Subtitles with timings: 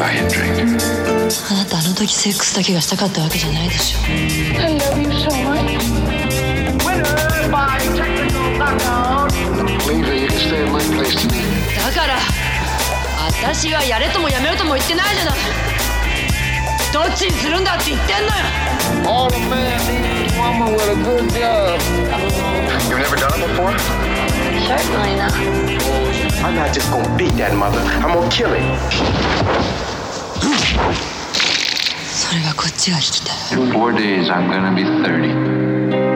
[0.00, 3.98] あなたあの時セックスだけがしたかったわけじゃないでしょ。
[11.84, 12.18] だから
[13.42, 15.34] 私はやれともやめろとも言ってないじゃない。
[16.92, 18.32] どっちにするんだって言ってんのよ。
[26.43, 27.79] I'm not just gonna beat that mother.
[27.79, 28.63] I'm gonna kill him.
[32.13, 35.29] それはこっちが聞きたい In four days, I'm gonna be 30.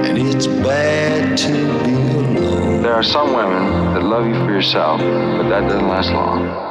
[0.09, 1.47] And it's bad to
[1.83, 2.81] be alone.
[2.81, 6.70] There are some women that love you for yourself, but that doesn't last long.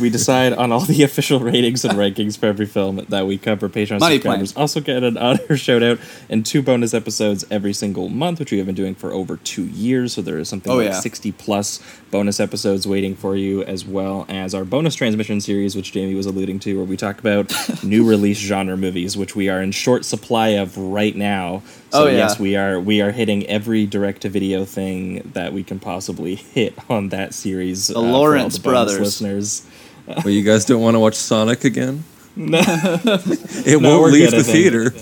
[0.00, 3.68] We decide on all the official ratings and rankings for every film that we cover.
[3.68, 5.98] Patreon Money subscribers also get an honor shout out
[6.28, 9.64] and two bonus episodes every single month, which we have been doing for over two
[9.66, 10.12] years.
[10.14, 11.00] So there is something Oh, like yeah.
[11.00, 15.92] 60 plus bonus episodes waiting for you, as well as our bonus transmission series, which
[15.92, 19.60] Jamie was alluding to, where we talk about new release genre movies, which we are
[19.62, 21.62] in short supply of right now.
[21.90, 22.16] So Oh, yeah.
[22.18, 26.34] yes, we are we are hitting every direct to video thing that we can possibly
[26.36, 27.88] hit on that series.
[27.88, 29.00] The uh, for all Lawrence the brothers.
[29.00, 29.66] listeners.
[30.06, 32.04] Well, you guys don't want to watch Sonic again?
[32.36, 34.92] No, it No, won't we're leave the theater.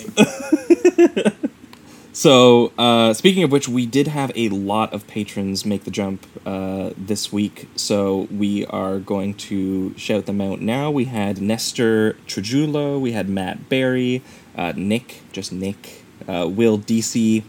[2.13, 6.27] So, uh, speaking of which, we did have a lot of patrons make the jump
[6.47, 7.69] uh, this week.
[7.77, 10.91] So, we are going to shout them out now.
[10.91, 14.23] We had Nestor Trejulo, we had Matt Barry,
[14.57, 15.96] uh, Nick, just Nick,
[16.29, 17.43] uh, Will DC,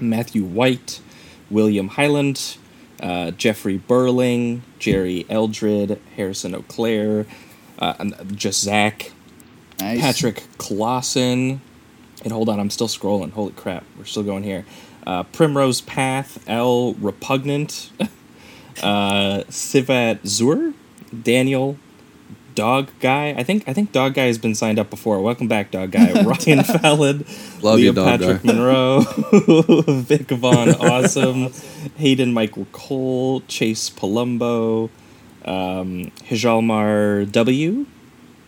[0.00, 1.00] Matthew White,
[1.50, 2.56] William Highland,
[3.02, 7.26] uh, Jeffrey Burling, Jerry Eldred, Harrison O'Clair,
[7.78, 8.04] uh,
[8.34, 9.12] just Zach,
[9.80, 10.00] Nice.
[10.00, 11.60] Patrick Clausen.
[12.24, 13.32] And hold on, I'm still scrolling.
[13.32, 14.64] Holy crap, we're still going here.
[15.06, 16.94] Uh, Primrose Path, L.
[16.94, 17.90] Repugnant,
[18.82, 20.72] uh, Sivat Zur,
[21.22, 21.78] Daniel,
[22.56, 23.30] Dog Guy.
[23.38, 25.20] I think I think Dog Guy has been signed up before.
[25.22, 26.12] Welcome back, Dog Guy.
[26.24, 27.24] Ryan Fallon,
[27.62, 28.52] Love Leo you, Dog Patrick Guy.
[28.52, 29.00] Monroe,
[30.02, 31.52] Vic Vaughn, Awesome,
[31.98, 34.90] Hayden Michael Cole, Chase Palumbo,
[35.44, 37.86] um, Hijalmar W.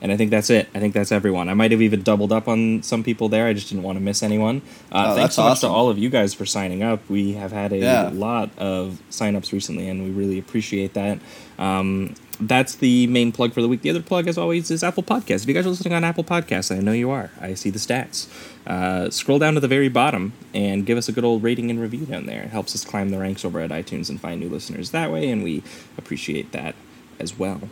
[0.01, 0.69] And I think that's it.
[0.77, 1.49] I think that's everyone.
[1.49, 3.47] I might have even doubled up on some people there.
[3.49, 4.63] I just didn't want to miss anyone.
[4.93, 7.01] Uh, Oh, thanks that's so much to all of you guys for signing up.
[7.11, 8.11] We have had a Yeah.
[8.15, 11.19] lot of signups recently, and we really appreciate that.
[11.59, 13.83] Um, that's the main plug for the week.
[13.83, 15.43] The other plug, as always, is Apple Podcasts.
[15.43, 17.31] If you guys are listening on Apple Podcasts, I know you are.
[17.41, 18.29] I see the stats.
[18.67, 21.81] Uh, scroll down to the very bottom and give us a good old rating and
[21.81, 22.43] review down there.
[22.43, 25.31] It helps us climb the ranks over at iTunes and find new listeners that way,
[25.31, 25.63] and we
[25.97, 26.75] appreciate that
[27.19, 27.63] as well.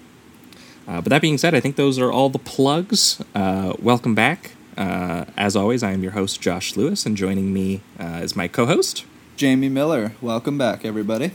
[0.88, 3.22] Uh, but that being said, I think those are all the plugs.
[3.34, 4.52] Uh, welcome back.
[4.76, 8.46] Uh, as always, I am your host, Josh Lewis, and joining me uh, is my
[8.46, 9.04] co host.
[9.36, 10.12] Jamie Miller.
[10.20, 11.32] Welcome back, everybody.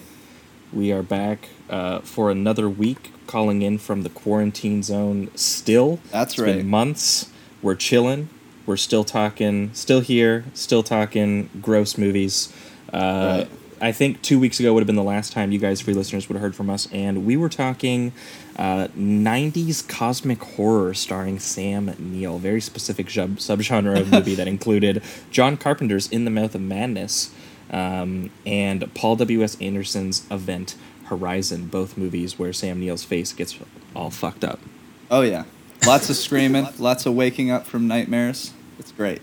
[0.73, 5.99] We are back uh, for another week, calling in from the quarantine zone still.
[6.11, 6.57] That's It's right.
[6.57, 7.29] been months.
[7.61, 8.29] We're chilling.
[8.65, 12.53] We're still talking, still here, still talking gross movies.
[12.91, 13.49] Uh, Right.
[13.83, 16.29] I think two weeks ago would have been the last time you guys, free listeners,
[16.29, 18.11] would have heard from us, and we were talking
[18.55, 22.37] uh, 90s cosmic horror starring Sam Neill.
[22.37, 25.01] Very specific sub- subgenre of movie that included
[25.31, 27.33] John Carpenter's In the Mouth of Madness
[27.71, 29.59] um, and Paul W.S.
[29.59, 33.57] Anderson's Event Horizon, both movies where Sam Neill's face gets
[33.95, 34.59] all fucked up.
[35.09, 35.45] Oh, yeah.
[35.85, 38.53] Lots of screaming, lots of waking up from nightmares.
[38.77, 39.21] It's great.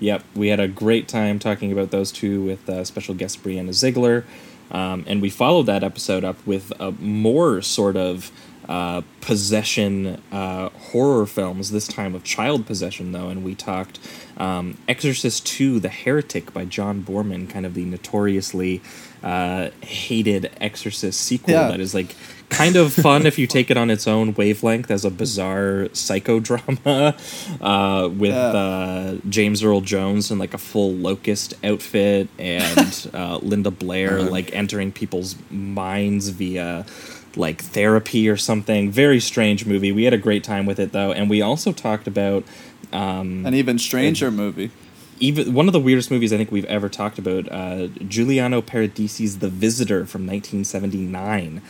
[0.00, 3.72] Yep, we had a great time talking about those two with uh, special guest Brianna
[3.72, 4.24] Ziegler.
[4.72, 8.32] Um, and we followed that episode up with a more sort of
[8.72, 13.28] uh, possession uh, horror films, this time of child possession, though.
[13.28, 13.98] And we talked
[14.38, 18.80] um, Exorcist 2 The Heretic by John Boorman, kind of the notoriously
[19.22, 21.68] uh, hated Exorcist sequel Yeah.
[21.68, 22.16] that is like
[22.48, 27.14] kind of fun if you take it on its own wavelength as a bizarre psychodrama
[27.60, 28.38] uh, with Yeah.
[28.62, 34.30] uh, James Earl Jones in like a full locust outfit and uh, Linda Blair Uh-huh.
[34.30, 36.84] like entering people's minds via
[37.36, 38.90] like therapy or something.
[38.90, 39.92] Very strange movie.
[39.92, 42.44] We had a great time with it though, and we also talked about
[42.92, 44.70] um, An even stranger movie.
[45.20, 47.50] even one of the weirdest movies I think we've ever talked about.
[47.50, 51.62] Uh, Giuliano Paradisi's The Visitor from 1979.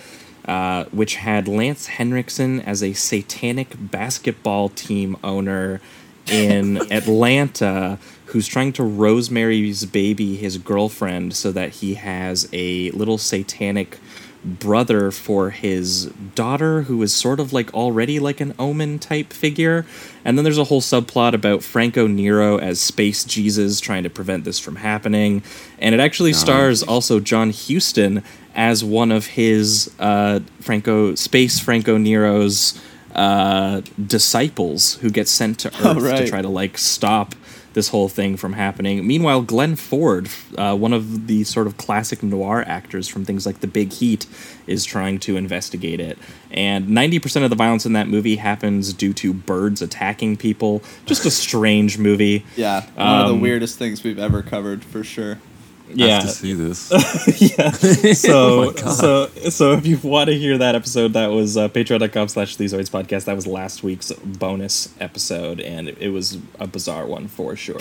[0.47, 5.81] uh, which had Lance Henriksen as a satanic basketball team owner
[6.27, 13.19] in Atlanta who's trying to Rosemary's baby his girlfriend so that he has a little
[13.19, 13.99] satanic
[14.45, 19.87] brother for his daughter who is sort of like already like an omen type figure.
[20.25, 24.45] And then there's a whole subplot about franco nero as space jesus trying to prevent
[24.45, 25.43] this from happening.
[25.79, 28.23] And it actually stars also john huston
[28.55, 32.81] as one of his uh, franco space franco nero's
[33.15, 37.35] uh, disciples who get sent to earth Oh, to try to like stop
[37.75, 39.07] this whole thing from happening.
[39.07, 40.29] Meanwhile, Glenn Ford,
[40.59, 44.27] uh, one of the sort of classic noir actors from things like The Big Heat,
[44.67, 46.19] is trying to investigate it.
[46.51, 50.83] And 90% of the violence in that movie happens due to birds attacking people.
[51.07, 52.45] Just a strange movie.
[52.57, 55.39] Yeah, one of the Um, weirdest things we've ever covered for sure.
[55.89, 56.21] Yeah.
[56.21, 56.91] Have to see this.
[57.41, 57.71] yeah.
[58.15, 62.29] So, Oh so, so if you want to hear that episode, that was uh, patreon.com
[62.29, 63.25] slash Sleazoids podcast.
[63.25, 67.81] That was last week's bonus episode, and it, it was a bizarre one for sure.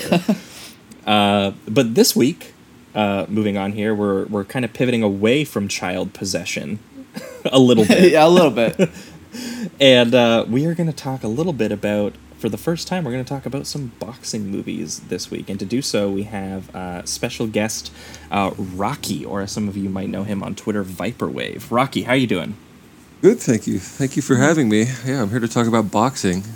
[1.06, 2.54] uh, but this week,
[2.94, 6.78] uh, moving on here, we're, we're kind of pivoting away from child possession
[7.44, 8.12] a little bit.
[8.12, 8.90] yeah, a little bit.
[9.80, 13.04] And uh, we are going to talk a little bit about, for the first time,
[13.04, 15.48] we're going to talk about some boxing movies this week.
[15.48, 17.92] And to do so, we have uh, special guest
[18.32, 21.70] uh, Rocky, or as some of you might know him on Twitter, Viperwave.
[21.70, 22.56] Rocky, how you doing?
[23.20, 23.78] Good, thank you.
[23.78, 24.86] Thank you for having me.
[25.06, 26.42] Yeah, I'm here to talk about boxing.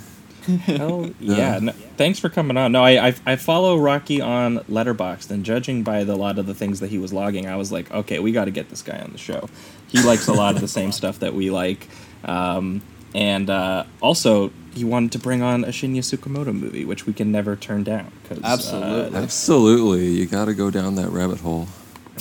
[0.69, 2.71] Oh yeah, no, thanks for coming on.
[2.71, 6.53] No, I, I I follow Rocky on Letterboxd, and judging by the lot of the
[6.53, 8.97] things that he was logging, I was like, okay, we got to get this guy
[8.97, 9.49] on the show.
[9.89, 11.89] He likes a lot of the same stuff that we like,
[12.23, 12.81] um,
[13.13, 17.31] and uh, also he wanted to bring on a Shinya Tsukamoto movie, which we can
[17.31, 18.11] never turn down.
[18.27, 19.17] 'cause, uh, Absolutely.
[19.19, 21.67] Absolutely, you got to go down that rabbit hole.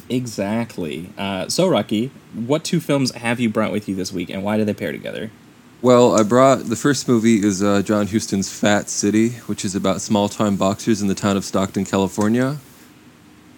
[0.09, 1.11] exactly.
[1.19, 4.57] Uh, so Rocky, what two films have you brought with you this week, and why
[4.57, 5.31] do they pair together?
[5.83, 10.01] Well, I brought the first movie is uh, John Huston's Fat City, which is about
[10.01, 12.57] small-time boxers in the town of Stockton, California.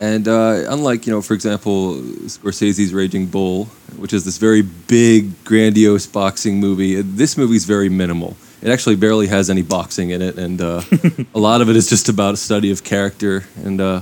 [0.00, 1.94] And uh, unlike, you know, for example,
[2.26, 3.64] Scorsese's Raging Bull,
[3.96, 8.36] which is this very big, grandiose boxing movie, this movie's very minimal.
[8.60, 10.82] It actually barely has any boxing in it, and uh,
[11.34, 14.00] a lot of it is just about a study of character, and uh,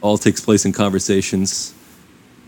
[0.00, 1.72] all takes place in conversations.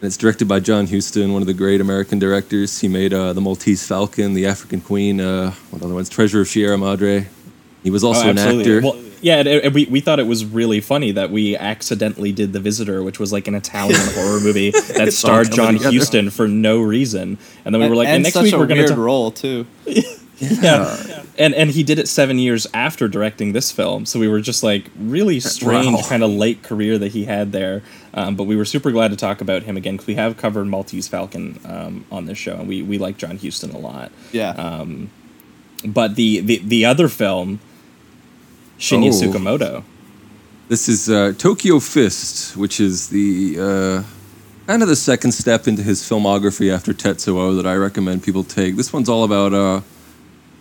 [0.00, 2.80] And it's directed by John Huston, one of the great American directors.
[2.80, 6.08] He made uh, The Maltese Falcon, The African Queen, uh, what other ones?
[6.08, 7.26] Treasure of Sierra Madre.
[7.82, 8.76] He was also Oh, an absolutely.
[8.76, 8.86] actor.
[8.86, 12.52] Well, yeah, and, and we, we thought it was really funny that we accidentally did
[12.52, 15.96] The Visitor, which was like an Italian horror movie that starred John together.
[15.96, 17.38] Huston for no reason.
[17.64, 19.66] And then we were like, and, and next week we're going weird to role too.
[20.40, 21.22] yeah.
[21.36, 24.06] And and he did it 7 years after directing this film.
[24.06, 26.02] So we were just like really strange Wow.
[26.08, 27.82] kind of late career that he had there.
[28.14, 30.66] Um, but we were super glad to talk about him again because we have covered
[30.66, 34.10] Maltese Falcon um, on this show and we, we like John Huston a lot.
[34.32, 34.50] Yeah.
[34.50, 35.10] Um,
[35.84, 37.60] But the, the, the other film,
[38.78, 39.12] Shinya Oh.
[39.12, 39.84] Tsukamoto.
[40.68, 44.02] This is uh, Tokyo Fist, which is the uh,
[44.66, 48.76] kind of the second step into his filmography after Tetsuo that I recommend people take.
[48.76, 49.82] This one's all about a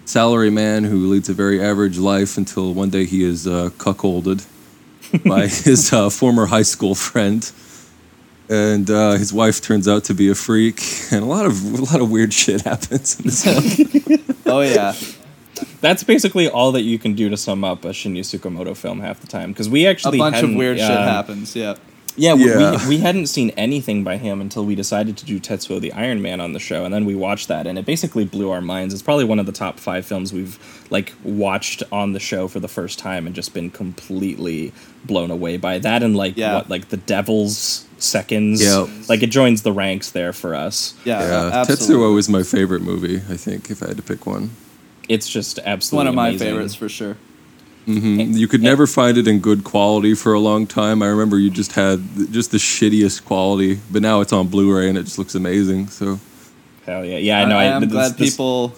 [0.07, 4.45] salary man who leads a very average life until one day he is uh, cuckolded
[5.25, 7.51] by his uh, former high school friend.
[8.49, 10.81] And uh, his wife turns out to be a freak,
[11.11, 14.35] and a lot of a lot of weird shit happens in this one.
[14.45, 14.95] oh yeah.
[15.81, 19.19] That's basically all that you can do to sum up a Shinya Tsukamoto film half
[19.19, 21.55] the time because we actually A bunch of hadn't, weird shit happens.
[21.55, 21.75] Yeah.
[22.17, 22.83] Yeah, we, Yeah.
[22.83, 26.21] We, we hadn't seen anything by him until we decided to do Tetsuo the Iron
[26.21, 28.93] Man on the show, and then we watched that, and it basically blew our minds.
[28.93, 30.57] It's probably one of the top five films we've
[30.89, 34.73] like watched on the show for the first time, and just been completely
[35.05, 36.01] blown away by that.
[36.03, 36.55] And like Yeah.
[36.55, 39.09] what, like the Devil's Seconds, Yep.
[39.09, 40.93] like it joins the ranks there for us.
[41.05, 41.19] Yeah.
[41.21, 41.95] Yeah, absolutely.
[41.95, 43.17] Tetsuo is my favorite movie.
[43.29, 44.51] I think if I had to pick one.
[45.09, 46.47] It's just absolutely one of my amazing.
[46.47, 47.17] favorites for sure.
[47.87, 48.37] Mhm.
[48.37, 51.01] You could and- never find it in good quality for a long time.
[51.01, 52.01] I remember you just had
[52.31, 55.87] just the shittiest quality, but now it's on Blu-ray and it just looks amazing.
[55.87, 56.19] So
[56.85, 57.39] Hell yeah, yeah.
[57.41, 57.57] I know.
[57.57, 58.73] I, I, am glad this- people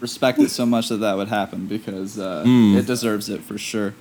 [0.00, 2.76] respect it so much that that would happen because uh, Hmm.
[2.76, 3.94] it deserves it for sure.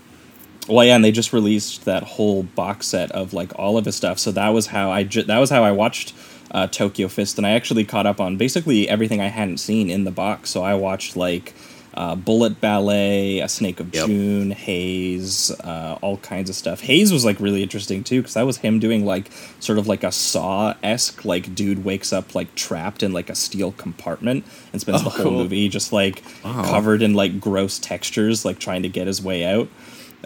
[0.68, 3.96] Well, yeah, and they just released that whole box set of like all of his
[3.96, 4.18] stuff.
[4.20, 6.14] So that was how I ju- that was how I watched
[6.52, 10.06] uh, Tokyo Fist, and I actually caught up on basically everything I hadn't seen in
[10.06, 10.50] the box.
[10.50, 11.54] So I watched like
[11.96, 14.06] uh, Bullet Ballet, A Snake of Yep.
[14.08, 16.82] June, Haze, uh, all kinds of stuff.
[16.82, 20.04] Haze was like really interesting too because that was him doing like sort of like
[20.04, 24.82] a Saw esque like dude wakes up like trapped in like a steel compartment and
[24.82, 25.32] spends Oh, the whole cool.
[25.44, 26.64] movie just like Wow.
[26.66, 29.68] covered in like gross textures, like trying to get his way out.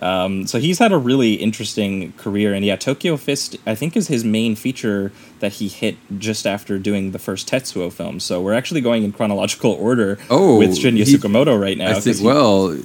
[0.02, 4.08] Um, so he's had a really interesting career, and yeah, Tokyo Fist I think is
[4.08, 8.20] his main feature that he hit just after doing the first Tetsuo film.
[8.20, 11.92] So we're actually going in chronological order Oh, with Shinya he- Tsukamoto right now.
[11.92, 12.18] I think.
[12.18, 12.78] he- Well,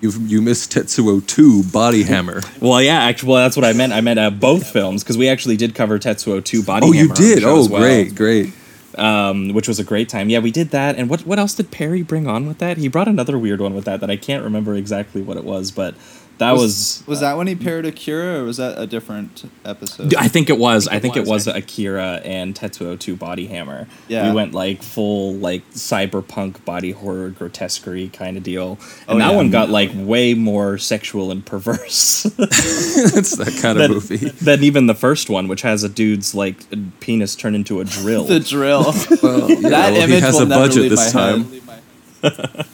[0.00, 2.40] you you missed Tetsuo Two Body Hammer.
[2.60, 3.92] well, yeah, actually, well, that's what I meant.
[3.92, 7.14] I meant uh, both films because we actually did cover Tetsuo two Body Oh, Hammer
[7.16, 7.44] Oh, you did.
[7.44, 8.52] Oh, well, great, great.
[8.98, 10.28] um, which was a great time.
[10.30, 10.96] Yeah, we did that.
[10.96, 12.76] And what what else did Perry bring on with that?
[12.78, 15.70] He brought another weird one with that that I can't remember exactly what it was,
[15.70, 15.94] but
[16.38, 17.02] that was.
[17.06, 20.14] Was that when he paired Akira, or was that a different episode?
[20.16, 20.88] I think it was.
[20.88, 23.86] I think it was Akira and Tetsuo 2 Body Hammer.
[24.08, 24.28] Yeah.
[24.28, 28.78] We went like full like cyberpunk body horror grotesquerie kind of deal.
[29.08, 29.36] Oh, And that yeah.
[29.36, 34.16] one got like way more sexual and perverse That's that kind of than, movie.
[34.16, 36.56] than even the first one, which has a dude's like
[37.00, 38.24] penis turned into a drill.
[38.24, 38.92] the drill.
[39.22, 41.44] Well, yeah, that well, image he has will a never budget leave this my time.
[41.44, 42.66] head.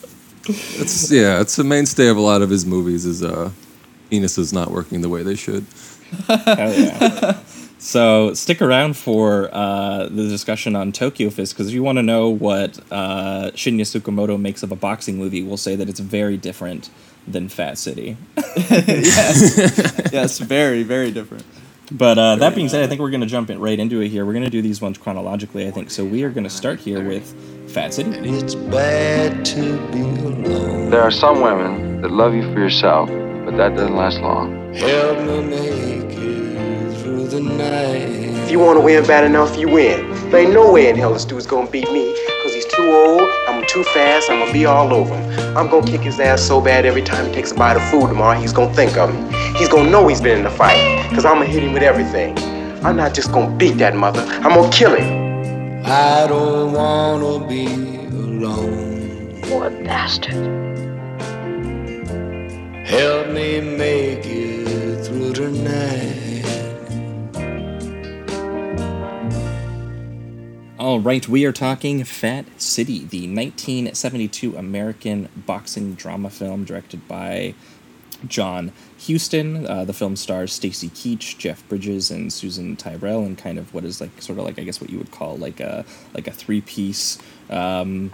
[0.50, 3.06] It's yeah, it's a mainstay of a lot of his movies.
[3.06, 3.50] Is uh,
[4.10, 5.64] penises not working the way they should.
[6.26, 7.38] Hell yeah.
[7.80, 12.02] So stick around for uh, the discussion on Tokyo Fist because if you want to
[12.02, 16.36] know what uh, Shinya Tsukamoto makes of a boxing movie, we'll say that it's very
[16.36, 16.90] different
[17.26, 18.18] than Fat City.
[18.36, 21.44] yes, yes, very, very different.
[21.90, 24.08] But uh, that being said, I think we're going to jump in right into it
[24.08, 24.26] here.
[24.26, 25.90] We're going to do these ones chronologically, I think.
[25.90, 27.34] So we are going to start here with
[27.70, 28.10] Fat City.
[28.28, 30.90] It's bad to be alone.
[30.90, 34.74] There are some women that love you for yourself, but that doesn't last long.
[34.74, 38.34] Help me make it through the night.
[38.44, 40.10] If you want to win bad enough, you win.
[40.30, 42.12] There ain't no way in hell this dude's gonna beat me,
[42.42, 45.56] cause he's too old, I'm too fast, I'm gonna be all over him.
[45.56, 48.08] I'm gonna kick his ass so bad every time he takes a bite of food
[48.08, 49.38] tomorrow, he's gonna think of me.
[49.56, 52.36] He's gonna know he's been in the fight, cause I'm gonna hit him with everything.
[52.84, 55.19] I'm not just gonna beat that mother, I'm gonna kill him.
[55.90, 59.40] I don't wanna be alone.
[59.50, 60.34] What a bastard.
[62.86, 66.30] Help me make it through the night.
[70.78, 77.54] All right, we are talking Fat City, the 1972 American boxing drama film directed by
[78.26, 79.66] John Huston.
[79.66, 83.84] Uh, the film stars Stacy Keach, Jeff Bridges, and Susan Tyrrell, and kind of what
[83.84, 85.84] is like sort of like I guess what you would call like a
[86.14, 88.12] like a three piece um,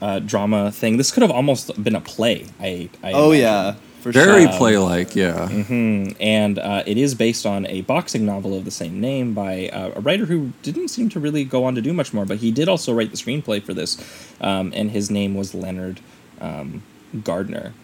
[0.00, 0.96] uh, drama thing.
[0.96, 2.46] This could have almost been a play.
[2.58, 3.42] I, I Oh imagine.
[3.42, 4.56] yeah, for Very sure.
[4.56, 5.46] play like, yeah.
[5.50, 9.92] and uh, it is based on a boxing novel of the same name by uh,
[9.96, 12.50] a writer who didn't seem to really go on to do much more, but he
[12.50, 13.98] did also write the screenplay for this,
[14.40, 16.00] um, and his name was Leonard
[16.40, 16.82] um,
[17.22, 17.74] Gardner.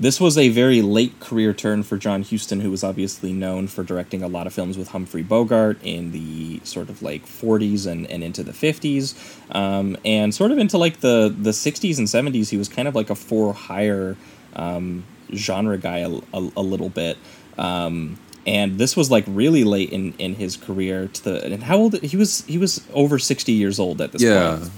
[0.00, 3.82] This was a very late career turn for John Huston, who was obviously known for
[3.82, 8.06] directing a lot of films with Humphrey Bogart in the sort of like 40s and,
[8.08, 9.14] and into the 50s.
[9.54, 12.94] Um, and sort of into like the, the 60s and 70s, he was kind of
[12.94, 14.16] like a for hire
[14.54, 15.02] um,
[15.34, 17.18] genre guy a, a, a little bit.
[17.58, 21.76] Um, and this was like really late in, in his career to the and how
[21.76, 24.58] old he was he was over 60 years old at this Yeah.
[24.58, 24.70] point.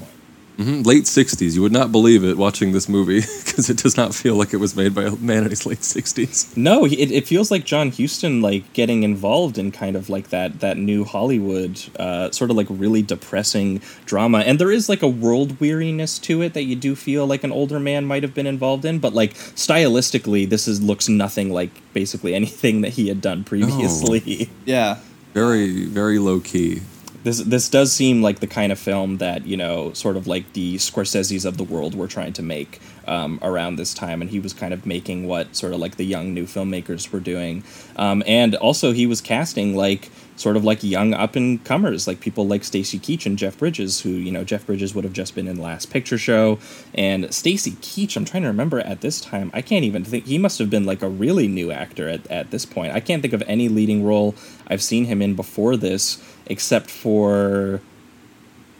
[0.61, 1.55] Hmm Late 60s.
[1.55, 4.59] You would not believe it watching this movie because it does not feel like it
[4.59, 6.57] was made by a man in his late 60s.
[6.57, 10.61] No, it, it feels like John Huston like getting involved in kind of like that
[10.61, 15.09] that new Hollywood uh, sort of like really depressing drama, and there is like a
[15.09, 18.47] world weariness to it that you do feel like an older man might have been
[18.47, 23.21] involved in, but like stylistically, this is looks nothing like basically anything that he had
[23.21, 24.51] done previously.
[24.65, 24.99] Yeah,
[25.33, 26.83] Very, very low key.
[27.23, 30.53] This this does seem like the kind of film that you know, sort of like
[30.55, 34.41] the Scorsese's of the world were trying to make um, around this time, and he
[34.41, 37.63] was kind of making what sort of like the young new filmmakers were doing,
[37.97, 40.11] um, and also he was casting like
[40.41, 44.01] sort of like young up and comers, like people like Stacy Keach and Jeff Bridges,
[44.01, 46.59] who you know Jeff Bridges would have just been in Last Picture Show,
[46.95, 48.17] and Stacy Keach.
[48.17, 49.51] I'm trying to remember at this time.
[49.53, 52.51] I can't even think he must have been like a really new actor at at
[52.51, 52.95] this point.
[52.95, 54.35] I can't think of any leading role
[54.67, 57.81] I've seen him in before this, except for.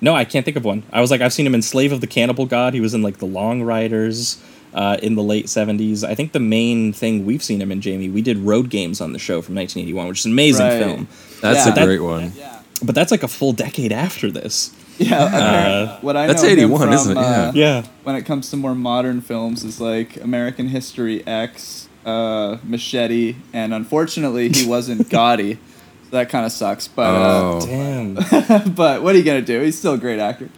[0.03, 0.83] No, I can't think of one.
[0.93, 2.73] I was like, I've seen him in Slave of the Cannibal God.
[2.75, 6.03] He was in like The Long Riders uh, in the late 70s.
[6.09, 9.13] I think the main thing we've seen him in, Jamie, we did Road Games on
[9.13, 10.79] the show from 1981, which is an amazing Right.
[10.79, 11.09] film.
[11.43, 11.73] That's Yeah.
[11.73, 12.33] a That- great one.
[12.83, 14.71] But that's like a full decade after this.
[14.99, 15.27] yeah.
[15.27, 17.19] America- what I That's know 81, from, isn't it?
[17.19, 17.83] uh, Yeah.
[18.05, 23.75] when it comes to more modern films is like American History X, uh, Machete, and
[23.75, 25.59] unfortunately he wasn't Gotti.
[26.11, 26.89] So that kind of sucks.
[26.89, 27.61] But Oh.
[27.67, 28.19] Damn.
[28.19, 29.61] uh, but what are you gonna do?
[29.61, 30.49] He's still a great actor.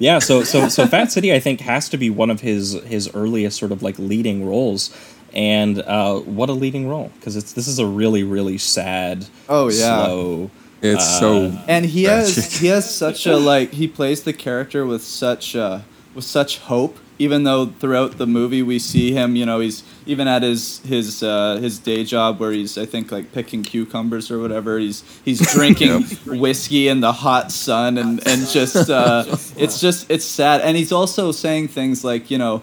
[0.00, 3.08] Yeah, so so so Fat City I think has to be one of his his
[3.14, 4.94] earliest sort of like leading roles.
[5.34, 9.68] And uh, what a leading role because it's this is a really really sad, Oh,
[9.68, 10.04] yeah.
[10.04, 10.50] slow.
[10.80, 11.52] It's so.
[11.66, 12.34] And he Tragic.
[12.36, 15.80] has he has such a like he plays the character with such uh,
[16.14, 20.28] with such hope even though throughout the movie we see him, you know, he's even
[20.28, 24.38] at his his uh, his day job where he's I think like picking cucumbers or
[24.38, 24.78] whatever.
[24.78, 29.24] He's he's drinking whiskey in the hot sun and and just uh,
[29.56, 30.60] it's just it's sad.
[30.60, 32.62] And he's also saying things like you know,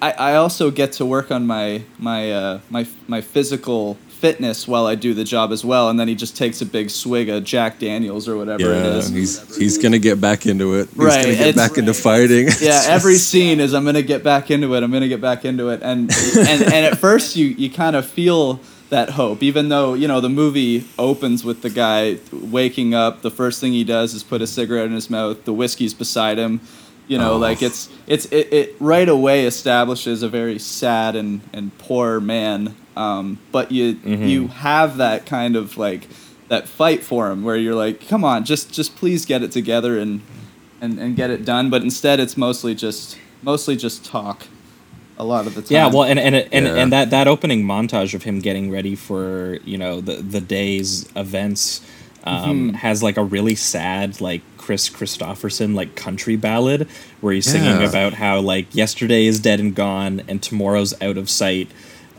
[0.00, 4.86] I, I also get to work on my my uh, my my physical fitness while
[4.86, 5.88] I do the job as well.
[5.90, 8.96] And then he just takes a big swig of Jack Daniels or whatever it Yeah,
[8.96, 9.08] is.
[9.08, 10.88] he's he's gonna get back into it.
[10.88, 12.48] He's Right, gonna get back into fighting.
[12.60, 14.82] yeah, every scene is I'm gonna get back into it.
[14.82, 18.04] I'm gonna get back into it, and and and at first you you kind of
[18.06, 18.60] feel
[18.90, 23.20] that hope, even though you know the movie opens with the guy waking up.
[23.22, 25.44] The first thing he does is put a cigarette in his mouth.
[25.44, 26.60] The whiskey's beside him.
[27.06, 27.38] You know, Oh.
[27.38, 32.74] like it's it's it, it right away establishes a very sad and and poor man.
[32.98, 36.08] Um, but you you have that kind of like
[36.48, 39.98] that fight for him where you're like, come on, just just please get it together
[39.98, 40.20] and
[40.80, 41.70] and, and get it done.
[41.70, 44.46] But instead, it's mostly just mostly just talk.
[45.20, 45.68] A lot of the time.
[45.70, 46.74] Yeah, well, and and and, Yeah.
[46.76, 51.08] and that that opening montage of him getting ready for you know the the day's
[51.16, 51.80] events
[52.24, 56.86] um, has like a really sad like Kris Kristofferson like country ballad
[57.20, 57.88] where he's singing Yeah.
[57.88, 61.68] about how like yesterday is dead and gone and tomorrow's out of sight.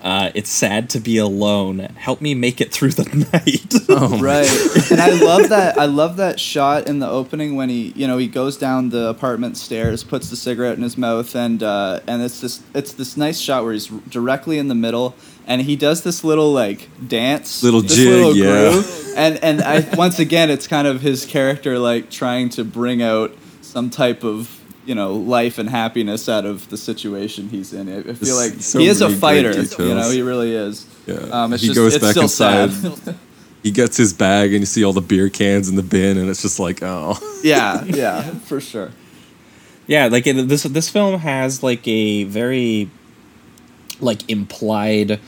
[0.01, 1.79] Uh, it's sad to be alone.
[1.79, 3.03] Help me make it through the
[3.33, 3.73] night.
[3.91, 4.47] Oh right
[4.91, 8.17] and i love that i love that shot in the opening when he you know
[8.19, 12.21] he goes down the apartment stairs puts the cigarette in his mouth and uh, and
[12.21, 15.15] it's this it's this nice shot where he's directly in the middle
[15.47, 18.81] and he does this little like dance Little this jig, yeah.
[19.17, 23.35] and and i once again it's kind of his character like trying to bring out
[23.61, 24.58] some type of
[24.89, 28.51] you know life and happiness out of the situation he's in i I feel There's
[28.53, 31.15] like so he is a fighter you know he really is Yeah.
[31.31, 33.15] um, it's he just, goes it's back still inside.
[33.61, 36.29] He gets his bag, and you see all the beer cans in the bin, and
[36.29, 37.19] it's just like, oh.
[37.43, 38.91] yeah yeah for sure
[39.85, 42.89] Yeah, like it, this this film has like a very
[43.99, 45.19] like implied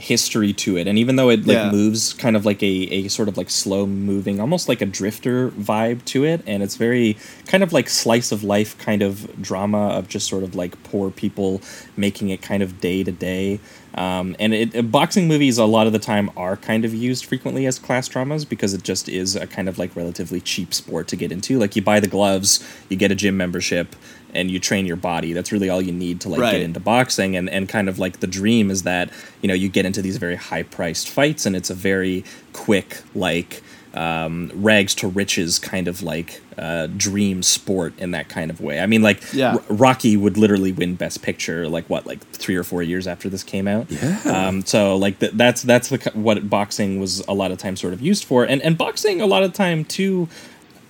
[0.00, 0.86] history to it.
[0.88, 1.70] And even though it like Yeah.
[1.70, 5.50] moves kind of like a, a sort of like slow moving almost like a drifter
[5.50, 6.42] vibe to it.
[6.46, 7.16] And it's very
[7.46, 11.10] kind of like slice of life kind of drama of just sort of like poor
[11.10, 11.60] people
[11.96, 13.60] making it kind of day to day.
[13.94, 17.24] Um, and it, uh, boxing movies a lot of the time are kind of used
[17.26, 21.08] frequently as class dramas because it just is a kind of like relatively cheap sport
[21.08, 21.58] to get into.
[21.58, 23.96] Like you buy the gloves you get a gym membership
[24.34, 26.52] and you train your body that's really all you need to like Right.
[26.52, 29.10] get into boxing and, and kind of like the dream is that
[29.42, 33.02] you know you get into these very high priced fights and it's a very quick
[33.14, 33.62] like
[33.92, 38.78] um, rags to riches kind of like uh, dream sport in that kind of way
[38.78, 39.54] i mean like Yeah.
[39.54, 43.28] R- rocky would literally win best picture like what like three or four years after
[43.28, 44.20] this came out Yeah.
[44.26, 47.92] um, so like th- that's that's the what boxing was a lot of time sort
[47.92, 50.28] of used for and and boxing a lot of time too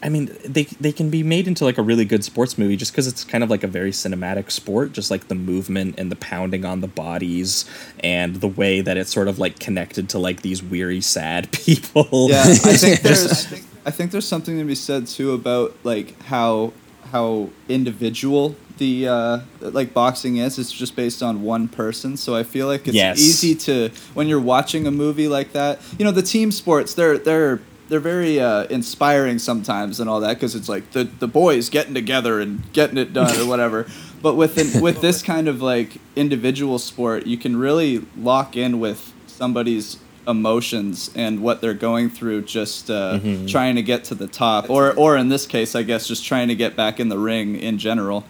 [0.02, 2.92] I mean, they they can be made into like a really good sports movie just
[2.92, 6.16] because it's kind of like a very cinematic sport, just like the movement and the
[6.16, 7.64] pounding on the bodies
[8.02, 12.28] and the way that it's sort of like connected to like these weary, sad people.
[12.30, 13.52] Yeah, I think there's
[13.84, 16.72] I think there's something to be said too about like how
[17.12, 20.58] how individual the uh, like boxing is.
[20.58, 23.18] It's just based on one person, so I feel like it's Yes.
[23.18, 25.80] easy to when you're watching a movie like that.
[25.98, 27.60] You know, the team sports they're they're
[27.90, 31.92] they're very uh, inspiring sometimes and all that because it's like the the boys getting
[31.92, 33.86] together and getting it done or whatever.
[34.22, 38.78] But with an, with this kind of like individual sport, you can really lock in
[38.78, 39.96] with somebody's
[40.28, 43.46] emotions and what they're going through just uh, Mm-hmm.
[43.46, 46.48] trying to get to the top or or in this case i guess just trying
[46.48, 48.24] to get back in the ring in general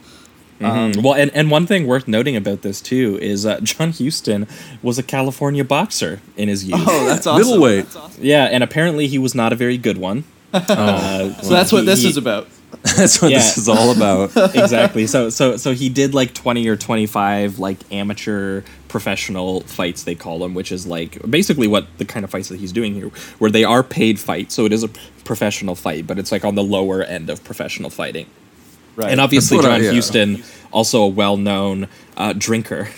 [0.61, 1.03] Mhm.
[1.03, 4.47] well, and, and one thing worth noting about this too is uh, John Huston
[4.83, 6.85] was a California boxer in his youth.
[6.87, 7.87] oh that's awesome Middleweight.
[8.21, 10.25] Yeah, and apparently he was not a very good one.
[10.53, 12.49] Uh, so that's what he- this he- is about
[12.97, 14.31] That's what this is all about.
[14.55, 15.07] exactly.
[15.09, 20.39] So so so he did like 20 or 25 like amateur professional fights they call
[20.39, 23.51] them, which is like basically what the kind of fights that he's doing here where
[23.51, 24.55] they are paid fights.
[24.55, 24.89] So it is a
[25.25, 28.27] professional fight, but it's like on the lower end of professional fighting.
[28.97, 29.93] Right And obviously That's what I- John yeah.
[29.93, 32.89] Huston also a well-known uh, drinker.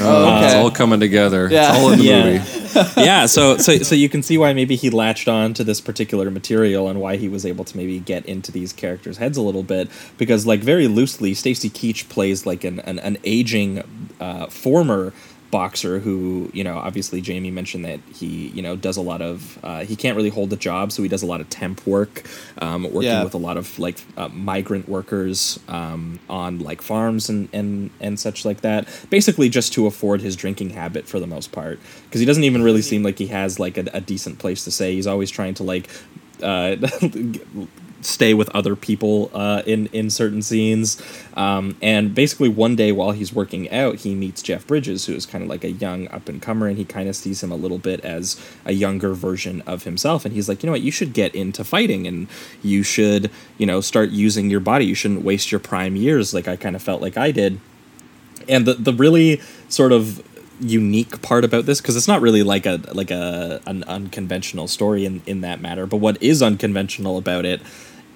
[0.00, 1.48] Oh, It's all coming together.
[1.50, 1.70] Yeah.
[1.74, 2.24] It's all in the Yeah.
[2.24, 2.90] movie.
[2.96, 6.30] yeah, so so so you can see why maybe he latched on to this particular
[6.30, 9.62] material and why he was able to maybe get into these characters' heads a little
[9.62, 13.82] bit because like very loosely, Stacy Keach plays like an an, an aging
[14.20, 15.12] uh, former
[15.52, 19.58] boxer who you know obviously Jamie mentioned that he you know does a lot of
[19.62, 22.24] uh, he can't really hold a job so he does a lot of temp work
[22.62, 23.22] um, working Yeah.
[23.22, 28.18] with a lot of like uh, migrant workers um, on like farms and, and and
[28.18, 32.20] such like that basically just to afford his drinking habit for the most part because
[32.20, 34.94] he doesn't even really seem like he has like a, a decent place to say
[34.94, 35.86] he's always trying to like
[36.42, 36.76] uh,
[38.02, 41.00] stay with other people uh, in in certain scenes.
[41.34, 45.26] Um, and basically, one day while he's working out, he meets Jeff Bridges, who is
[45.26, 47.56] kind of like a young up and comer, and he kind of sees him a
[47.56, 50.24] little bit as a younger version of himself.
[50.24, 52.28] And he's like, you know what, you should get into fighting, and
[52.62, 54.84] you should, you know, start using your body.
[54.86, 57.60] You shouldn't waste your prime years, like I kind of felt like I did.
[58.48, 60.22] And the the really sort of
[60.62, 65.04] unique part about this because it's not really like a like a an unconventional story
[65.04, 67.60] in in that matter but what is unconventional about it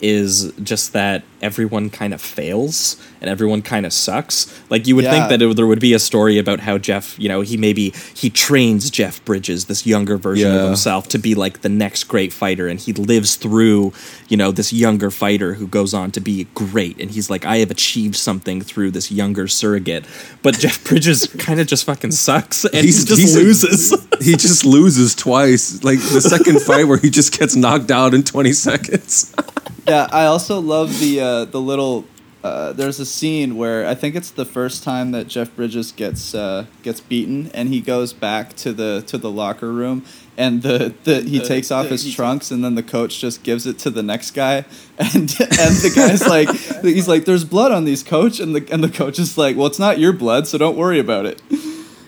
[0.01, 4.47] is just that everyone kind of fails and everyone kind of sucks.
[4.71, 5.11] Like you would Yeah.
[5.13, 7.93] think that it, there would be a story about how Jeff, you know, he maybe
[8.15, 12.33] he trains Jeff Bridges, this younger version of himself, to be like the next great
[12.33, 13.93] fighter, and he lives through,
[14.29, 17.59] you know, this younger fighter who goes on to be great, and he's like, I
[17.59, 20.05] have achieved something through this younger surrogate.
[20.43, 23.95] But Jeff Bridges kind of just fucking sucks, and he just a- loses.
[24.21, 25.83] he just loses twice.
[25.83, 29.35] Like the second fight where he just gets knocked out in 20 seconds.
[29.89, 32.05] yeah, I also love the uh, the little.
[32.45, 36.35] Uh, there's a scene where I think it's the first time that Jeff Bridges gets
[36.35, 40.05] uh, gets beaten, and he goes back to the to the locker room,
[40.37, 43.79] and the, the he takes off his trunks, and then the coach just gives it
[43.81, 44.59] to the next guy,
[44.99, 46.49] and and the guy's like,
[46.83, 49.67] he's like, "There's blood on these, coach," and the and the coach is like, "Well,
[49.67, 51.43] it's not your blood, so don't worry about it."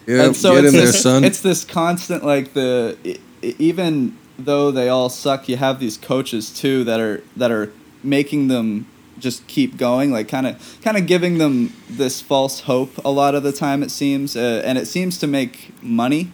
[0.08, 1.24] Yeah, and so get it's in there, this, son.
[1.24, 2.96] It's this constant like the
[3.42, 7.70] even though they all suck, you have these coaches too that are that are
[8.02, 8.86] making them
[9.18, 13.34] just keep going, like kind of kind of giving them this false hope a lot
[13.34, 16.30] of the time it seems, uh, and it seems to make money.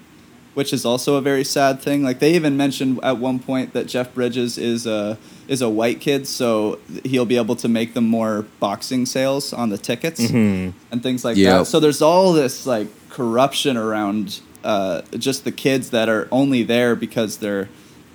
[0.55, 2.05] Which is also a very sad thing.
[2.05, 6.01] Like they even mentioned at one point that Jeff Bridges is a is a white
[6.01, 10.73] kid, so he'll be able to make them more boxing sales on the tickets Mhm.
[10.93, 11.59] and things like Yeah.
[11.59, 11.67] that.
[11.67, 16.97] So there's all this like corruption around uh, just the kids that are only there
[16.97, 17.69] because they're,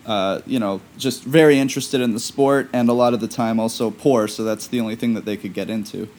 [0.05, 3.59] uh, you know, just very interested in the sport and a lot of the time
[3.59, 4.27] also poor.
[4.27, 6.09] So that's the only thing that they could get into.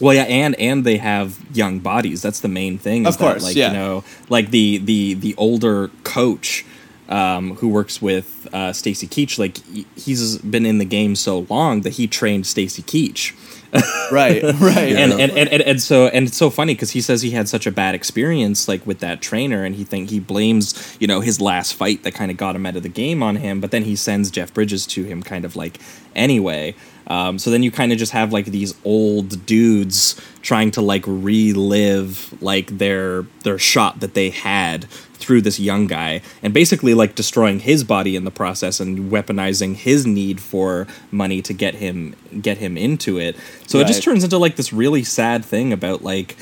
[0.00, 2.20] Well, yeah, and and they have young bodies.
[2.20, 3.06] That's the main thing.
[3.06, 3.68] is Of course, that, like yeah.
[3.68, 6.66] you know, like the the the older coach
[7.08, 9.38] um, who works with uh, Stacy Keach.
[9.38, 13.32] Like he- he's been in the game so long that he trained Stacy Keach.
[14.12, 14.94] Right, right.
[14.94, 17.48] and, and, and, and, and so and it's so funny because he says he had
[17.48, 21.20] such a bad experience like with that trainer and he think he blames you know
[21.20, 23.72] his last fight that kind of got him out of the game on him but
[23.72, 25.80] then he sends jeff bridges to him kind of like
[26.14, 26.72] anyway
[27.08, 31.04] um, so then you kind of just have like these old dudes trying to like
[31.06, 37.14] relive like their their shot that they had through this young guy and basically like
[37.14, 42.14] destroying his body in the process and weaponizing his need for money to get him
[42.40, 43.36] get him into it.
[43.66, 46.36] So it just turns into like this really sad thing about like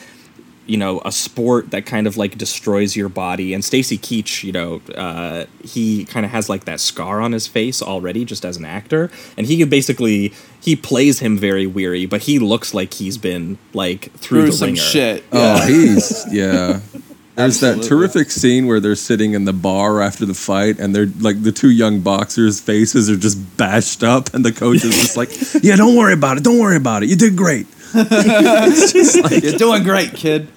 [0.67, 4.53] you know a sport that kind of like destroys your body and Stacy Keach you
[4.53, 8.57] know uh, he kind of has like that scar on his face already just as
[8.57, 13.19] an actor and he basically he plays him very weary but he looks like he's
[13.19, 14.81] been like through, Through the some ringer.
[14.81, 15.25] shit.
[15.33, 16.81] Oh, he's yeah.
[17.37, 21.11] There's that terrific scene where they're sitting in the bar after the fight, and they're
[21.19, 25.17] like the two young boxers' faces are just bashed up, and the coach is just
[25.17, 26.45] like, "Yeah, don't worry about it.
[26.45, 27.09] Don't worry about it.
[27.09, 27.67] You did great.
[27.95, 30.49] It's just like, You're doing great, kid.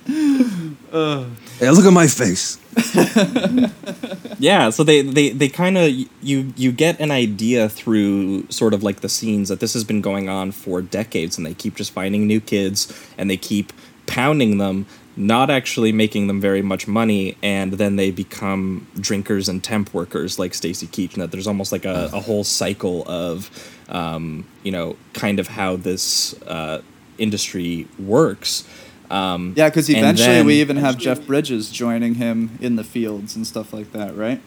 [1.59, 2.59] hey, look at my face."
[4.39, 5.89] yeah so they they, they kind of
[6.21, 9.99] you you get an idea through sort of like the scenes that this has been
[9.99, 13.73] going on for decades and they keep just finding new kids and they keep
[14.05, 19.63] pounding them not actually making them very much money and then they become drinkers and
[19.63, 23.49] temp workers like Stacy Keach and that there's almost like a, a whole cycle of
[23.89, 26.81] um, you know kind of how this uh,
[27.17, 28.63] industry works
[29.09, 33.35] um, Yeah, because eventually then- we even have Jeff Bridges joining him in the fields
[33.37, 34.41] and stuff like that, right?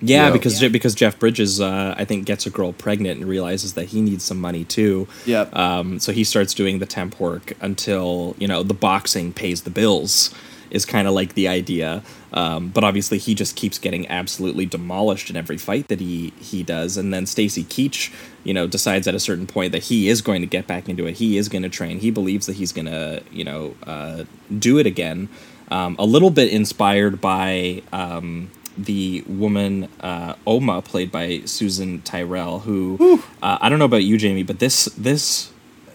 [0.00, 0.30] Yeah, Yeah.
[0.32, 3.86] because Je- because Jeff Bridges, uh, I think, gets a girl pregnant and realizes that
[3.86, 5.08] he needs some money too.
[5.26, 5.56] Yep.
[5.56, 9.70] Um, so he starts doing the temp work until you know the boxing pays the
[9.70, 10.32] bills.
[10.70, 12.02] Is kind of like the idea,
[12.32, 16.62] um, but obviously he just keeps getting absolutely demolished in every fight that he he
[16.62, 16.96] does.
[16.96, 18.12] And then Stacy Keach,
[18.44, 21.06] you know, decides at a certain point that he is going to get back into
[21.06, 21.16] it.
[21.16, 22.00] He is going to train.
[22.00, 24.24] He believes that he's going to you know uh,
[24.58, 25.28] do it again.
[25.70, 32.60] Um, a little bit inspired by um, the woman uh, Oma, played by Susan Tyrrell,
[32.60, 35.50] who uh, I don't know about you, Jamie, but this this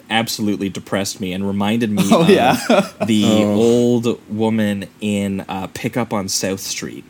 [0.10, 2.56] absolutely depressed me and reminded me Oh, of yeah.
[3.06, 7.04] the old woman in uh, Pickup on South Street.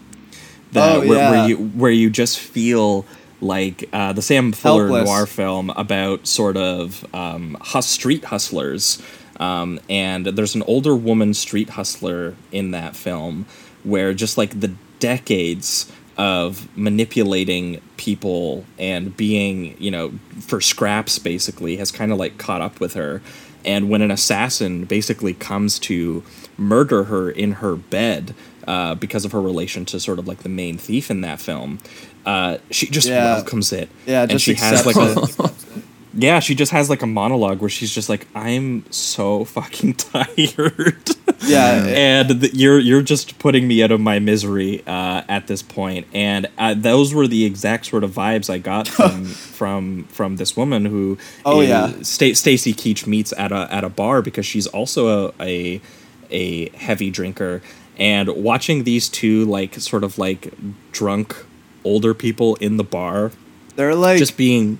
[0.72, 1.32] The, Oh, where, yeah.
[1.32, 3.06] where you where you just feel
[3.42, 5.06] like uh, the Sam Fuller Helpless.
[5.10, 9.02] noir film about sort of um, hus- street hustlers.
[9.40, 13.46] Um, and there's an older woman street hustler in that film
[13.84, 21.78] where just like the decades of manipulating people and being, you know, for scraps basically
[21.78, 23.22] has kind of like caught up with her.
[23.66, 26.24] And when an assassin basically comes to
[26.58, 28.36] murder her in her bed
[28.68, 31.80] uh, because of her relation to sort of like the main thief in that film,
[32.26, 33.36] uh, she just Yeah.
[33.36, 33.90] welcomes it.
[34.06, 35.14] Yeah, and just she has like a
[36.14, 41.10] yeah, she just has like a monologue where she's just like, "I'm so fucking tired."
[41.46, 45.62] Yeah, and th- you're you're just putting me out of my misery uh, at this
[45.62, 50.36] point, and uh, those were the exact sort of vibes I got from from from
[50.38, 51.92] this woman who Oh, is- yeah.
[52.02, 55.82] Sta- Stacy Keach meets at a at a bar because she's also a, a
[56.30, 57.62] a heavy drinker,
[57.98, 60.54] and watching these two like sort of like
[60.92, 61.36] drunk
[61.84, 63.30] older people in the bar
[63.76, 64.80] they're like just being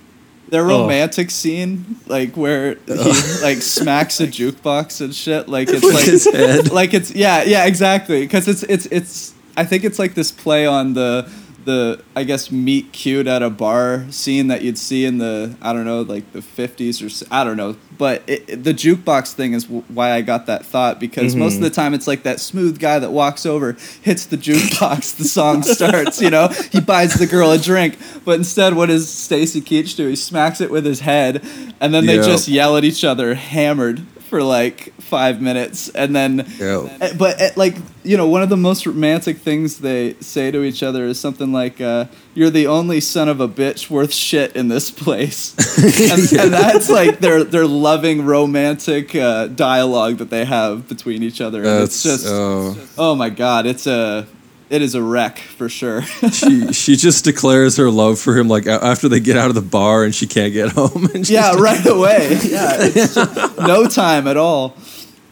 [0.54, 0.82] their Oh.
[0.82, 3.40] romantic scene, like where he oh.
[3.42, 5.48] like smacks a jukebox and shit.
[5.48, 6.70] Like it's like his head.
[6.80, 10.64] like it's yeah yeah exactly because it's it's it's I think it's like this play
[10.64, 11.28] on the
[11.64, 15.72] the I guess meet cute at a bar scene that you'd see in the I
[15.72, 17.76] don't know like the fifties or I don't know.
[17.96, 21.40] But it, it- the jukebox thing is w- why I got that thought because mm-hmm.
[21.40, 25.16] most of the time it's like that smooth guy that walks over hits the jukebox
[25.18, 26.48] the song starts you know?
[26.72, 30.08] He buys the girl a drink but instead what does Stacy Keach do?
[30.08, 31.44] He smacks it with his head
[31.80, 32.22] and then they Yeah.
[32.22, 36.88] just yell at each other hammered for like five minutes and then Yeah.
[37.00, 40.62] uh, but uh, like you know one of the most romantic things they say to
[40.62, 44.56] each other is something like uh, you're the only son of a bitch worth shit
[44.56, 45.54] in this place
[46.10, 51.40] and, and that's like their their loving romantic uh, dialogue that they have between each
[51.40, 52.76] other and That's it's just oh.
[52.98, 54.26] oh my god it's a
[54.70, 56.02] it is a wreck for sure.
[56.32, 59.62] She she just declares her love for him like after they get out of the
[59.62, 61.08] bar and she can't get home.
[61.14, 62.28] And yeah just- right away.
[62.42, 64.74] Yeah it's just no time at all.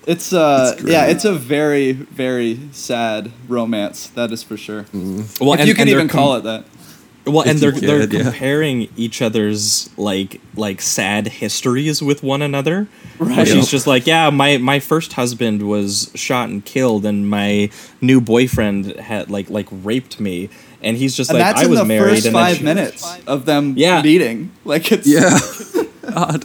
[0.06, 4.84] It's uh It's yeah it's a very very sad romance that is for sure.
[5.40, 6.64] Well, if you can even com- call it that
[7.24, 8.22] Well, and they're you they're could, yeah.
[8.24, 12.88] comparing each other's like like sad histories with one another.
[13.18, 13.46] Right.
[13.46, 18.20] she's just like, yeah, my my first husband was shot and killed, and my new
[18.20, 20.48] boyfriend had like like raped me,
[20.82, 22.56] and he's just and like, that's I in was the married, first and then five
[22.56, 24.02] she- minutes of them Yeah.
[24.02, 24.50] meeting.
[24.64, 25.38] Like it's yeah.
[26.12, 26.44] God.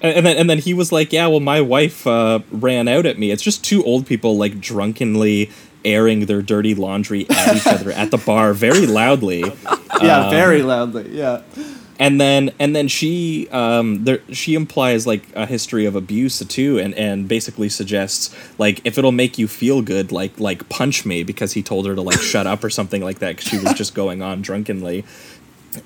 [0.00, 3.18] and then and then he was like, yeah, well, my wife uh, ran out at
[3.18, 3.32] me.
[3.32, 5.50] It's just two old people like drunkenly
[5.84, 9.40] airing their dirty laundry at each other at the bar very loudly.
[10.02, 11.08] yeah, Um, very loudly.
[11.10, 11.42] Yeah,
[11.98, 16.78] and then and then she um there she implies like a history of abuse too
[16.78, 21.22] and and basically suggests like if it'll make you feel good like like punch me
[21.22, 23.72] because he told her to like shut up or something like that cuz she was
[23.74, 25.04] just going on drunkenly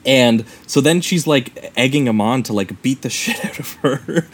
[0.04, 3.72] and so then she's like egging him on to like beat the shit out of
[3.74, 4.26] her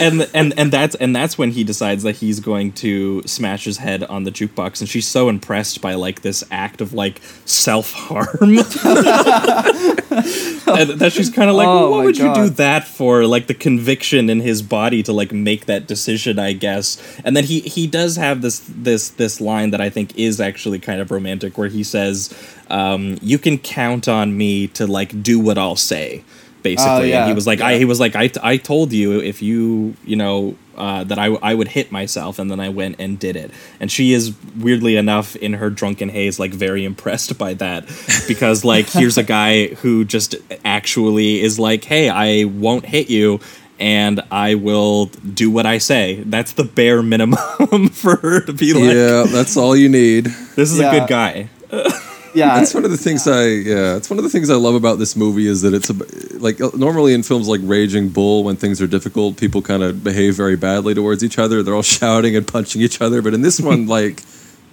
[0.00, 3.78] and and and that's and that's when he decides that he's going to smash his
[3.78, 8.28] head on the jukebox and she's so impressed by like this act of like self-harm
[10.10, 13.24] and that she's kind of like, Oh what would you do that for?
[13.26, 17.00] Like the conviction in his body to like make that decision, I guess.
[17.24, 20.78] And then he he does have this this this line that I think is actually
[20.78, 22.34] kind of romantic, where he says,
[22.70, 26.24] um, "You can count on me to like do what I'll say."
[26.62, 27.68] Basically, Oh, yeah, and he was like, yeah.
[27.68, 31.28] I he was like, I, I told you if you you know uh, that I
[31.42, 33.50] I would hit myself, and then I went and did it.
[33.80, 37.86] And she is weirdly enough in her drunken haze, like very impressed by that,
[38.28, 43.40] because like here's a guy who just actually is like, hey, I won't hit you.
[43.78, 46.22] And I will do what I say.
[46.26, 50.26] That's the bare minimum for her to be like, yeah, that's all you need.
[50.56, 51.48] this is a good guy.
[52.34, 52.54] yeah.
[52.58, 53.96] That's one of the things I yeah.
[53.96, 55.94] It's one of the things I love about this movie is that it's a,
[56.38, 60.34] like normally in films like Raging Bull when things are difficult, people kind of behave
[60.36, 61.62] very badly towards each other.
[61.62, 63.22] They're all shouting and punching each other.
[63.22, 64.22] But in this one, like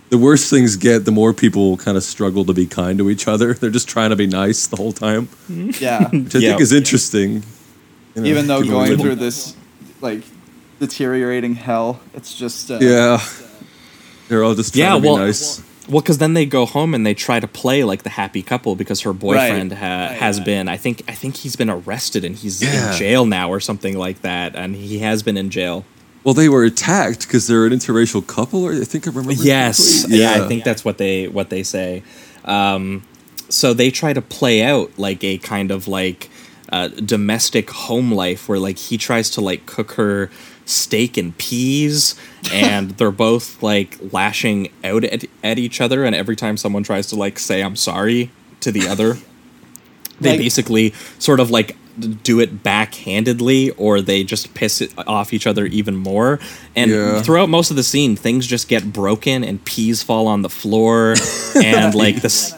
[0.10, 3.28] the worse things get, the more people kind of struggle to be kind to each
[3.28, 3.54] other.
[3.54, 6.08] They're just trying to be nice the whole time, yeah.
[6.10, 6.50] which I Yeah.
[6.52, 7.44] think is interesting.
[8.16, 9.56] You know, Even though going live- through this
[10.00, 10.24] like
[10.80, 13.22] deteriorating hell, it's just uh, yeah,
[14.30, 15.58] they're all just trying Yeah, to be well, nice.
[15.60, 18.76] Well, because then they go home and they try to play like the happy couple
[18.76, 20.68] because her boyfriend ha- has been.
[20.68, 22.92] I think I think he's been arrested and he's Yeah.
[22.94, 25.86] in jail now or something like that, and he has been in jail.
[26.24, 29.32] Well, they were attacked because they're an interracial couple, or I think I remember.
[29.42, 30.20] Yes, correctly.
[30.20, 30.44] yeah.
[30.44, 32.04] I think that's what they what they say.
[32.44, 33.04] Um,
[33.50, 36.30] so they try to play out like a kind of like
[36.70, 40.30] uh, domestic home life where like he tries to like cook her
[40.68, 42.14] steak and peas
[42.52, 47.08] and they're both like lashing out at, at each other and every time someone tries
[47.08, 49.14] to like say i'm sorry to the other
[50.22, 51.76] they Like- basically sort of like
[52.22, 56.40] do it backhandedly or they just piss it off each other even more
[56.76, 57.24] and Yeah.
[57.24, 61.16] throughout most of the scene things just get broken and peas fall on the floor
[61.56, 62.54] and like this.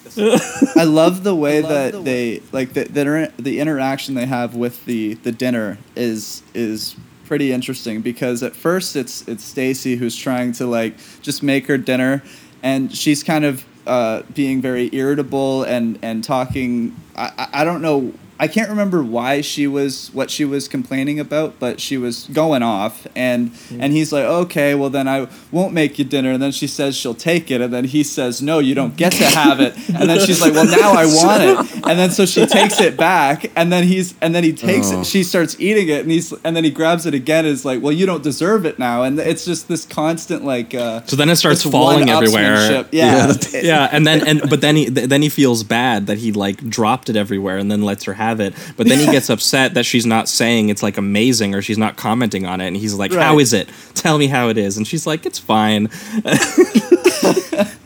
[0.76, 4.84] I love the way that they like the the, inter- the interaction they have with
[4.84, 6.98] the the dinner is is
[7.30, 11.78] pretty interesting because at first it's it's Stacy who's trying to like just make her
[11.78, 12.24] dinner
[12.64, 18.12] and she's kind of uh, being very irritable and and talking I, I- don't know
[18.42, 22.64] I can't remember why she was what she was complaining about, but she was going
[22.64, 26.52] off, and and he's like, okay, well then I won't make you dinner, and then
[26.54, 29.60] she says she'll take it, and then he says, no, you don't get to have
[29.60, 32.80] it, and then she's like, well now I want it, and then so she takes
[32.80, 35.02] it back, and then he's and then he takes Oh.
[35.02, 37.66] it, she starts eating it, and he's and then he grabs it again, and is
[37.66, 40.74] like, well you don't deserve it now, and it's just this constant like.
[40.74, 42.86] Uh, So then it starts falling everywhere.
[42.92, 46.18] Yeah, Yeah, yeah, and then and but then he th- then he feels bad that
[46.20, 48.54] he like dropped it everywhere and then lets her have it.
[48.78, 51.98] But then he gets upset that she's not saying it's like amazing or she's not
[51.98, 53.42] commenting on it, and he's like, "How Right.
[53.42, 53.70] is it?
[53.96, 55.90] Tell me how it is." And she's like, "It's fine."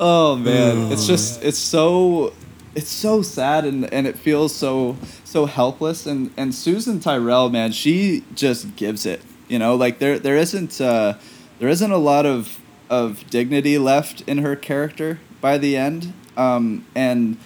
[0.00, 2.32] Oh man, it's just it's so
[2.74, 7.72] it's so sad and and it feels so so helpless and and Susan Tyrrell man,
[7.72, 9.22] she just gives it.
[9.48, 11.14] You know, like there there isn't uh
[11.58, 16.12] there isn't a lot of of dignity left in her character by the end.
[16.36, 17.36] Um and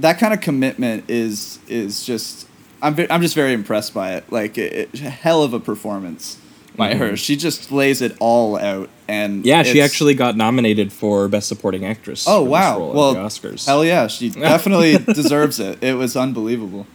[0.00, 2.46] that kind of commitment is is just
[2.82, 4.30] I'm ve- I'm just very impressed by it.
[4.32, 6.38] Like it, it, hell of a performance
[6.76, 7.16] by her.
[7.16, 11.84] She just lays it all out and Yeah, she actually got nominated for best supporting
[11.84, 12.26] actress.
[12.28, 12.78] Oh wow!
[12.92, 13.66] Well, the Oscars.
[13.66, 15.82] hell yeah, she definitely deserves it.
[15.82, 16.86] It was unbelievable.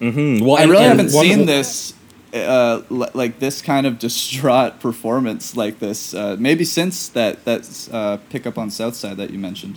[0.00, 0.40] Mhm.
[0.42, 1.92] Well, I and- really and haven't seen this,
[2.34, 6.12] uh, li- like this kind of distraught performance like this.
[6.14, 9.76] Uh, maybe since that that uh, pickup on Southside that you mentioned.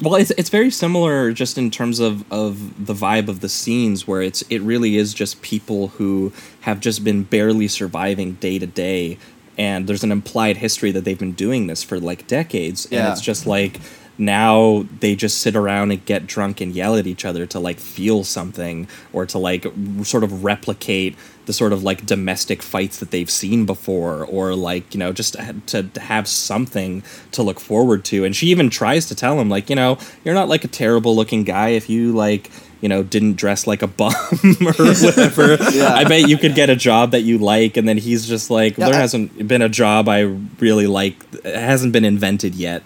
[0.00, 4.06] Well, it's it's very similar just in terms of, of the vibe of the scenes
[4.06, 8.66] where it's it really is just people who have just been barely surviving day to
[8.66, 9.18] day.
[9.58, 12.86] And there's an implied history that they've been doing this for like decades.
[12.86, 13.80] And it's just like
[14.22, 17.78] now they just sit around and get drunk and yell at each other to like
[17.78, 23.00] feel something or to like r- sort of replicate the sort of like domestic fights
[23.00, 25.34] that they've seen before or like you know just
[25.66, 28.24] to, to have something to look forward to.
[28.24, 31.14] And she even tries to tell him like you know you're not like a terrible
[31.16, 34.12] looking guy if you like you know didn't dress like a bum
[34.44, 35.56] or whatever.
[35.72, 35.94] Yeah.
[35.94, 37.76] i bet you could get a job that you like.
[37.76, 40.20] And then he's just like Yeah, there I- hasn't been a job i
[40.60, 42.82] really like it hasn't been invented yet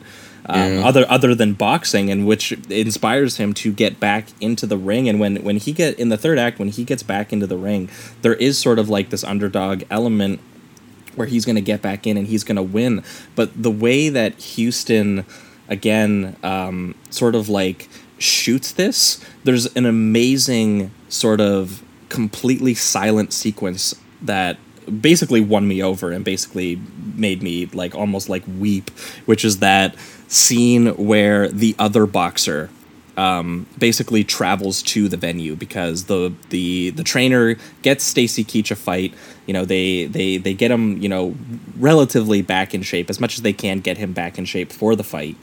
[0.48, 5.08] um, other other than boxing, and which inspires him to get back into the ring.
[5.08, 7.56] And when when he get in the third act, when he gets back into the
[7.56, 7.88] ring,
[8.22, 10.40] there is sort of like this underdog element
[11.16, 13.02] where he's going to get back in and he's going to win.
[13.34, 15.24] But the way that Huston,
[15.68, 23.94] again, um, sort of like shoots this, there's an amazing sort of completely silent sequence
[24.22, 24.58] that
[25.00, 26.80] basically won me over and basically
[27.14, 28.90] made me like almost like weep,
[29.24, 29.94] which is that
[30.28, 32.70] scene where the other boxer
[33.16, 38.76] um, basically travels to the venue because the the the trainer gets Stacy Keach a
[38.76, 39.14] fight.
[39.46, 41.34] You know, they they they get him you know
[41.78, 44.94] relatively back in shape as much as they can get him back in shape for
[44.94, 45.36] the fight.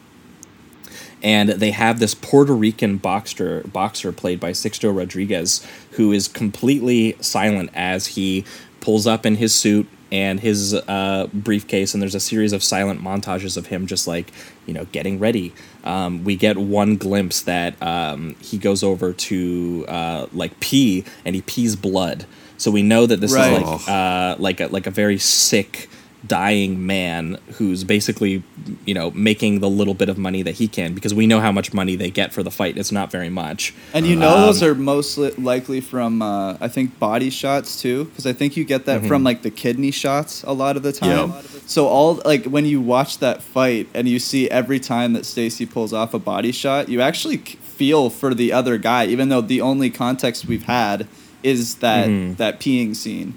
[1.24, 7.16] And they have this Puerto Rican boxer boxer played by Sixto Rodriguez who is completely
[7.22, 8.46] silent as he
[8.82, 13.02] pulls up in his suit and his uh, briefcase, and there's a series of silent
[13.02, 14.32] montages of him just like
[14.68, 15.52] you know getting ready.
[15.84, 21.36] Um, we get one glimpse that um, he goes over to uh, like pee, and
[21.36, 22.26] he pees blood.
[22.58, 23.62] So we know that this Right.
[23.62, 25.90] is like uh, like a, like a very sick,
[26.26, 28.42] dying man who's basically
[28.86, 31.52] you know making the little bit of money that he can because we know how
[31.52, 32.78] much money they get for the fight.
[32.78, 33.74] It's not very much.
[33.94, 38.06] And you know Um, those are mostly likely from uh, I think body shots too,
[38.06, 39.08] because I think you get that Mm-hmm.
[39.08, 41.34] from like the kidney shots a lot of the time.
[41.66, 45.66] So all like when you watch that fight and you see every time that Stacy
[45.66, 49.62] pulls off a body shot, you actually feel for the other guy, even though the
[49.62, 51.08] only context we've had
[51.42, 52.08] is that
[52.38, 53.34] that peeing scene.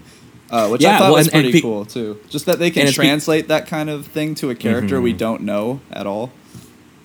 [0.51, 0.99] Uh, which I Mm-hmm.
[0.99, 2.21] Thought well, was and- and pretty be- cool too.
[2.29, 3.01] Just that they can and Mm-hmm.
[3.03, 6.31] translate that kind of thing to a character we don't know at all.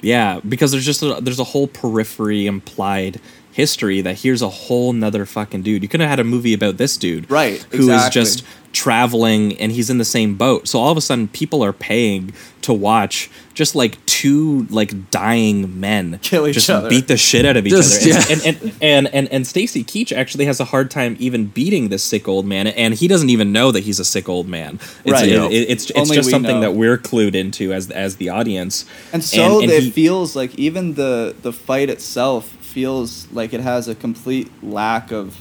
[0.01, 3.19] Yeah, because there's just a, there's a whole periphery implied
[3.51, 5.83] history that here's a whole nother fucking dude.
[5.83, 8.21] You could have had a movie about this dude, Right, Who is exactly.
[8.21, 10.67] just traveling and he's in the same boat.
[10.67, 15.79] So all of a sudden, people are paying to watch just like two like dying
[15.79, 16.89] men Kill each just other.
[16.89, 18.09] beat the shit out of each Just- other.
[18.11, 18.23] yeah.
[18.29, 21.89] And, and, and and and and Stacy Keach actually has a hard time even beating
[21.89, 24.75] this sick old man, and he doesn't even know that he's a sick old man.
[25.03, 25.27] It's, Right.
[25.29, 26.61] it- it- it's it's just something know.
[26.61, 28.85] that we're clued into as as the audience.
[29.11, 33.59] And so and it he- feels like even the the fight itself feels like it
[33.59, 35.35] has a complete lack of,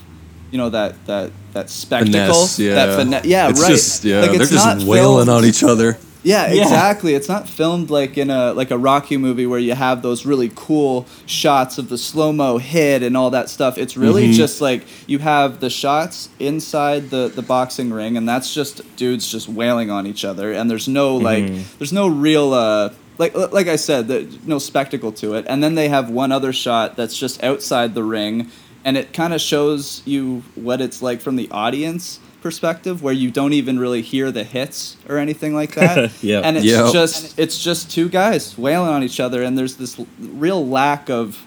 [0.51, 2.13] you know, that that that spectacle.
[2.13, 2.75] Finesse, yeah.
[2.75, 3.71] That fine- yeah, It's right.
[3.71, 5.99] Just, yeah, Like, they're it's just not wailing filmed- on each other.
[6.23, 6.63] Yeah, Yeah.
[6.65, 7.15] exactly.
[7.15, 10.53] It's not filmed like in a like a Rocky movie where you have those really
[10.55, 13.79] cool shots of the slow mo hit and all that stuff.
[13.79, 14.33] It's really Mm-hmm.
[14.35, 19.33] just like you have the shots inside the the boxing ring, and that's just dudes
[19.33, 21.63] just wailing on each other, and there's no like Mm-hmm.
[21.79, 25.47] there's no real uh like like I said, there's no spectacle to it.
[25.49, 28.49] And then they have one other shot that's just outside the ring,
[28.85, 33.31] and it kind of shows you what it's like from the audience perspective where you
[33.31, 36.45] don't even really hear the hits or anything like that Yep.
[36.45, 36.93] and it's Yep.
[36.93, 41.11] just it's just two guys wailing on each other and there's this l- real lack
[41.11, 41.45] of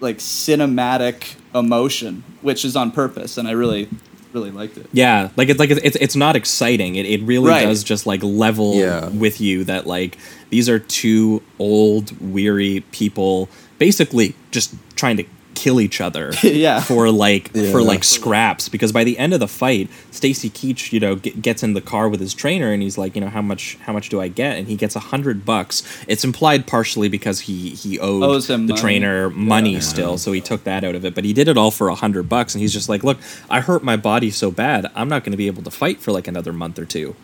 [0.00, 3.88] like cinematic emotion which is on purpose and i really
[4.32, 6.96] really liked it Yeah, like it's like it's it's not exciting.
[6.96, 7.66] It it really Right.
[7.66, 9.08] does just like level Yeah.
[9.10, 10.18] with you that like
[10.50, 13.48] these are two old weary people
[13.78, 15.24] basically just trying to
[15.54, 16.80] kill each other Yeah.
[16.80, 18.68] for like for like scraps.
[18.68, 21.80] Because by the end of the fight Stacy Keach you know g- gets in the
[21.80, 24.28] car with his trainer and he's like you know how much how much do I
[24.28, 24.56] get?
[24.58, 25.82] And he gets a hundred bucks.
[26.08, 28.74] It's implied partially because he he owed Owes the money.
[28.80, 31.14] trainer money still so he took that out of it.
[31.14, 33.18] But he did it all for a hundred bucks and he's just like look
[33.50, 36.12] I hurt my body so bad I'm not going to be able to fight for
[36.12, 37.14] like another month or two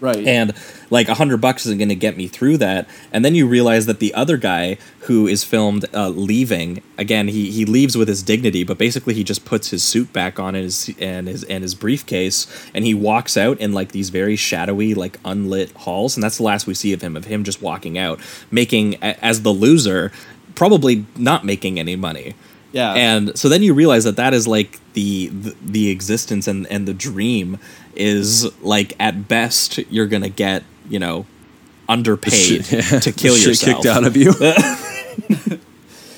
[0.00, 0.26] right.
[0.26, 0.54] And
[0.90, 2.88] like a hundred bucks isn't going to get me through that.
[3.12, 7.50] And then you realize that the other guy who is filmed uh, leaving again he,
[7.50, 10.64] he leaves with his dignity but basically he just puts his suit back on and
[10.64, 14.94] his and his and his briefcase and he walks out in like these very shadowy
[14.94, 16.16] like unlit halls.
[16.16, 18.20] And that's the last we see of him of him just walking out
[18.50, 20.12] making as the loser
[20.54, 22.34] probably not making any money
[22.76, 26.66] yeah and so then you realize that that is like the the, the existence and
[26.68, 27.58] and the dream
[27.94, 28.28] is
[28.62, 31.26] like at best you're gonna get you know
[31.88, 34.32] underpaid Shit- to kill shit yourself kicked out of you.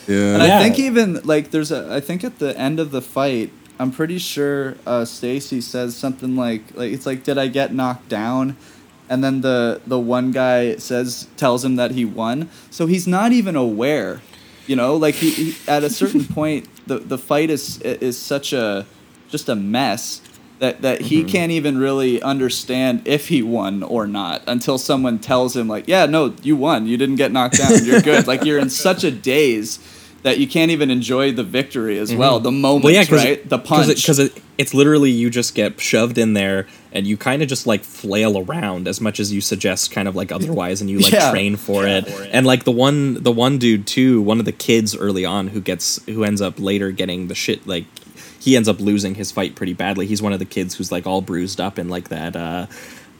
[0.08, 0.46] And yeah.
[0.46, 0.58] Yeah.
[0.58, 3.92] I think even like there's a I think at the end of the fight, I'm
[3.92, 8.56] pretty sure uh, Stacy says something like like it's like did I get knocked down?
[9.10, 12.48] And then the the one guy says tells him that he won.
[12.70, 14.22] So he's not even aware.
[14.68, 18.52] You know, like he, he at a certain point the the fight is is such
[18.52, 18.86] a
[19.28, 20.20] just a mess
[20.58, 21.28] that that he mm-hmm.
[21.28, 26.06] can't even really understand if he won or not until someone tells him like, "Yeah,
[26.06, 26.86] no, you won.
[26.86, 27.84] You didn't get knocked down.
[27.84, 29.78] You're good." like you're in such a daze
[30.22, 32.18] that you can't even enjoy the victory as mm-hmm.
[32.18, 32.40] well.
[32.40, 33.48] The moment, well yeah right?
[33.48, 33.94] The punch.
[33.94, 37.64] because it, it's literally you just get shoved in there and you kind of just
[37.66, 41.12] like flail around as much as you suggest kind of like otherwise and you like
[41.18, 41.30] Yeah.
[41.30, 44.96] train for it and like the one the one dude too one of the kids
[44.96, 47.84] early on who gets who ends up later getting the shit like
[48.40, 51.06] he ends up losing his fight pretty badly he's one of the kids who's like
[51.06, 52.66] all bruised up in like that uh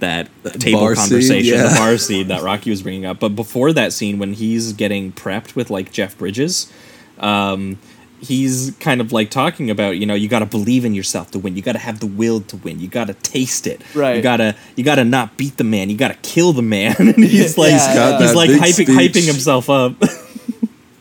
[0.00, 0.28] that
[0.60, 3.18] table bar scene, conversation, the bar scene that Rocky was bringing up.
[3.18, 6.72] But before that scene, when he's getting prepped with like Jeff Bridges,
[7.18, 7.78] um,
[8.20, 11.38] he's kind of like talking about you know you got to believe in yourself to
[11.38, 14.16] win you got to have the will to win you got to taste it right
[14.16, 17.56] you gotta you gotta not beat the man you gotta kill the man and he's
[17.56, 18.88] like Yeah, got he's that like hyping, speech.
[18.88, 19.94] hyping himself up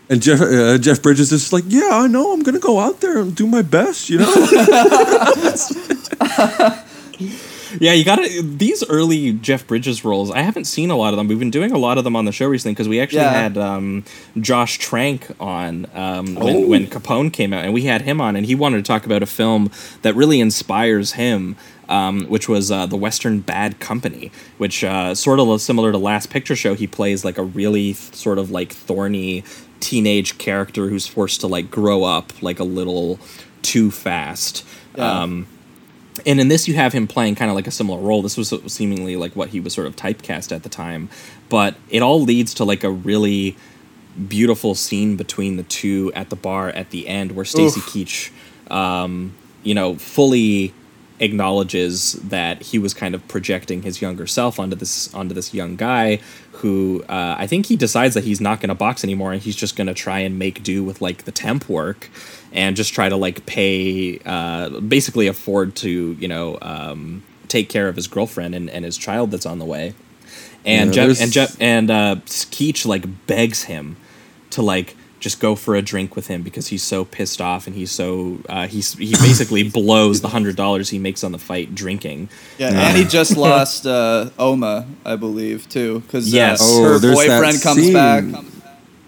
[0.10, 2.32] And Jeff uh, Jeff Bridges is just like, yeah, I know.
[2.32, 4.10] I'm gonna go out there and do my best.
[4.10, 4.26] You know.
[7.80, 11.28] yeah you gotta these early jeff bridges roles i haven't seen a lot of them
[11.28, 13.32] we've been doing a lot of them on the show recently because we actually Yeah.
[13.32, 14.04] had um,
[14.40, 16.46] josh trank on um, Oh.
[16.46, 19.06] when, when capone came out and we had him on and he wanted to talk
[19.06, 21.56] about a film that really inspires him
[21.90, 26.30] um, which was uh, the Western Bad Company, which uh, sort of similar to Last
[26.30, 26.76] Picture Show.
[26.76, 29.46] He plays like a really th- sort of like thorny
[29.80, 33.20] teenage character who's forced to like grow up like a little
[33.62, 34.66] too fast.
[34.98, 35.22] Yeah.
[35.22, 35.48] Um,
[36.26, 38.22] and in this, you have him playing kind of like a similar role.
[38.22, 41.10] This was seemingly like what he was sort of typecast at the time,
[41.50, 43.56] but it all leads to like a really
[44.28, 48.32] beautiful scene between the two at the bar at the end, where Stacy Keach,
[48.72, 50.74] um, you know, fully
[51.20, 55.76] acknowledges that he was kind of projecting his younger self onto this onto this young
[55.76, 56.20] guy
[56.54, 59.56] who uh, I think he decides that he's not going to box anymore and he's
[59.56, 62.10] just going to try and make do with like the temp work
[62.52, 67.88] and just try to like pay uh, basically afford to you know um, take care
[67.88, 69.94] of his girlfriend and, and his child that's on the way.
[70.66, 73.96] And Yeah, Jeff and Jeff and uh, Keach like begs him
[74.52, 77.76] to like just go for a drink with him because he's so pissed off and
[77.76, 81.74] he's so uh, he's he basically blows the hundred dollars he makes on the fight
[81.74, 82.30] drinking.
[82.60, 86.62] yeah, and he just lost uh, Oma, I believe, too, because Yes.
[86.62, 87.94] uh, Oh, her there's boyfriend comes scene.
[87.94, 88.24] back.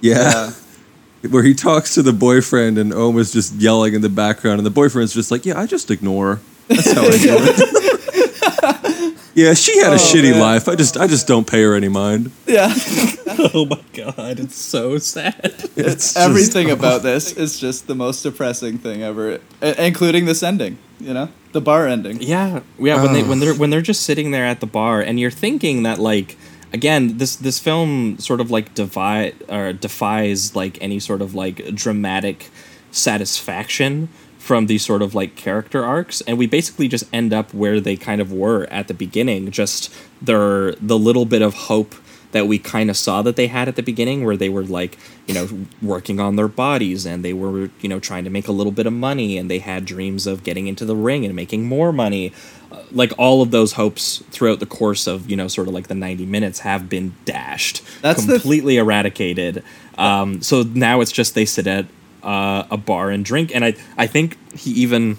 [0.02, 0.52] Yeah.
[1.30, 4.70] Where he talks to the boyfriend and Oma's just yelling in the background, and the
[4.72, 6.40] boyfriend's just like, "Yeah, I just ignore.
[6.70, 8.29] That's how I do it."
[9.40, 10.40] Yeah, she had a oh, shitty man.
[10.40, 10.68] life.
[10.68, 12.32] I just, I just don't pay her any mind.
[12.48, 12.74] Yeah,
[13.54, 15.36] oh my god, it's so sad.
[15.76, 20.44] It's just- everything about this is just the most depressing thing ever, i- including this
[20.44, 20.78] ending.
[21.00, 22.22] You know, the bar ending.
[22.22, 23.02] Yeah, yeah.
[23.02, 25.84] When they when they're when they're just sitting there at the bar, and you're thinking
[25.84, 26.36] that like
[26.74, 31.74] again, this this film sort of like divide or defies like any sort of like
[31.74, 32.50] dramatic
[32.92, 34.10] satisfaction
[34.50, 37.96] from these sort of like character arcs and we basically just end up where they
[37.96, 39.94] kind of were at the beginning just
[40.24, 41.94] their the little bit of hope
[42.32, 44.98] that we kind of saw that they had at the beginning where they were like
[45.28, 45.48] you know
[45.84, 48.88] working on their bodies and they were you know trying to make a little bit
[48.88, 52.34] of money and they had dreams of getting into the ring and making more money.
[52.72, 55.90] Uh, like all of those hopes throughout the course of you know sort of like
[55.90, 59.64] the 90 minutes have been dashed That's completely eradicated.
[59.96, 61.86] Um, so now it's just they sit at
[62.24, 65.18] uh, a bar and drink and i i think he even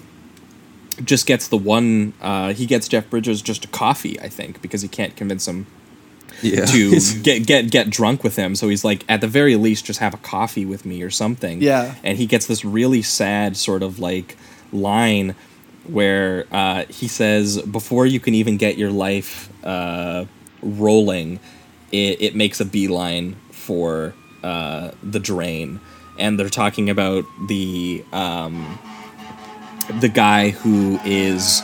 [1.04, 4.82] just gets the one uh, he gets jeff bridges just a coffee i think because
[4.82, 5.66] he can't convince him
[6.42, 6.64] Yeah.
[6.66, 8.54] to get get get drunk with him.
[8.54, 11.60] So he's like, at the very least, just have a coffee with me or something.
[11.60, 11.96] Yeah.
[12.02, 14.36] And he gets this really sad sort of like
[14.72, 15.34] line
[15.84, 20.24] where uh, he says, before you can even get your life uh,
[20.62, 21.40] rolling,
[21.92, 25.80] it, it makes a beeline for uh, the drain.
[26.18, 28.78] And they're talking about the um,
[30.00, 31.62] the guy who is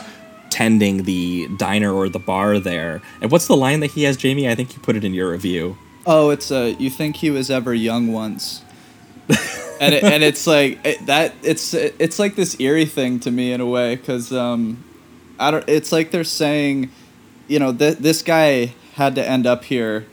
[0.49, 3.01] tending the diner or the bar there.
[3.21, 4.49] And what's the line that he has, Jamie?
[4.49, 5.77] I think you put it in your review.
[6.05, 8.63] Oh, it's uh, you think he was ever young once,
[9.79, 11.33] and it, and it's like it, that.
[11.43, 14.83] It's it's like this eerie thing to me in a way because um,
[15.37, 15.67] I don't.
[15.67, 16.89] It's like they're saying,
[17.47, 20.05] you know, th- this guy had to end up here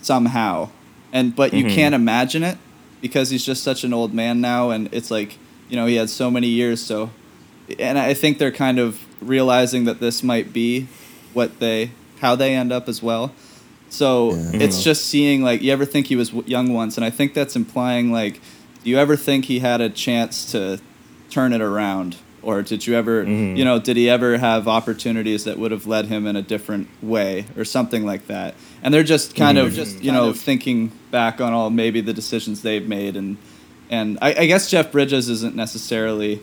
[0.00, 0.70] somehow,
[1.12, 1.74] and but you Mhm.
[1.74, 2.56] can't imagine it
[3.02, 5.36] because he's just such an old man now, and it's like
[5.68, 6.82] you know he had so many years.
[6.82, 7.10] So,
[7.78, 10.88] and I think they're kind of realizing that this might be
[11.34, 11.90] what they
[12.20, 13.34] how they end up as well.
[13.90, 14.82] So it's mm-hmm.
[14.82, 17.54] just seeing like you ever think he was w- young once, and I think that's
[17.54, 18.40] implying like,
[18.82, 20.80] do you ever think he had a chance to
[21.28, 23.56] turn it around, or did you ever, mm-hmm.
[23.56, 26.88] you know, did he ever have opportunities that would have led him in a different
[27.02, 28.54] way, or something like that?
[28.82, 29.68] And they're just kind mm-hmm.
[29.68, 33.36] of just you know thinking back on all maybe the decisions they've made, and
[33.90, 36.40] and I, I guess Jeff Bridges isn't necessarily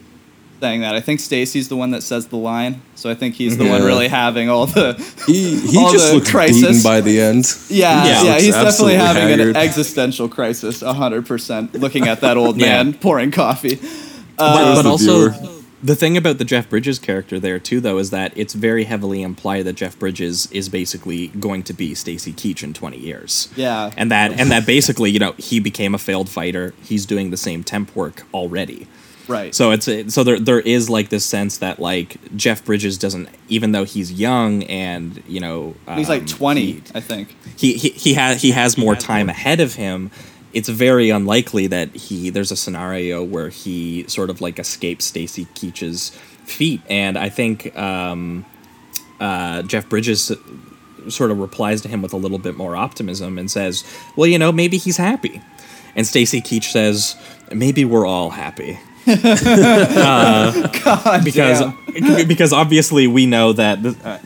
[0.60, 0.96] saying that.
[0.96, 3.84] I think Stacy's the one that says the line, so I think he's the one
[3.84, 4.94] really having all the
[5.26, 6.62] He he all just the looks crisis.
[6.62, 7.46] beaten by the end.
[7.70, 8.24] Yeah, Yeah.
[8.24, 9.50] yeah, he's definitely having haggard.
[9.50, 11.74] an existential crisis, hundred percent.
[11.74, 12.84] Looking at that old Yeah.
[12.84, 13.76] man pouring coffee.
[14.38, 15.59] but um, but also, viewer.
[15.82, 19.22] The thing about the Jeff Bridges character there too, though, is that it's very heavily
[19.22, 23.50] implied that Jeff Bridges is basically going to be Stacy Keach in twenty years.
[23.56, 23.92] Yeah.
[23.98, 26.74] and that and that basically, you know, he became a failed fighter.
[26.84, 28.88] He's doing the same temp work already.
[29.28, 29.54] Right.
[29.54, 33.74] So it's so there there is like this sense that like Jeff Bridges doesn't even
[33.74, 37.36] though he's young and you know he's like um, twenty, he- I think.
[37.56, 40.10] he he he has he has more time ahead of him.
[40.54, 45.46] It's very unlikely that he there's a scenario where he sort of like escapes Stacy
[45.56, 46.10] Keach's
[46.46, 48.46] feet, and I think um,
[49.20, 50.32] uh, Jeff Bridges
[51.08, 53.84] sort of replies to him with a little bit more optimism and says,
[54.16, 55.42] "Well, you know, maybe he's happy,"
[55.96, 57.16] and Stacy Keach says,
[57.52, 59.24] "Maybe we're all happy." God
[61.24, 61.64] because
[62.28, 64.20] because obviously we know that uh,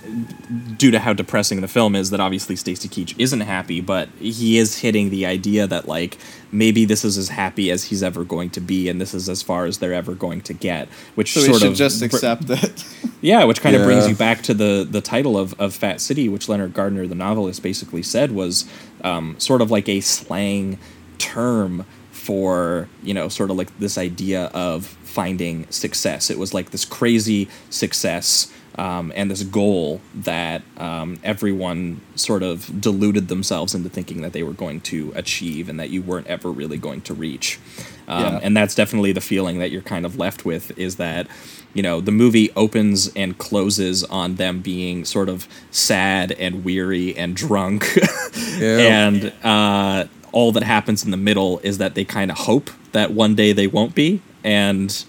[0.84, 4.58] due to how depressing the film is that obviously Stacy Keach isn't happy but he
[4.58, 6.18] is hitting the idea that like
[6.52, 9.42] maybe this is as happy as he's ever going to be and this is as
[9.42, 12.50] far as they're ever going to get which so sort should of just br- accept
[12.50, 12.86] it.
[13.22, 16.28] yeah, which kind of brings you back to the the title of, of Fat City,
[16.28, 18.70] which Leonard Gardner, the novelist, basically said was
[19.06, 20.78] um, sort of like a slang
[21.18, 26.30] term for you know sort of like this idea of finding success.
[26.30, 32.82] It was like this crazy success um, and this goal that um, everyone sort of
[32.82, 36.50] deluded themselves into thinking that they were going to achieve and that you weren't ever
[36.52, 37.60] really going to reach.
[38.08, 38.40] Um, Yeah.
[38.42, 41.28] And that's definitely the feeling that you're kind of left with is that,
[41.74, 47.16] you know, the movie opens and closes on them being sort of sad and weary
[47.16, 47.98] and drunk.
[48.58, 49.08] Yeah.
[49.08, 53.12] and uh, all that happens in the middle is that they kind of hope that
[53.12, 54.22] one day they won't be.
[54.44, 55.04] And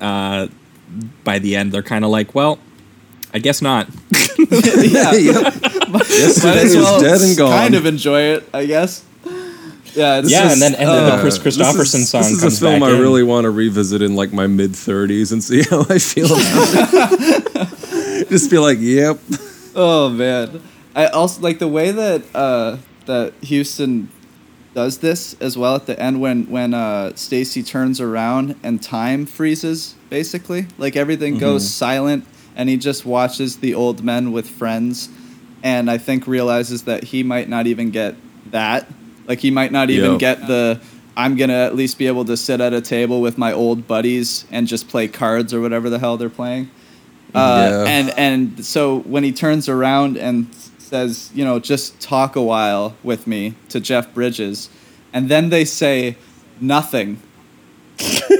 [0.00, 0.48] uh,
[1.24, 2.58] by the end, they're kind of like, well,
[3.32, 3.88] I guess not.
[4.38, 5.12] yeah.
[5.12, 7.50] Yesterday is well dead and gone.
[7.50, 9.04] kind of enjoy it, I guess.
[9.94, 12.08] Yeah, it's yeah, just, and then and then uh, the Kris Kristofferson This Kristofferson is,
[12.10, 13.00] song this is comes a film I in.
[13.00, 17.10] really want to revisit in like my mid 30s and see how I feel about
[17.12, 18.28] it.
[18.28, 19.18] Just be like, yep.
[19.74, 20.62] Oh man,
[20.94, 22.76] I also like the way that uh,
[23.06, 24.10] that Huston
[24.74, 29.26] does this as well at the end when when uh, Stacy turns around and time
[29.26, 32.24] freezes basically like everything goes silent
[32.60, 35.08] and he just watches the old men with friends
[35.62, 38.16] and I think realizes that he might not even get
[38.50, 38.86] that
[39.26, 40.80] like he might not even get the
[41.16, 44.44] I'm gonna at least be able to sit at a table with my old buddies
[44.50, 46.70] and just play cards or whatever the hell they're playing.
[47.34, 47.90] Uh, Yeah.
[47.90, 50.46] And and so when he turns around and
[50.78, 54.68] says, you know, just talk a while with me to Jeff Bridges,
[55.12, 56.16] and then they say
[56.60, 57.20] nothing.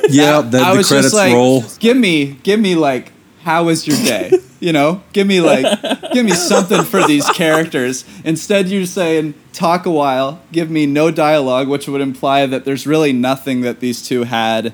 [0.09, 1.65] Yeah, that, I the was credits just like, roll.
[1.79, 3.13] give me, give me like,
[3.43, 4.31] how was your day?
[4.61, 5.65] you know, give me like,
[6.13, 8.05] give me something for these characters.
[8.25, 12.87] Instead, you're saying talk a while, give me no dialogue, which would imply that there's
[12.87, 14.73] really nothing that these two had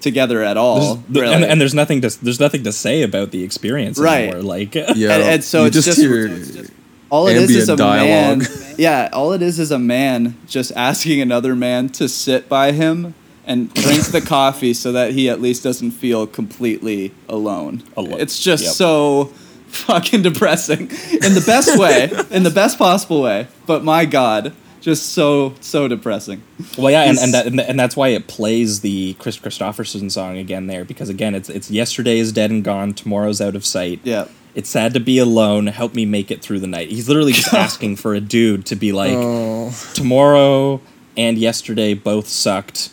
[0.00, 0.96] together at all.
[1.08, 1.34] There's- really.
[1.34, 4.24] and, and there's nothing to there's nothing to say about the experience Right.
[4.28, 4.42] anymore.
[4.42, 6.66] Like Yeah, and- and so you it's just, just- hear
[7.10, 8.38] all it is is a dialogue.
[8.40, 8.74] man.
[8.76, 13.14] Yeah, all it is is a man just asking another man to sit by him
[13.46, 17.82] and drink the coffee so that he at least doesn't feel completely alone.
[17.96, 18.20] Alone.
[18.20, 18.72] It's just Yep.
[18.74, 19.24] so
[19.68, 20.82] fucking depressing
[21.12, 23.48] in the best way, in the best possible way.
[23.66, 26.42] But my god, just so so depressing.
[26.78, 30.36] Well, yeah, and and, that, and, and that's why it plays the Kris Kristofferson song
[30.38, 34.00] again there because again it's it's yesterday is dead and gone, tomorrow's out of sight.
[34.04, 34.26] Yeah.
[34.54, 35.66] It's sad to be alone.
[35.66, 36.88] Help me make it through the night.
[36.88, 39.74] He's literally just asking for a dude to be like, Oh.
[39.94, 40.80] tomorrow
[41.16, 42.90] and yesterday both sucked.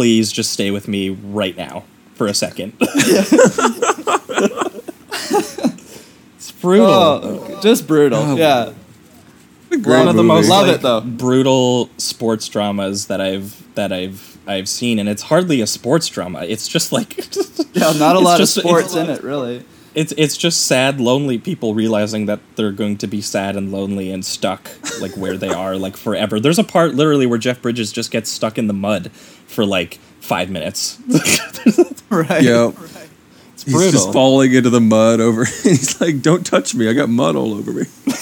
[0.00, 1.84] Please just stay with me right now
[2.14, 2.72] for a second.
[2.80, 3.30] it's
[6.58, 6.86] brutal.
[6.88, 8.18] Oh, just brutal.
[8.18, 8.72] Oh, yeah.
[9.82, 11.02] One of the most Love like, it, though.
[11.02, 16.44] brutal sports dramas that I've that I've I've seen, and it's hardly a sports drama.
[16.44, 17.18] It's just like
[17.74, 19.66] Yeah, not a lot just- of sports it's- in it, really.
[19.92, 24.12] It's it's just sad, lonely people realizing that they're going to be sad and lonely
[24.12, 24.70] and stuck
[25.00, 26.38] like where they are like forever.
[26.38, 29.10] There's a part literally where Jeff Bridges just gets stuck in the mud
[29.50, 30.98] for like five minutes.
[32.10, 32.42] Right.
[32.42, 32.72] Yeah.
[33.52, 35.42] It's He's just falling into the mud over.
[35.42, 36.88] And he's like, "Don't touch me!
[36.88, 37.84] I got mud all over me."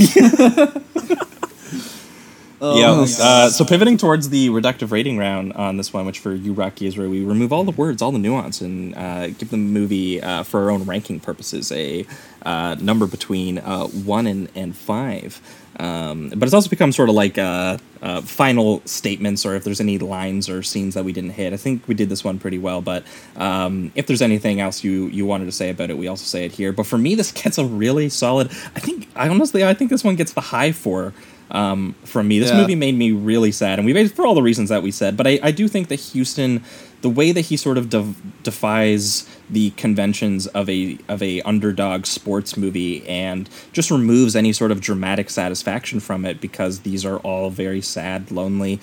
[2.60, 3.06] yeah.
[3.20, 6.86] Uh, so pivoting towards the reductive rating round on this one, which for you, Rocky,
[6.86, 10.20] is where we remove all the words, all the nuance, and uh, give the movie
[10.20, 12.04] uh, for our own ranking purposes a
[12.42, 15.40] uh, number between uh, one and, and five.
[15.78, 19.80] Um, but it's also become sort of like uh, uh, final statements, or if there's
[19.80, 21.52] any lines or scenes that we didn't hit.
[21.52, 23.04] I think we did this one pretty well, but
[23.36, 26.44] um, if there's anything else you you wanted to say about it, we also say
[26.44, 26.72] it here.
[26.72, 28.48] But for me, this gets a really solid.
[28.74, 31.12] I think I honestly I think this one gets the high four
[31.50, 32.38] um, from me.
[32.40, 32.56] This Yeah.
[32.60, 35.16] movie made me really sad, and we made for all the reasons that we said.
[35.16, 36.62] But I, I do think that Huston,
[37.00, 42.06] the way that he sort of de- defies the conventions of a of a underdog
[42.06, 47.18] sports movie, and just removes any sort of dramatic satisfaction from it, because these are
[47.18, 48.80] all very sad, lonely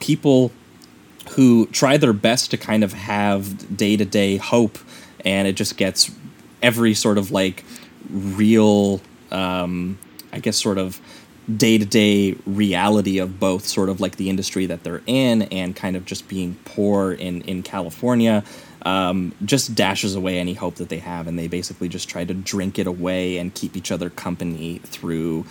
[0.00, 0.50] people
[1.30, 4.78] who try their best to kind of have day to day hope,
[5.24, 6.10] and it just gets
[6.62, 7.64] every sort of like
[8.10, 9.98] real, um,
[10.32, 11.00] I guess, sort of
[11.56, 15.74] day to day reality of both sort of like the industry that they're in and
[15.74, 18.44] kind of just being poor in, in California.
[18.82, 22.32] Um, just dashes away any hope that they have, and they basically just try to
[22.32, 25.44] drink it away and keep each other company through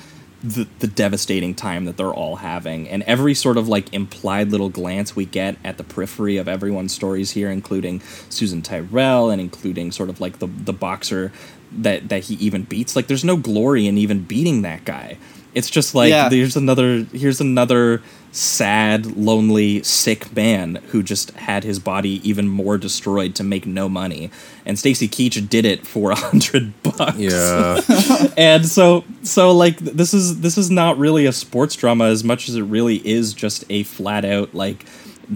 [0.43, 2.87] the, the devastating time that they're all having.
[2.87, 6.93] And every sort of like implied little glance we get at the periphery of everyone's
[6.93, 11.31] stories here, including Susan Tyrrell and including sort of like the, the boxer
[11.71, 12.95] that, that he even beats.
[12.95, 15.17] Like there's no glory in even beating that guy.
[15.59, 16.29] It's just like Yeah.
[16.29, 18.01] here's another here's another
[18.31, 23.89] sad, lonely, sick man who just had his body even more destroyed to make no
[23.89, 24.29] money.
[24.67, 27.81] And Stacy Keach did it for a hundred bucks Yeah.
[28.37, 32.47] and so so like this is this is not really a sports drama as much
[32.49, 34.85] as it really is just a flat out like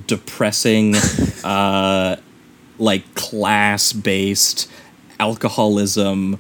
[0.08, 0.96] depressing
[1.44, 2.16] uh
[2.80, 4.70] like class based
[5.20, 6.40] alcoholism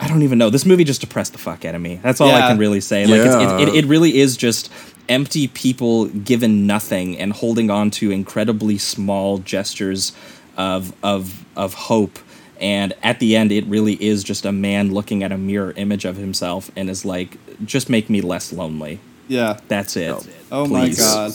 [0.00, 0.48] I don't even know.
[0.50, 1.98] This movie just depressed the fuck out of me.
[2.02, 3.06] That's all I can really say.
[3.06, 3.58] Like it's, Yeah.
[3.58, 4.70] it, it, it really is just
[5.08, 10.12] empty people given nothing and holding on to incredibly small gestures
[10.56, 12.18] of of of hope.
[12.60, 16.04] And at the end, it really is just a man looking at a mirror image
[16.04, 18.98] of himself and is like, just make me less lonely.
[19.28, 19.60] Yeah.
[19.68, 20.14] That's it.
[20.50, 20.98] Oh Please.
[20.98, 21.32] my god.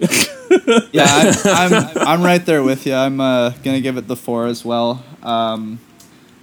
[0.92, 1.34] yeah, I,
[1.94, 2.94] I'm I'm right there with you.
[2.94, 5.02] I'm uh, gonna give it the four as well.
[5.22, 5.78] Um,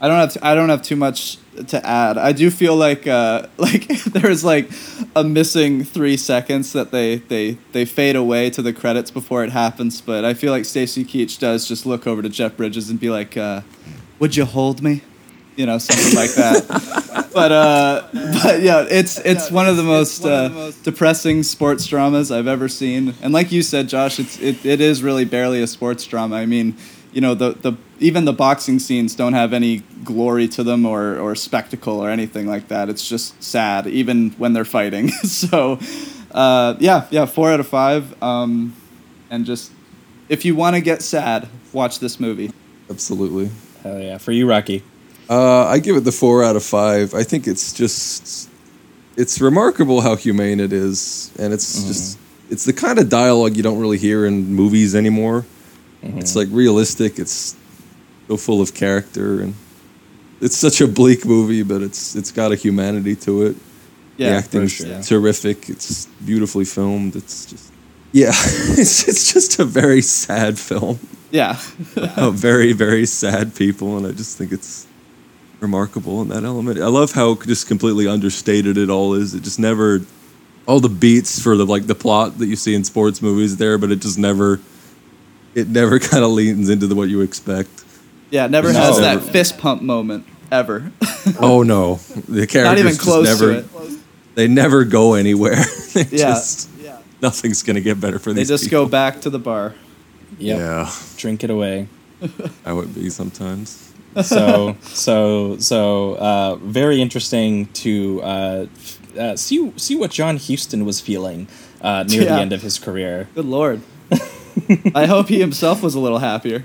[0.02, 1.38] I don't have I don't have too much
[1.68, 2.18] to add.
[2.18, 4.70] I do feel like uh, like there's like
[5.16, 9.52] a missing three seconds that they they they fade away to the credits before it
[9.52, 10.02] happens.
[10.02, 13.12] But I feel like Stacy Keach does just look over to Jeff Bridges and be
[13.12, 13.62] like, uh,
[14.18, 15.04] "Would you hold me?"
[15.56, 17.30] You know, something like that.
[17.34, 18.08] but uh,
[18.44, 23.14] but yeah, it's it's one of the most uh, depressing sports dramas I've ever seen.
[23.22, 26.38] And like you said, Josh, it's it, it is really barely a sports drama.
[26.38, 26.76] I mean,
[27.12, 31.18] you know, the the even the boxing scenes don't have any glory to them or
[31.18, 32.90] or spectacle or anything like that.
[32.90, 35.10] It's just sad, even when they're fighting.
[35.24, 35.80] so,
[36.32, 38.22] uh, yeah, yeah, four out of five.
[38.24, 38.76] Um,
[39.30, 39.72] and just
[40.30, 42.52] if you want to get sad, watch this movie.
[42.90, 43.50] Absolutely.
[43.84, 44.18] Hell yeah.
[44.18, 44.84] For you, Rocky.
[45.30, 47.14] Uh, I give it the four out of five.
[47.14, 48.50] I think it's just
[49.18, 53.64] it's remarkable how humane it is, and it's just it's the kind of dialogue you
[53.64, 55.46] don't really hear in movies anymore.
[56.04, 56.20] Mm-hmm.
[56.20, 57.20] It's like realistic.
[57.20, 57.56] It's
[58.28, 59.54] so full of character, and
[60.42, 63.56] it's such a bleak movie, but it's it's got a humanity to it.
[64.18, 65.02] the Yeah, acting's for sure.
[65.04, 65.70] terrific.
[65.70, 67.16] It's beautifully filmed.
[67.16, 67.72] It's just
[68.14, 68.30] yeah,
[68.78, 71.00] it's it's just a very sad film
[71.32, 71.54] Yeah.
[72.34, 74.88] very very sad people, and I just think it's
[75.60, 76.80] remarkable in that element.
[76.80, 79.34] I love how just completely understated it all is.
[79.36, 80.02] It just never
[80.66, 83.78] all the beats for the like the plot that you see in sports movies there,
[83.78, 84.60] but it just never
[85.56, 87.70] it never kind of leans into the, what you expect.
[88.30, 88.80] Yeah, never No.
[88.80, 90.92] has that fist pump moment ever.
[91.40, 91.96] Oh no,
[92.28, 94.00] the characters Not even close never, to it.
[94.36, 95.64] They never go anywhere.
[95.94, 96.34] they Yeah.
[96.34, 96.70] just
[97.22, 98.48] nothing's gonna get better for They these.
[98.48, 98.86] just people.
[98.86, 99.76] go back to the bar.
[100.40, 100.58] Yep.
[100.60, 101.88] Yeah, Drink it away.
[102.66, 103.92] I would be sometimes.
[104.24, 108.66] so so so uh, very interesting to uh,
[109.20, 111.48] uh, see see what John Huston was feeling
[111.82, 113.28] uh, near the end of his career.
[113.36, 113.82] Good lord.
[114.96, 116.64] I hope he himself was a little happier.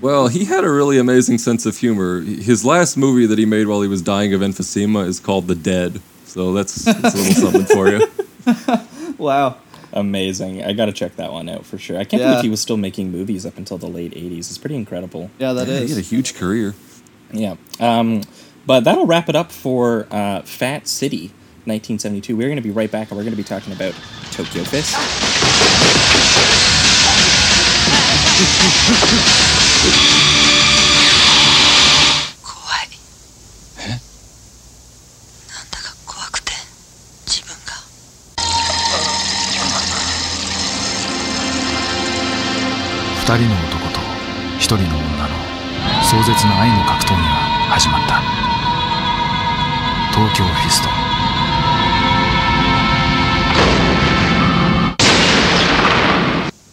[0.00, 2.20] Well, he had a really amazing sense of humor.
[2.20, 5.54] His last movie that he made while he was dying of emphysema is called The
[5.54, 6.00] Dead.
[6.24, 8.06] So that's, that's a little something for you.
[9.18, 9.58] Wow.
[9.92, 10.64] Amazing.
[10.64, 11.96] I got to check that one out for sure.
[11.98, 12.30] I can't Yeah.
[12.30, 14.38] believe he was still making movies up until the late 80s.
[14.38, 15.30] It's pretty incredible.
[15.38, 15.90] Yeah, that Yeah, is.
[15.90, 16.74] he had a huge career.
[17.32, 17.54] Yeah.
[17.78, 18.22] Um,
[18.66, 21.28] but that'll wrap it up for uh, Fat City
[21.66, 22.34] 1972.
[22.36, 23.94] We're going to be right back and we're going to be talking about
[24.32, 24.96] Tokyo Fist.
[32.42, 32.88] 怖い。
[33.78, 33.88] え？
[33.90, 36.52] なんだか怖くて。
[37.26, 37.72] 自分が。
[43.20, 44.00] 二人の男と
[44.58, 45.34] 一人の女の
[46.02, 47.28] 壮絶な愛の格闘技が
[47.70, 48.22] 始まった。
[50.12, 50.88] 東京フィスト。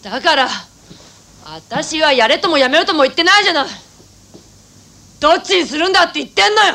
[0.10, 0.69] だから。
[1.59, 3.67] 私はやれともやめろとも言ってないじゃない
[5.21, 6.75] どっちにするんだって言ってんのよ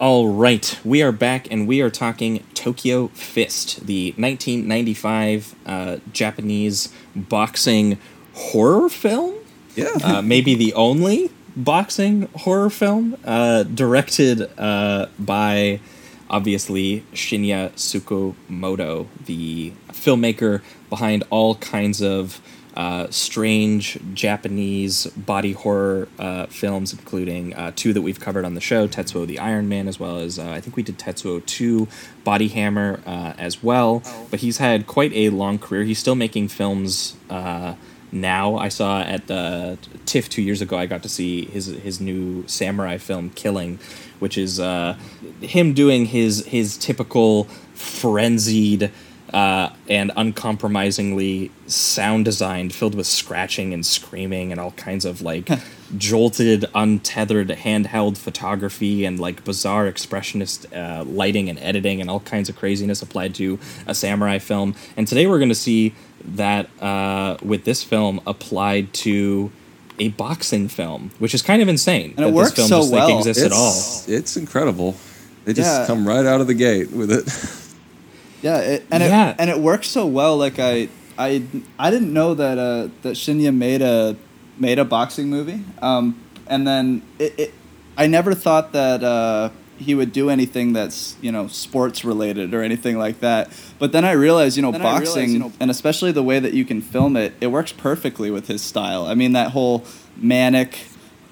[0.00, 6.92] All right, we are back and we are talking Tokyo Fist, the 1995 uh, Japanese
[7.16, 7.98] boxing
[8.32, 9.34] horror film.
[9.74, 9.98] Yeah.
[10.04, 15.80] Uh, maybe the only boxing horror film uh, directed uh, by
[16.30, 22.40] obviously Shinya Tsukamoto, the filmmaker behind all kinds of
[22.75, 28.61] uh, strange Japanese body horror uh, films, including uh, two that we've covered on the
[28.61, 31.87] show Tetsuo the Iron Man, as well as uh, I think we did Tetsuo 2
[32.23, 34.01] Body Hammer uh, as well.
[34.31, 35.83] But he's had quite a long career.
[35.83, 37.75] He's still making films uh,
[38.11, 38.55] now.
[38.55, 42.47] I saw at the TIFF two years ago, I got to see his, his new
[42.47, 43.79] samurai film, Killing,
[44.19, 44.97] which is uh,
[45.41, 48.91] him doing his, his typical frenzied
[49.33, 55.49] uh, and uncompromisingly sound designed, filled with scratching and screaming and all kinds of like
[55.97, 62.47] jolted, untethered handheld photography and like bizarre expressionist uh, lighting and editing and all kinds
[62.47, 63.57] of craziness applied to
[63.87, 64.75] a samurai film.
[64.95, 69.51] And today we're going to see that uh, with this film applied to
[69.99, 72.11] a boxing film, which is kind of insane.
[72.17, 73.17] And it that works this film so just like well.
[73.19, 73.69] exists at all.
[73.69, 74.95] It's, it's incredible.
[75.45, 75.87] They just Yeah.
[75.87, 77.59] come right out of the gate with it.
[78.43, 79.29] Yeah, it, and Yeah.
[79.31, 80.37] it and it works so well.
[80.37, 81.43] Like I, I,
[81.79, 84.15] I didn't know that uh, that Shinya made a
[84.59, 85.61] made a boxing movie.
[85.81, 87.53] Um, and then it, it
[87.97, 92.61] I never thought that uh, he would do anything that's you know sports related or
[92.61, 93.49] anything like that.
[93.79, 96.23] But then I realized, you know, Then I realized, boxing you know- and especially the
[96.23, 99.05] way that you can film it, it works perfectly with his style.
[99.05, 99.85] I mean, that whole
[100.17, 100.87] manic.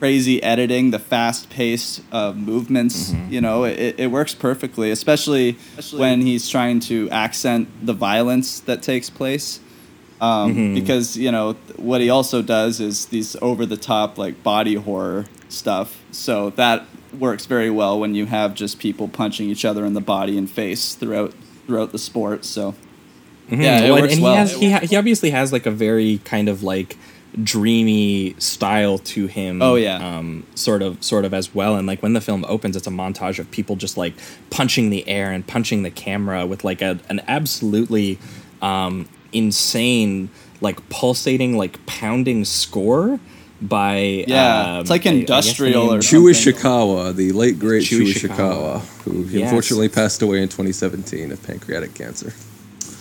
[0.06, 3.32] Crazy editing, the fast-paced uh, movements, Mm-hmm.
[3.34, 5.60] you know, it, it works perfectly, especially
[5.96, 9.60] when he's trying to accent the violence that takes place.
[10.20, 10.74] Um, Mhm.
[10.74, 16.02] Because you know what he also does is these over-the-top like body horror stuff.
[16.12, 16.88] So that
[17.20, 20.50] works very well when you have just people punching each other in the body and
[20.50, 21.32] face throughout
[21.68, 22.44] throughout the sport.
[22.44, 22.74] So
[23.52, 23.62] Mhm.
[23.64, 24.32] yeah, it Well, works and well.
[24.34, 26.98] he has he, ha- he obviously has like a very kind of like
[27.44, 29.62] dreamy style to him.
[29.62, 29.98] Oh, yeah.
[30.18, 31.76] um, sort of sort of as well.
[31.76, 34.14] And like when the film opens, it's a montage of people just like
[34.50, 38.18] punching the air and punching the camera with like a an absolutely
[38.62, 40.30] um, insane
[40.60, 43.20] like pulsating like pounding score
[43.62, 47.60] by Yeah, um, it's like I- I the industrial name- or Chu Ishikawa, the late
[47.60, 49.44] great Shu Chu Ishikawa, who Yes.
[49.44, 52.34] unfortunately passed away in 2017 of pancreatic cancer.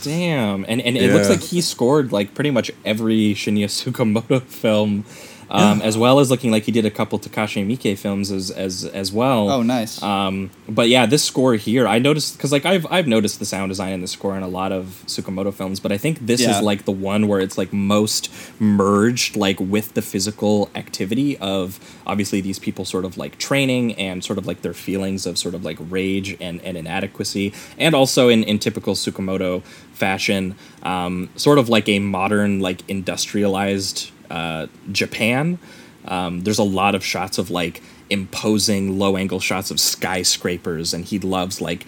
[0.03, 5.05] Damn, and and it looks like he scored like pretty much every Shinya Tsukamoto film
[5.51, 8.85] um, as well as looking like he did a couple Takashi Miike films as as
[8.85, 9.51] as well.
[9.51, 10.01] Oh, nice.
[10.03, 13.71] Um, but yeah, this score here, I noticed because like I've I've noticed the sound
[13.71, 16.57] design in the score in a lot of Tsukamoto films, but I think this Yeah.
[16.59, 18.31] is like the one where it's like most
[18.61, 24.23] merged like with the physical activity of obviously these people sort of like training and
[24.25, 28.29] sort of like their feelings of sort of like rage and, and inadequacy and also
[28.29, 35.59] in, in typical Tsukamoto fashion um, sort of like a modern like industrialized uh, Japan
[36.07, 41.05] um, there's a lot of shots of like imposing low angle shots of skyscrapers and
[41.05, 41.87] he loves like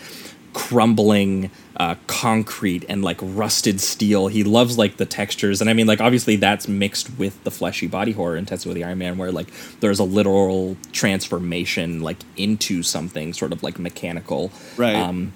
[0.52, 4.28] crumbling uh, concrete and like rusted steel.
[4.28, 7.86] He loves like the textures, and I mean, like obviously that's mixed with the fleshy
[7.86, 9.48] body horror in Tetsuo the Iron Man, where like
[9.80, 14.52] there's a literal transformation like into something sort of like mechanical.
[14.76, 14.94] Right.
[14.94, 15.32] Um,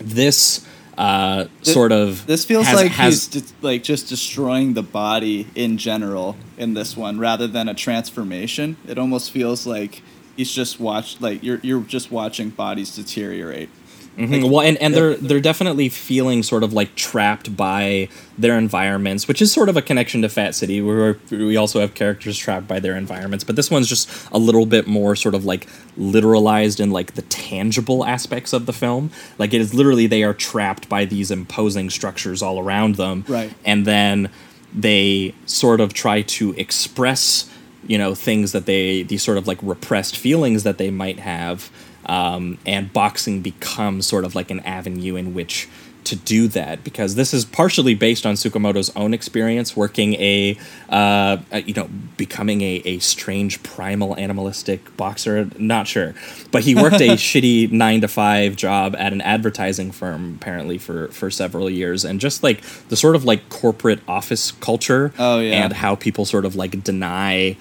[0.00, 0.66] this
[0.98, 4.82] uh, Th- sort of This feels has- like has, he's just, like just destroying the
[4.82, 8.76] body in general in this one, rather than a transformation.
[8.86, 10.02] It almost feels like
[10.36, 13.70] he's just watched like you're you're just watching bodies deteriorate.
[14.18, 14.50] Mhm.
[14.50, 19.40] Well, and, and they're they're definitely feeling sort of like trapped by their environments, which
[19.40, 22.80] is sort of a connection to Fat City, where we also have characters trapped by
[22.80, 23.44] their environments.
[23.44, 27.22] But this one's just a little bit more sort of like literalized in like the
[27.22, 29.10] tangible aspects of the film.
[29.38, 33.52] Like it is literally they are trapped by these imposing structures all around them, Right.
[33.64, 34.30] And then
[34.74, 37.48] they sort of try to express
[37.86, 41.70] you know things that they these sort of like repressed feelings that they might have
[42.08, 45.68] um, and boxing becomes sort of like an avenue in which
[46.04, 50.56] to do that because this is partially based on Tsukamoto's own experience working a,
[50.88, 51.86] uh, a- you know
[52.16, 55.50] becoming a, a strange primal animalistic boxer.
[55.58, 56.14] Not sure.
[56.50, 61.08] But he worked a shitty nine to five job at an advertising firm apparently for
[61.08, 62.06] for several years.
[62.06, 65.64] And just like the sort of like corporate office culture Oh, yeah.
[65.64, 67.58] and how people sort of like deny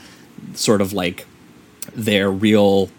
[0.54, 1.26] sort of like
[1.94, 2.90] their real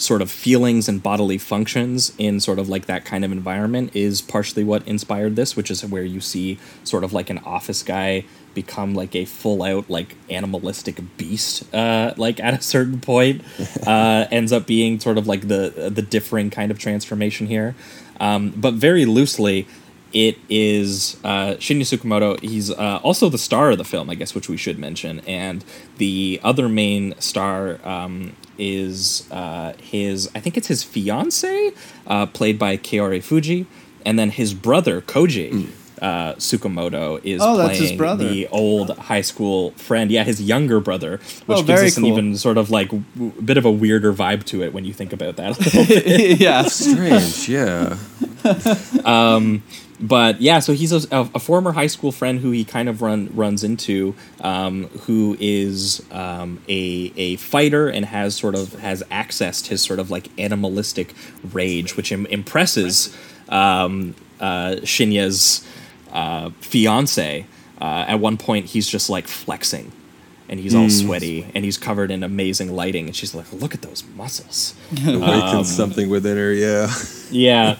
[0.00, 4.22] sort of feelings and bodily functions in sort of like that kind of environment is
[4.22, 8.24] partially what inspired this, which is where you see sort of like an office guy
[8.54, 13.42] become like a full out like animalistic beast uh like at a certain point
[13.86, 17.76] uh ends up being sort of like the the differing kind of transformation here
[18.18, 19.68] um but very loosely
[20.12, 22.40] it is uh, Shinya Tsukamoto.
[22.40, 25.20] He's uh, also the star of the film, I guess, which we should mention.
[25.20, 25.64] And
[25.98, 31.72] the other main star um, is uh, his, I think it's his fiance,
[32.06, 33.66] uh, played by Kaori Fujii.
[34.06, 35.68] And then his brother, Koji
[36.00, 38.28] uh, Tsukamoto, is Oh, that's his playing brother.
[38.28, 40.10] the old high school friend.
[40.10, 43.32] Yeah, his younger brother, which Oh, gives very us an even sort of like w-
[43.44, 45.58] bit of a weirder vibe to it when you think about that.
[45.58, 46.40] a little bit.
[46.40, 46.62] yeah.
[46.62, 47.96] Strange, yeah.
[49.04, 49.62] um,
[50.00, 53.30] but yeah, so he's a, a, former high school friend who he kind of run
[53.34, 59.66] runs into, um, who is um, a a fighter and has sort of has accessed
[59.66, 61.14] his sort of like animalistic
[61.52, 63.14] rage, which Im- impresses
[63.50, 65.66] um, uh, Shinya's
[66.12, 67.46] uh, fiance.
[67.80, 69.92] Uh, at one point, he's just like flexing.
[70.48, 71.06] And he's all Mm.
[71.06, 73.06] sweaty, and he's covered in amazing lighting.
[73.06, 74.74] And she's like, "Look at those muscles."
[75.06, 76.92] Awakens Um, something within her, yeah.
[77.30, 77.76] yeah.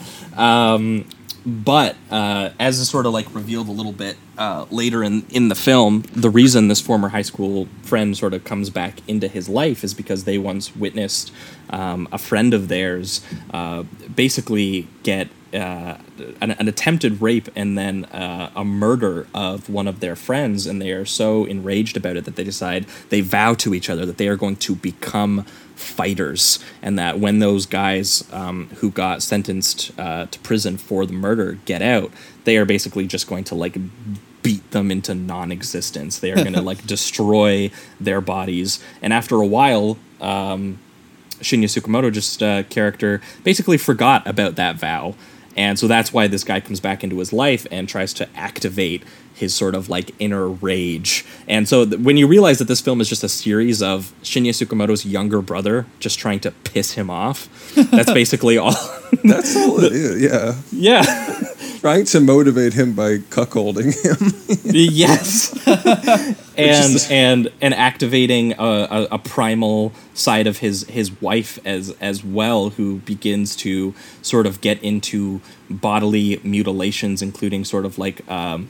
[1.45, 5.49] But uh, as is sort of like revealed a little bit uh, later in, in
[5.49, 9.49] the film, the reason this former high school friend sort of comes back into his
[9.49, 11.32] life is because they once witnessed
[11.70, 13.22] um, a friend of theirs
[13.53, 13.84] uh,
[14.14, 15.97] basically get uh,
[16.41, 20.80] an, an attempted rape and then uh, a murder of one of their friends, and
[20.80, 24.18] they are so enraged about it that they decide they vow to each other that
[24.18, 25.45] they are going to become
[25.81, 31.12] fighters, and that when those guys um, who got sentenced uh, to prison for the
[31.12, 32.12] murder get out,
[32.45, 33.76] they are basically just going to like
[34.43, 36.18] beat them into non-existence.
[36.18, 39.99] They are going to like destroy their bodies, and after a while.
[40.20, 40.78] Um,
[41.41, 45.14] Shinya Tsukamoto just uh, character basically forgot about that vow.
[45.61, 49.03] And so that's why this guy comes back into his life and tries to activate
[49.35, 51.23] his sort of like inner rage.
[51.47, 54.53] And so th- when you realize that this film is just a series of Shinya
[54.53, 58.73] Tsukamoto's younger brother just trying to piss him off, that's basically all.
[59.23, 60.55] That's all it is, yeah.
[60.73, 61.03] Yeah.
[61.81, 64.33] Trying to motivate him by cuckolding him.
[64.64, 65.57] yes.
[65.66, 66.37] and
[66.95, 72.22] is- and and activating a, a, a primal side of his his wife as as
[72.22, 78.68] well, who begins to sort of get into bodily mutilations, including sort of like um,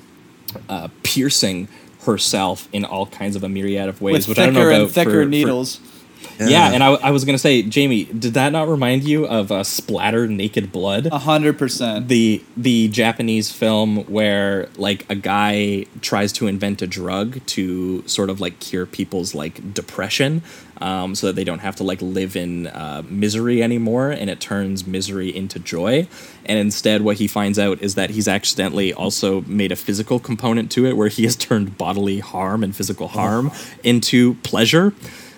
[0.68, 1.66] uh, piercing
[2.04, 4.70] herself in all kinds of a myriad of ways, With which I don't know thicker
[4.70, 5.99] about and thicker for- for-
[6.40, 6.52] needles.
[6.52, 9.62] Yeah, and I, I was gonna say, Jamie, did that not remind you of uh,
[9.64, 11.06] Splatter Naked Blood?
[11.06, 12.08] A hundred percent.
[12.08, 18.30] the the Japanese film where like a guy tries to invent a drug to sort
[18.30, 20.42] of like cure people's like depression,
[20.80, 24.40] um, so that they don't have to like live in uh, misery anymore, and it
[24.40, 26.08] turns misery into joy.
[26.46, 30.70] And instead, what he finds out is that he's accidentally also made a physical component
[30.72, 33.52] to it, where he has turned bodily harm and physical harm
[33.84, 34.92] into pleasure.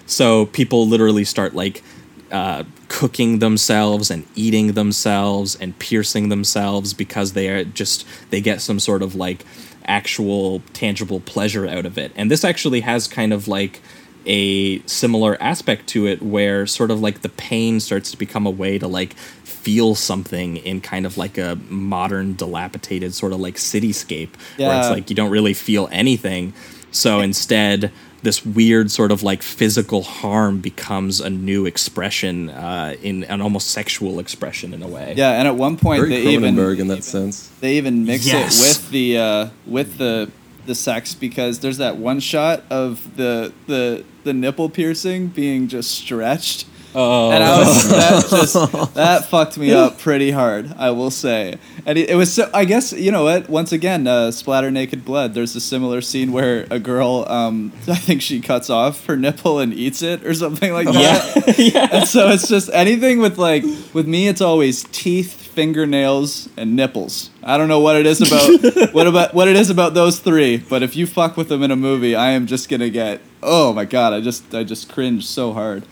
[0.06, 1.82] So people literally start like
[2.30, 8.60] uh, cooking themselves and eating themselves and piercing themselves because they are just they get
[8.60, 9.44] some sort of like
[9.84, 12.12] actual tangible pleasure out of it.
[12.16, 13.80] And this actually has kind of like
[14.24, 18.50] a similar aspect to it where sort of like the pain starts to become a
[18.50, 23.56] way to like feel something in kind of like a modern dilapidated sort of like
[23.56, 24.30] cityscape
[24.68, 26.54] where it's like you don't really feel anything.
[26.90, 27.90] So instead
[28.22, 33.68] this weird sort of like physical harm becomes a new expression uh, in an almost
[33.70, 37.04] sexual expression in a way Yeah, and at one point Very they even in that
[37.04, 37.48] sense.
[37.60, 38.60] they even mix Yes.
[38.60, 40.30] it with the uh, with the
[40.66, 45.90] the sex because there's that one shot of the the the nipple piercing being just
[45.90, 46.66] stretched.
[46.94, 47.30] Oh.
[47.30, 51.58] And I was that just that fucked me up pretty hard, I will say.
[51.86, 53.48] And it, it was so I guess you know what?
[53.48, 55.34] Once again, uh, splatter naked blood.
[55.34, 59.58] There's a similar scene where a girl, um, I think she cuts off her nipple
[59.58, 61.54] and eats it or something like that.
[61.58, 63.64] yeah And so it's just anything with like
[63.94, 67.30] with me it's always teeth, fingernails, and nipples.
[67.42, 70.58] I don't know what it is about what about what it is about those three,
[70.58, 73.72] but if you fuck with them in a movie, I am just gonna get oh
[73.72, 75.84] my god, I just I just cringe so hard.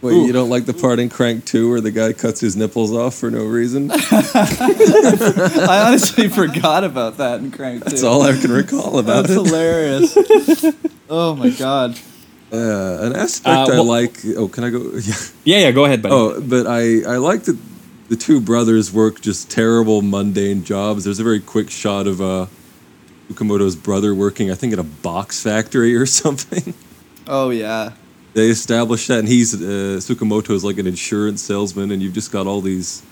[0.00, 2.92] Wait, you don't like the part in Crank 2 where the guy cuts his nipples
[2.92, 3.90] off for no reason?
[3.94, 7.90] I honestly forgot about that in Crank 2.
[7.90, 9.28] That's all I can recall about it.
[9.28, 9.46] That's it.
[9.46, 10.64] hilarious.
[11.10, 11.98] oh my god.
[12.52, 14.18] Yeah, an aspect Uh, I like.
[14.36, 14.78] Oh, can I go?
[14.94, 15.14] Yeah.
[15.44, 17.58] yeah yeah go ahead buddy Oh, but I I like that
[18.08, 21.04] the two brothers work just terrible mundane jobs.
[21.04, 22.46] There's a very quick shot of uh,
[23.28, 26.72] Tsukamoto's brother working, I think, in a box factory or something.
[27.26, 27.92] Oh yeah.
[28.38, 32.30] They established that, and he's uh, Tsukamoto is like an insurance salesman, and you've just
[32.30, 33.02] got all these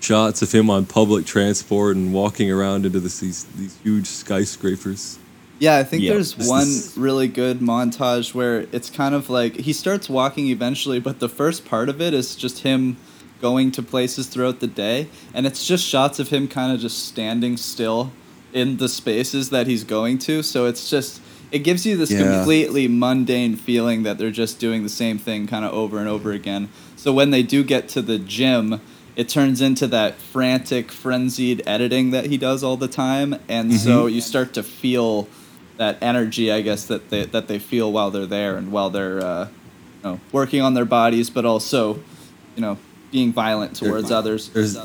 [0.00, 5.16] shots of him on public transport and walking around into this, these these huge skyscrapers.
[5.60, 6.14] Yeah, I think Yeah.
[6.14, 10.48] there's This one is- really good montage where it's kind of like he starts walking
[10.48, 12.96] eventually, but the first part of it is just him
[13.40, 17.06] going to places throughout the day, and it's just shots of him kind of just
[17.06, 18.10] standing still
[18.52, 20.42] in the spaces that he's going to.
[20.42, 21.20] So it's just
[21.52, 22.22] it gives you this Yeah.
[22.36, 26.32] completely mundane feeling that they're just doing the same thing kind of over and over
[26.32, 26.68] again.
[26.96, 28.80] So when they do get to the gym,
[29.16, 34.06] it turns into that frantic, frenzied editing that he does all the time, and so
[34.06, 35.28] you start to feel
[35.76, 39.20] that energy, I guess that they that they feel while they're there and while they're
[39.24, 39.48] uh,
[40.02, 41.94] you know, working on their bodies, but also,
[42.56, 42.76] you know,
[43.12, 44.48] being violent towards others.
[44.50, 44.76] there's-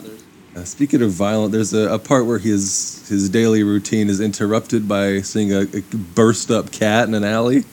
[0.56, 4.88] Uh, speaking of violent, there's a, a part where his his daily routine is interrupted
[4.88, 5.82] by seeing a, a
[6.16, 7.64] burst up cat in an alley.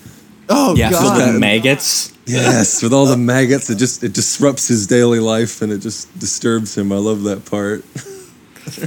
[0.48, 1.32] Oh yeah filled god!
[1.32, 5.72] with maggots Yes, with all the maggots, it just it disrupts his daily life and
[5.72, 6.90] it just disturbs him.
[6.92, 7.84] I love that part.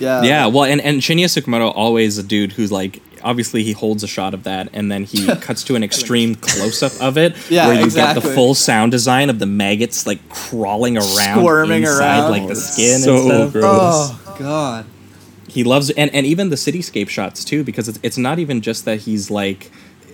[0.01, 4.03] yeah, yeah well and, and shinya tsukamoto always a dude who's like obviously he holds
[4.03, 7.65] a shot of that and then he cuts to an extreme close-up of it Yeah,
[7.67, 8.27] where you get exactly.
[8.29, 12.31] the full sound design of the maggots like crawling around Squirming inside around.
[12.31, 13.65] like the skin so and stuff gross.
[13.65, 14.85] Oh god!
[15.47, 18.85] he loves and and even the cityscape shots too because it's it's not even just
[18.85, 19.71] that he's like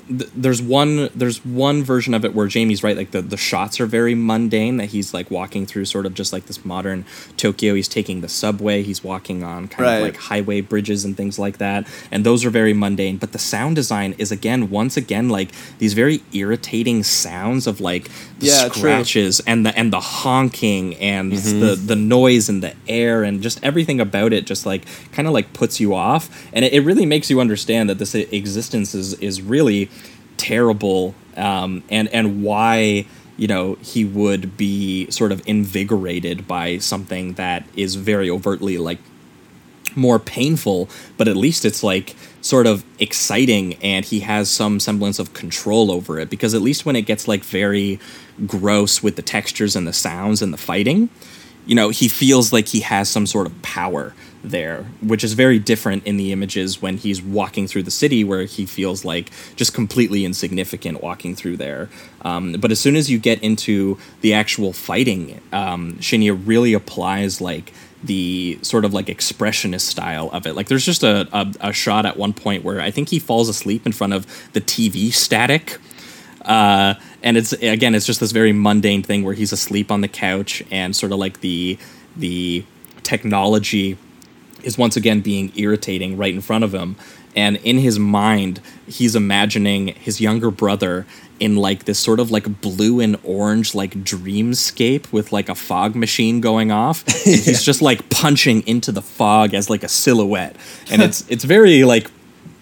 [0.08, 3.80] th- there's one there's one version of it where Jamie's right like the the shots
[3.80, 7.06] are very mundane that he's like walking through sort of just like this modern
[7.38, 9.96] Tokyo he's taking the subway he's walking on kind Right.
[9.98, 13.40] of like highway bridges and things like that and those are very mundane but the
[13.40, 15.50] sound design is again once again like
[15.80, 18.80] these very irritating sounds of like the Yeah, true.
[18.82, 21.88] scratches and the and the honking and the mm-hmm.
[21.88, 25.54] the noise and the air and just everything about it just like kind of like
[25.54, 29.42] puts you off and it, it really makes you understand that this existence is is
[29.42, 29.90] really
[30.38, 33.06] terrible um, and and why
[33.38, 39.00] you know he would be sort of invigorated by something that is very overtly like
[39.96, 45.20] more painful, but at least it's like sort of exciting and he has some semblance
[45.20, 46.30] of control over it.
[46.30, 48.00] Because at least when it gets like very
[48.46, 51.10] gross with the textures and the sounds and the fighting,
[51.66, 54.14] you know, he feels like he has some sort of power
[54.50, 58.44] there, which is very different in the images when he's walking through the city where
[58.44, 61.90] he feels like just completely insignificant walking through there.
[62.22, 67.42] Um, but as soon as you get into the actual fighting, um, Shinya really applies
[67.42, 67.74] like
[68.04, 70.54] the sort of like expressionist style of it.
[70.54, 73.50] Like there's just a, a, a shot at one point where I think he falls
[73.50, 75.78] asleep in front of the TV static.
[76.42, 76.94] Uh,
[77.24, 80.64] and it's again it's just this very mundane thing where he's asleep on the couch
[80.70, 81.78] and sort of like the
[82.16, 82.64] the
[83.02, 83.98] technology
[84.66, 86.96] is once again being irritating right in front of him.
[87.36, 91.06] And in his mind he's imagining his younger brother
[91.40, 95.96] in like this sort of like blue and orange like dreamscape with like a fog
[95.96, 97.04] machine going off.
[97.26, 100.56] And he's just like punching into the fog as like a silhouette.
[100.92, 102.12] And it's it's very like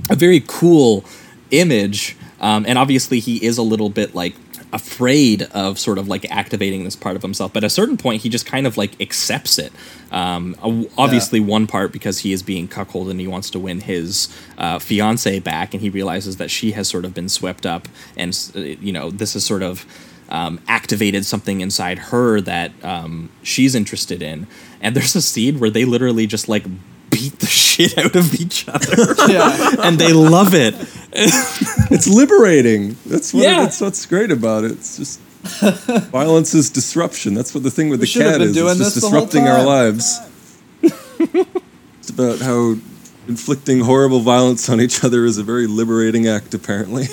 [0.09, 1.05] a very cool
[1.51, 2.15] image.
[2.39, 4.35] Um, and obviously he is a little bit like
[4.73, 8.23] afraid of sort of like activating this part of himself but at a certain point
[8.23, 9.71] he just kind of like accepts it.
[10.11, 10.55] Um,
[10.97, 14.79] obviously one part because he is being cuckolded and he wants to win his uh,
[14.79, 18.59] fiance back and he realizes that she has sort of been swept up and uh,
[18.59, 19.85] you know this is sort of
[20.29, 24.47] um, activated something inside her that um, she's interested in.
[24.81, 26.65] And there's a scene where they literally just like
[27.13, 29.75] beat the shit out of each other Yeah.
[29.83, 30.75] and they love it
[31.91, 32.95] It's liberating.
[33.05, 33.43] That's what.
[33.43, 33.61] Yeah.
[33.61, 34.71] That's what's great about it.
[34.71, 35.19] It's just
[36.09, 37.35] violence is disruption.
[37.35, 38.53] That's what the thing with We the cat is.
[38.55, 40.19] doing It's just this the whole disrupting our lives.
[40.81, 42.77] it's about how
[43.27, 46.53] inflicting horrible violence on each other is a very liberating act.
[46.55, 47.05] Apparently,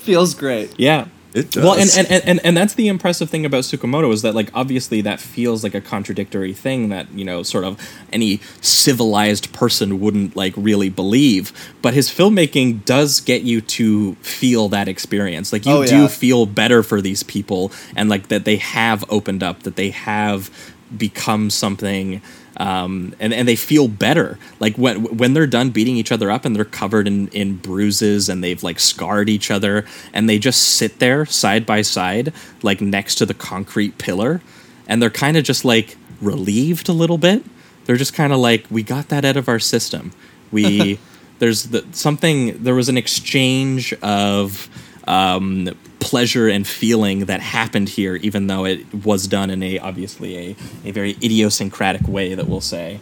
[0.00, 0.74] Feels great.
[0.78, 1.06] Yeah.
[1.34, 1.64] It does.
[1.64, 5.00] Well, and, and, and, and, that's the impressive thing about Tsukamoto is that, like, obviously
[5.00, 7.76] that feels like a contradictory thing that, you know, sort of
[8.12, 11.52] any civilized person wouldn't, like, really believe.
[11.82, 15.52] But his filmmaking does get you to feel that experience.
[15.52, 16.06] Like, you Oh, do yeah.
[16.06, 20.50] feel better for these people and, like, that they have opened up, that they have
[20.96, 22.22] become something
[22.56, 24.38] um, and and they feel better.
[24.60, 28.28] Like when when they're done beating each other up and they're covered in in bruises
[28.28, 32.32] and they've like scarred each other and they just sit there side by side
[32.62, 34.40] like next to the concrete pillar
[34.86, 37.44] and they're kind of just like relieved a little bit.
[37.84, 40.12] They're just kind of like we got that out of our system.
[40.50, 40.98] We
[41.38, 44.68] there's the, something there was an exchange of
[45.06, 45.70] um,
[46.04, 50.56] pleasure and feeling that happened here, even though it was done in a obviously a,
[50.84, 53.00] a very idiosyncratic way that we'll say.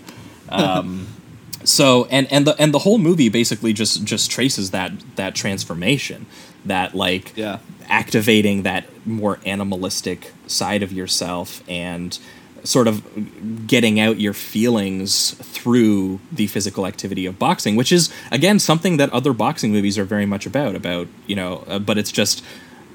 [0.49, 1.09] Um,
[1.65, 6.27] so and and the and the whole movie basically just just traces that that transformation,
[6.65, 7.59] that like Yeah.
[7.89, 12.19] activating that more animalistic side of yourself and
[12.65, 13.03] sort of
[13.67, 19.11] getting out your feelings through the physical activity of boxing which is again something that
[19.13, 22.41] other boxing movies are very much about about you know uh, but it's just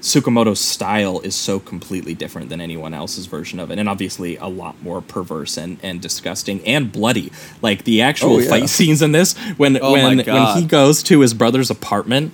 [0.00, 4.46] Tsukamoto's style is so completely different than anyone else's version of it, and obviously a
[4.46, 7.32] lot more perverse and, and disgusting and bloody.
[7.62, 8.48] Like the actual Oh, yeah.
[8.48, 12.32] fight scenes in this, when Oh when when he goes to his brother's apartment,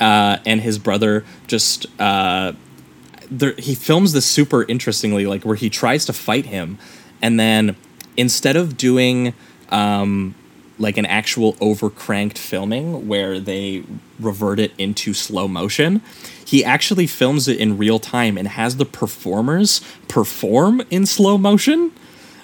[0.00, 2.52] uh, and his brother just uh,
[3.30, 6.78] there, he films this super interestingly, like where he tries to fight him,
[7.20, 7.76] and then
[8.16, 9.34] instead of doing
[9.70, 10.34] um,
[10.78, 13.84] like an actual overcranked filming where they
[14.18, 16.00] revert it into slow motion,
[16.44, 21.92] he actually films it in real time and has the performers perform in slow motion.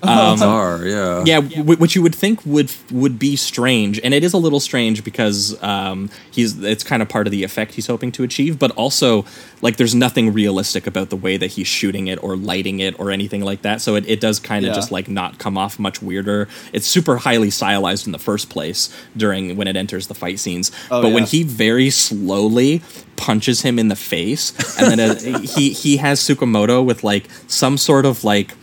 [0.00, 0.86] Bizarre.
[0.86, 1.22] Yeah.
[1.26, 4.60] Yeah, w- which you would think would would be strange, and it is a little
[4.60, 8.58] strange because um, he's it's kind of part of the effect he's hoping to achieve,
[8.58, 9.24] but also
[9.62, 13.10] like there's nothing realistic about the way that he's shooting it or lighting it or
[13.10, 13.80] anything like that.
[13.82, 14.74] So it, it does kind of Yeah.
[14.74, 16.48] just like not come off much weirder.
[16.72, 20.70] It's super highly stylized in the first place during when it enters the fight scenes,
[20.90, 22.82] Oh, but when he very slowly
[23.16, 27.76] punches him in the face, and then uh, he he has Tsukamoto with like some
[27.76, 28.54] sort of like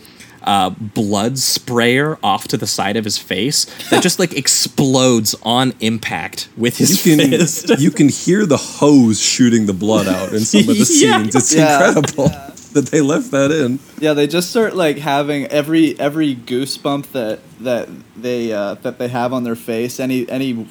[0.47, 5.73] uh, blood sprayer off to the side of his face that just like explodes on
[5.81, 7.69] impact with his You can fist.
[7.79, 11.17] you can hear the hose shooting the blood out in some of the Yeah.
[11.21, 11.35] scenes.
[11.35, 11.87] It's Yeah.
[11.89, 12.29] incredible
[12.73, 13.79] that they left that in.
[13.99, 19.09] Yeah, they just start like having every every goosebump that that they uh, that they
[19.09, 20.65] have on their face, any any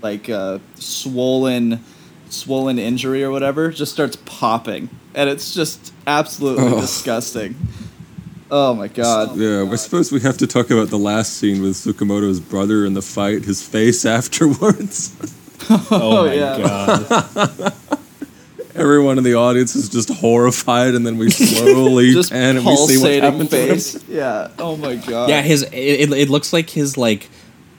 [0.00, 1.82] like uh, swollen
[2.28, 6.80] swollen injury or whatever, just starts popping, and it's just absolutely Oh.
[6.80, 7.56] disgusting.
[8.50, 9.36] Oh my god!
[9.36, 12.94] Yeah, I suppose we have to talk about the last scene with Tsukamoto's brother in
[12.94, 13.44] the fight.
[13.44, 15.14] His face afterwards.
[15.70, 16.58] oh my yeah.
[16.58, 17.74] god!
[18.74, 22.76] Everyone in the audience is just horrified, and then we slowly Just pan and we
[22.76, 23.68] see what pulsating happened to him.
[23.70, 24.08] face.
[24.08, 24.50] Yeah.
[24.58, 25.28] Oh my god.
[25.28, 27.28] Yeah, his it, it looks like his like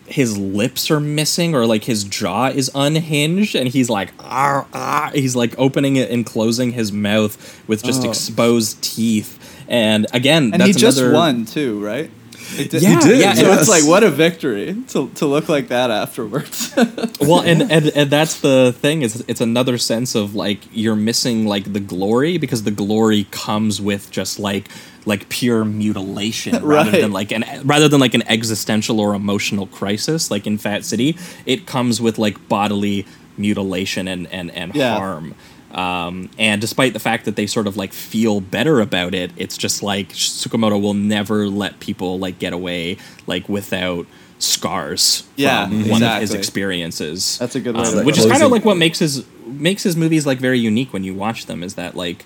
[0.07, 5.11] his lips are missing or like his jaw is unhinged and he's like ah, ah.
[5.13, 8.09] he's like opening it and closing his mouth with just Oh.
[8.09, 9.38] exposed teeth
[9.69, 12.11] and again and he just another, won too, right?
[12.57, 13.59] It did- Yeah, He did, Yeah, so yes.
[13.61, 16.73] it's like what a victory to, to look like that afterwards.
[17.21, 21.45] well and, and and that's the thing is it's another sense of like you're missing
[21.45, 24.67] like the glory because the glory comes with just like
[25.05, 27.01] like pure mutilation rather Right.
[27.01, 31.17] than like an rather than like an existential or emotional crisis like in fat city
[31.45, 33.05] it comes with like bodily
[33.37, 34.97] mutilation and and and Yeah.
[34.97, 35.35] harm
[35.71, 39.57] Um, and despite the fact that they sort of like feel better about it, it's
[39.57, 42.97] just like Tsukamoto will never let people like get away
[43.27, 44.07] like without
[44.39, 47.37] scars Yeah, from one of his experiences.
[47.37, 49.25] That's a good way Um, to which put is kind of like what makes his
[49.45, 52.25] makes his movies like very unique when you watch them is that like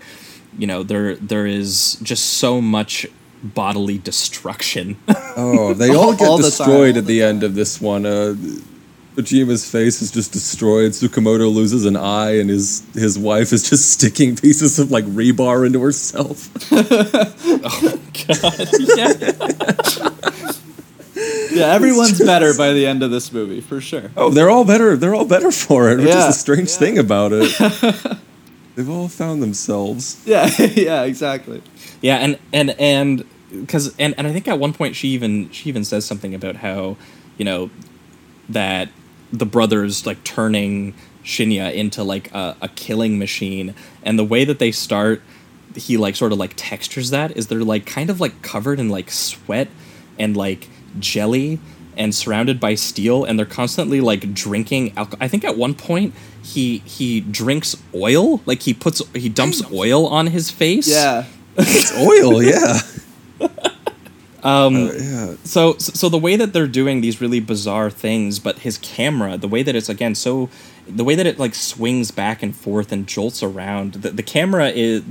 [0.57, 3.05] you know there there is just so much
[3.43, 4.95] bodily destruction.
[5.35, 7.03] Oh, they all get All the destroyed time.
[7.03, 8.05] at the end of this one.
[8.05, 8.35] Uh,
[9.15, 10.91] Kojima's face is just destroyed.
[10.91, 15.65] Tsukamoto loses an eye, and his his wife is just sticking pieces of like rebar
[15.65, 16.49] into herself.
[17.65, 18.67] Oh god!
[18.79, 19.13] Yeah,
[21.51, 24.11] yeah, everyone's better by the end of this movie for sure.
[24.17, 24.95] Oh, they're all better.
[24.97, 26.19] They're all better for it, which Yeah.
[26.19, 27.51] is the strange thing about it.
[28.75, 30.21] They've all found themselves.
[30.25, 31.61] Yeah, yeah, exactly.
[32.01, 35.69] Yeah, and and and because and, and I think at one point she even she
[35.69, 36.97] even says something about how
[37.37, 37.69] you know
[38.49, 38.89] that
[39.33, 40.93] the brothers like turning
[41.25, 43.73] Shinya into like a, a killing machine,
[44.03, 45.21] and the way that they start,
[45.75, 48.89] he like sort of like textures that is they're like kind of like covered in
[48.89, 49.67] like sweat
[50.19, 50.69] and like
[50.99, 51.59] jelly
[51.97, 55.17] and surrounded by steel and they're constantly like drinking alcohol.
[55.21, 60.07] I think at one point he he drinks oil, like he puts he dumps oil
[60.07, 60.87] on his face.
[60.87, 61.25] Yeah.
[61.55, 62.79] It's oil, yeah.
[64.43, 65.35] Um, yeah.
[65.45, 69.47] So, so the way that they're doing these really bizarre things, but his camera, the
[69.47, 70.49] way that it's again so,
[70.87, 74.69] the way that it like swings back and forth and jolts around, the, the camera
[74.69, 75.01] is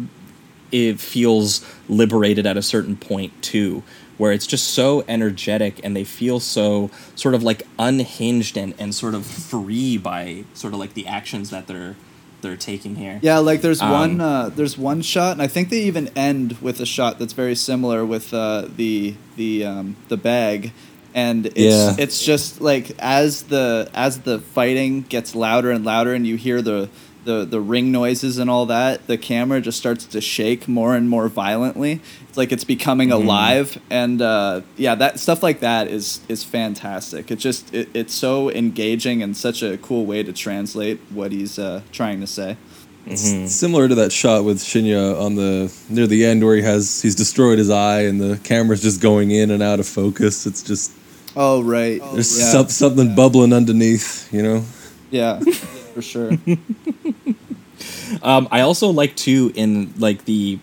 [0.71, 3.83] it feels liberated at a certain point too,
[4.19, 8.95] where it's just so energetic and they feel so sort of like unhinged and and
[8.95, 11.97] sort of free by sort of like the actions that they're
[12.43, 13.19] they're taking here.
[13.23, 16.57] Yeah, like there's Um, one uh, there's one shot, and I think they even end
[16.61, 20.73] with a shot that's very similar with uh, the the um, the bag,
[21.15, 21.95] and it's Yeah.
[21.99, 26.61] it's just like as the as the fighting gets louder and louder, and you hear
[26.63, 26.89] the
[27.25, 31.09] the the ring noises and all that, the camera just starts to shake more and
[31.09, 32.01] more violently.
[32.29, 33.23] It's like it's becoming Mhm.
[33.23, 37.31] alive, and uh, yeah, that stuff like that is is fantastic.
[37.31, 41.59] It just it, it's so engaging and such a cool way to translate what he's
[41.59, 42.57] uh, trying to say.
[43.05, 47.03] It's similar to that shot with Shinya on the near the end where he has
[47.03, 50.47] he's destroyed his eye and the camera's just going in and out of focus.
[50.47, 50.93] It's just
[51.35, 52.01] Oh right.
[52.13, 52.45] there's yeah.
[52.53, 54.65] some, something bubbling underneath, you know.
[55.11, 55.41] Yeah,
[55.95, 56.31] for sure.
[58.23, 60.59] Um, I also like too in like the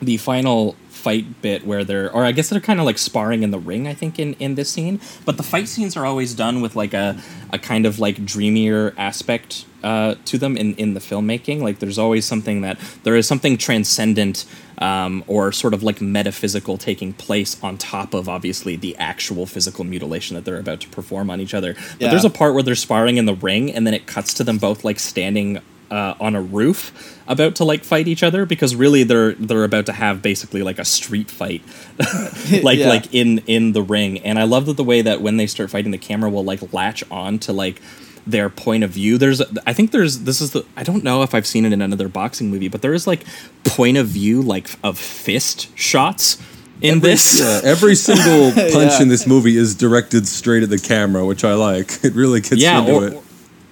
[0.00, 3.50] the final fight bit where they're or I guess they're kind of like sparring in
[3.50, 5.00] the ring I think in in this scene.
[5.24, 7.20] But the fight scenes are always done with like a
[7.52, 11.60] a kind of like dreamier aspect uh, to them in in the filmmaking.
[11.60, 14.44] Like there's always something that there is something transcendent
[14.78, 19.84] um, or sort of like metaphysical taking place on top of obviously the actual physical
[19.84, 21.74] mutilation that they're about to perform on each other.
[21.74, 22.10] But Yeah.
[22.10, 24.58] there's a part where they're sparring in the ring and then it cuts to them
[24.58, 25.60] both like standing
[25.92, 29.86] uh, on a roof about to like fight each other because really they're they're about
[29.86, 31.62] to have basically like a street fight
[32.62, 32.88] like Yeah.
[32.88, 35.70] like in in the ring and i love that the way that when they start
[35.70, 37.80] fighting the camera will like latch on to like
[38.26, 41.34] their point of view there's i think there's this is the i don't know if
[41.34, 43.24] i've seen it in another boxing movie but there is like
[43.64, 46.38] point of view like of fist shots
[46.80, 49.02] in this Yeah, every single punch Yeah.
[49.02, 52.04] in this movie is directed straight at the camera, which I like.
[52.04, 53.22] It really gets yeah, into or, it.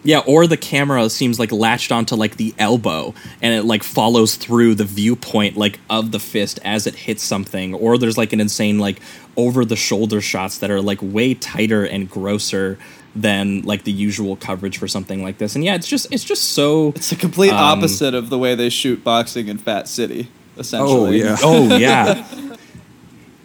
[0.03, 4.37] Yeah, or the camera seems like latched onto like the elbow, and it like follows
[4.37, 7.75] through the viewpoint like of the fist as it hits something.
[7.75, 9.01] Or there's like an insane like
[9.37, 12.79] over the shoulder shots that are like way tighter and grosser
[13.15, 15.55] than like the usual coverage for something like this.
[15.55, 18.55] And yeah, it's just it's just so It's the complete um, opposite of the way
[18.55, 21.23] they shoot boxing in Fat City, essentially.
[21.43, 22.25] oh yeah.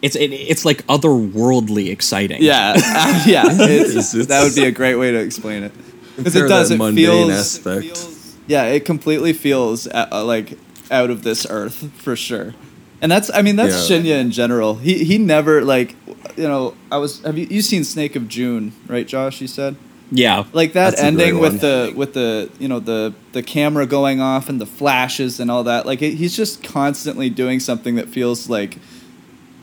[0.01, 2.43] It's it, it's like otherworldly exciting.
[2.43, 2.73] Yeah,
[3.25, 3.45] yeah.
[3.51, 5.71] It's- It's, that would be a great way to explain it.
[6.17, 6.69] Because it does.
[6.69, 7.31] that It mundane feels.
[7.31, 8.07] aspect.
[8.47, 10.57] Yeah, it completely feels uh, uh, like
[10.91, 12.53] out of this earth for sure.
[13.01, 13.29] And that's.
[13.33, 13.97] I mean, that's Yeah.
[13.99, 14.75] Shinya in general.
[14.75, 15.95] He he never like.
[16.37, 17.21] You know, I was.
[17.21, 18.71] Have you you seen Snake of June?
[18.87, 19.41] Right, Josh?
[19.41, 19.75] You said.
[20.11, 20.43] Yeah.
[20.53, 24.49] like that That's ending with the with the you know the the camera going off
[24.49, 28.47] and the flashes and all that like it, he's just constantly doing something that feels
[28.47, 28.77] like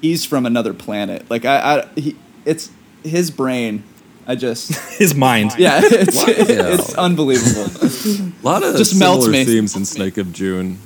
[0.01, 2.71] he's from another planet like i i he, it's
[3.05, 3.85] his brain
[4.33, 4.65] i just
[5.03, 5.51] His mind.
[5.59, 6.75] yeah it's Yeah.
[6.75, 7.67] it's unbelievable
[8.43, 9.45] A lot of Just melts similar me.
[9.45, 10.79] themes in Snake of June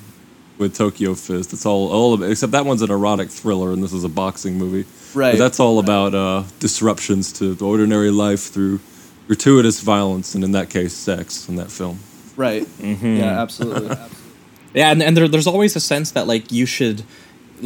[0.58, 1.52] with Tokyo Fist.
[1.54, 4.08] It's all all of it, except that one's an erotic thriller and this is a
[4.22, 4.84] boxing movie.
[5.14, 5.32] Right.
[5.32, 8.80] But that's all about uh, disruptions to ordinary life through
[9.28, 11.96] gratuitous violence and in that case sex in that film.
[12.36, 13.16] right Mm-hmm.
[13.22, 13.96] yeah absolutely
[14.74, 16.98] Yeah, and, and there, there's always a sense that like you should,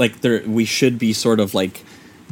[0.02, 1.77] like there we should be sort of like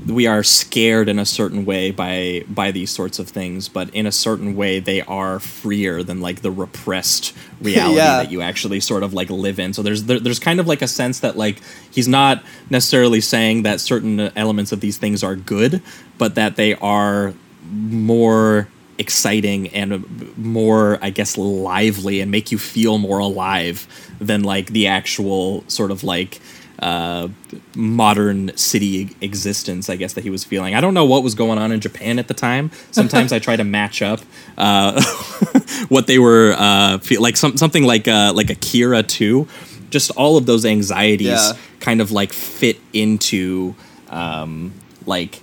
[0.07, 4.07] we are scared in a certain way by by these sorts of things, but in
[4.07, 8.19] a certain way they are freer than like the repressed reality Yeah.
[8.23, 9.73] that you actually sort of like live in.
[9.75, 11.61] So there's there, there's kind of like a sense that like
[11.91, 15.83] he's not necessarily saying that certain elements of these things are good,
[16.17, 17.35] but that they are
[17.71, 18.69] more
[19.01, 23.87] exciting and more i guess lively and make you feel more alive
[24.21, 26.41] than like the actual sort of like
[26.81, 27.29] uh,
[27.75, 30.75] modern city existence, I guess that he was feeling.
[30.75, 32.71] I don't know what was going on in Japan at the time.
[32.93, 34.21] Sometimes I try to match up
[34.57, 35.03] uh,
[35.89, 39.49] what they were uh, feel like some something like uh, like Akira too.
[39.91, 41.53] Just all of those anxieties Yeah.
[41.81, 43.75] kind of like fit into
[44.11, 44.73] um,
[45.07, 45.41] like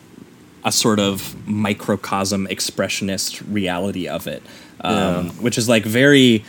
[0.63, 4.41] a sort of microcosm expressionist reality of it,
[4.81, 6.43] um, which is like very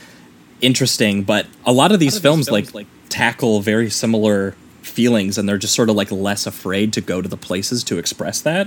[0.61, 1.23] interesting.
[1.23, 4.55] But a lot of these films, like like tackle very similar
[4.97, 7.99] feelings, and they're just sort of like less afraid to go to the places to
[7.99, 8.67] express that.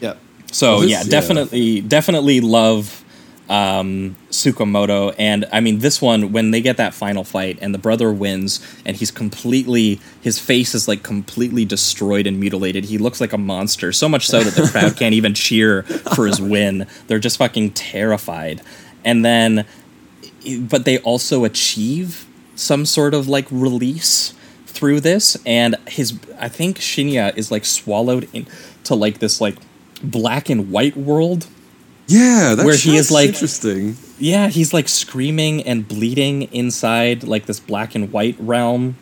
[0.00, 0.14] Yeah.
[0.50, 1.08] So Well, this- yeah, yeah.
[1.16, 3.02] definitely, definitely love
[3.48, 7.78] um, Tsukamoto, and I mean this one when they get that final fight and the
[7.78, 12.86] brother wins, and he's completely his face is like completely destroyed and mutilated.
[12.86, 15.84] He looks like a monster, so much so that the crowd can't even cheer
[16.16, 16.86] for his win.
[17.06, 18.62] They're just fucking terrified,
[19.04, 19.64] and then,
[20.58, 22.26] but they also achieve
[22.56, 24.34] some sort of like release
[24.76, 29.56] through this, and his I think Shinya is like swallowed into like this like
[30.02, 31.46] black and white world
[32.06, 33.96] Yeah, that Where he is, like- interesting.
[34.18, 38.96] yeah, he's like screaming and bleeding inside like this black and white realm.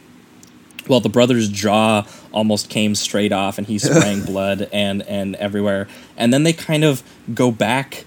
[0.88, 5.88] Well, the brother's jaw almost came straight off and he's spraying blood and and everywhere.
[6.16, 7.02] And then they kind of
[7.34, 8.04] go back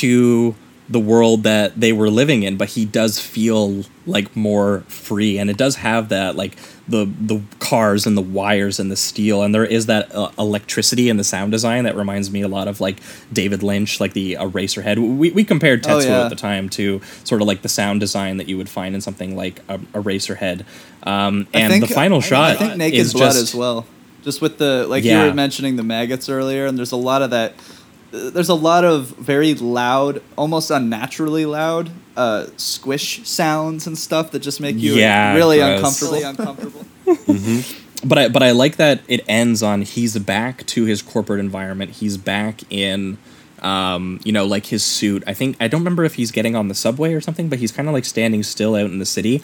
[0.00, 0.54] to
[0.90, 5.48] the world that they were living in, but he does feel like more free and
[5.48, 6.56] it does have that like
[6.88, 11.08] the the cars and the wires and the steel and there is that uh, electricity
[11.08, 12.98] in the sound design that reminds me a lot of like
[13.32, 14.98] David Lynch like the Eraserhead.
[15.16, 16.24] We we compared Oh, Tetsuo yeah.
[16.24, 19.00] at the time to sort of like the sound design that you would find in
[19.00, 20.64] something like a, Eraserhead.
[21.04, 23.86] Um, and think- the final shot I think Naked is Blood just, as well.
[24.24, 25.22] Just with the like Yeah.
[25.22, 27.54] you were mentioning the maggots earlier, and there's a lot of that.
[28.12, 34.40] There's a lot of very loud, almost unnaturally loud, uh, squish sounds and stuff that
[34.40, 36.00] just make you Yeah, really gross.
[36.02, 36.84] uncomfortable.
[37.06, 37.64] uncomfortable.
[38.02, 41.90] But I but I like that it ends on he's back to his corporate environment.
[41.90, 43.18] He's back in
[43.60, 45.22] um, you know, like his suit.
[45.26, 47.72] I think I don't remember if he's getting on the subway or something, but he's
[47.72, 49.42] kind of like standing still out in the city.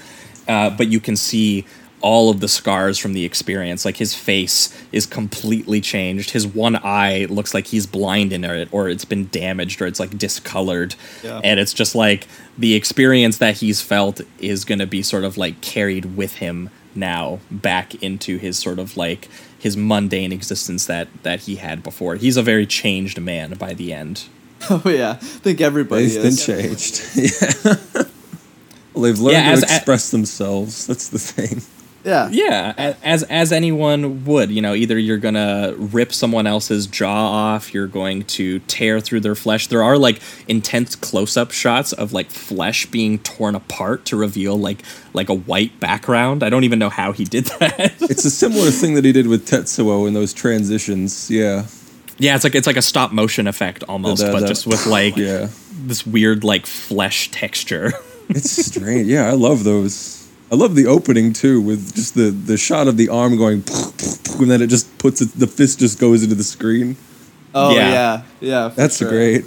[0.49, 1.67] Uh, but you can see
[2.03, 3.85] all of the scars from the experience.
[3.85, 6.31] Like his face is completely changed.
[6.31, 9.99] His one eye looks like he's blind in it, or it's been damaged, or it's
[10.01, 10.95] like discolored.
[11.23, 11.41] Yeah.
[11.43, 12.29] And it's just like
[12.59, 16.71] the experience that he's felt is going to be sort of like carried with him
[16.95, 19.29] now back into his sort of like
[19.59, 22.15] his mundane existence that that he had before.
[22.17, 24.25] He's a very changed man by the end.
[24.71, 27.03] oh yeah, I think everybody They've been changed.
[27.15, 27.75] yeah.
[28.95, 30.87] well, they've learned Yeah, as- to express themselves.
[30.87, 31.63] That's the thing.
[32.07, 32.29] Yeah.
[32.31, 37.75] Yeah, as as anyone would, you know, either you're gonna rip someone else's jaw off,
[37.75, 39.67] you're going to tear through their flesh.
[39.67, 44.83] There are like intense close-up shots of like flesh being torn apart to reveal like
[45.15, 46.43] like a white background.
[46.45, 47.95] I don't even know how he did that.
[48.01, 51.29] It's a similar thing that he did with Tetsuo in those transitions.
[51.31, 51.67] Yeah.
[52.19, 54.87] yeah, it's like it's like a stop motion effect almost, The- but the- just with
[54.87, 55.49] like Yeah.
[55.87, 57.93] this weird like flesh texture.
[58.29, 59.07] It's strange.
[59.07, 60.16] Yeah, I love those.
[60.51, 63.65] I love the opening too, with just the, the shot of the arm going,
[64.39, 66.97] and then it just puts it, the fist just goes into the screen.
[67.55, 67.91] Oh Yeah.
[67.91, 68.69] yeah, yeah.
[68.75, 69.09] That's sure.
[69.09, 69.45] great.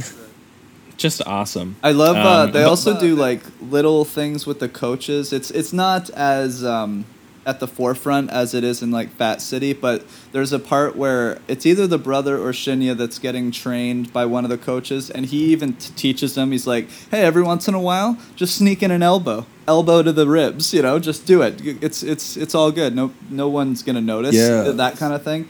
[0.97, 1.77] just awesome.
[1.81, 2.17] I love.
[2.17, 5.31] Uh, Um, they but- also do like little things with the coaches.
[5.31, 7.05] It's it's not as um,
[7.45, 11.39] at the forefront as it is in like Fat City, but there's a part where
[11.47, 15.25] it's either the brother or Shinya that's getting trained by one of the coaches, and
[15.25, 16.51] he even t- teaches them.
[16.51, 20.11] He's like, "Hey, every once in a while, just sneak in an elbow, elbow to
[20.11, 20.73] the ribs.
[20.73, 21.59] You know, just do it.
[21.81, 22.95] It's it's it's all good.
[22.95, 24.35] No no one's gonna notice.
[24.35, 24.71] Yeah.
[24.71, 25.47] that kind of thing."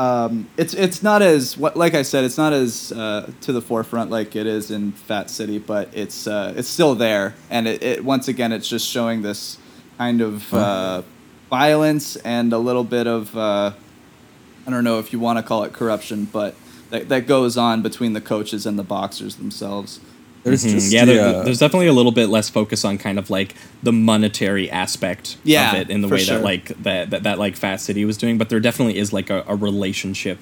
[0.00, 3.60] um, it's it's not as what like I said, it's not as uh, to the
[3.60, 7.82] forefront like it is in Fat City, but it's uh, it's still there, and it,
[7.82, 9.58] it once again it's just showing this
[9.98, 11.02] kind of uh,
[11.50, 13.72] violence and a little bit of uh,
[14.66, 16.54] I don't know if you want to call it corruption, but
[16.90, 20.00] that, that goes on between the coaches and the boxers themselves.
[20.42, 20.70] There's Mhm.
[20.70, 21.42] just yeah, there, yeah.
[21.42, 25.72] there's definitely a little bit less focus on kind of like the monetary aspect Yeah,
[25.74, 26.38] of it in the way sure.
[26.38, 29.28] that like that, that that like Fat City was doing, but there definitely is like
[29.28, 30.38] a, a relationship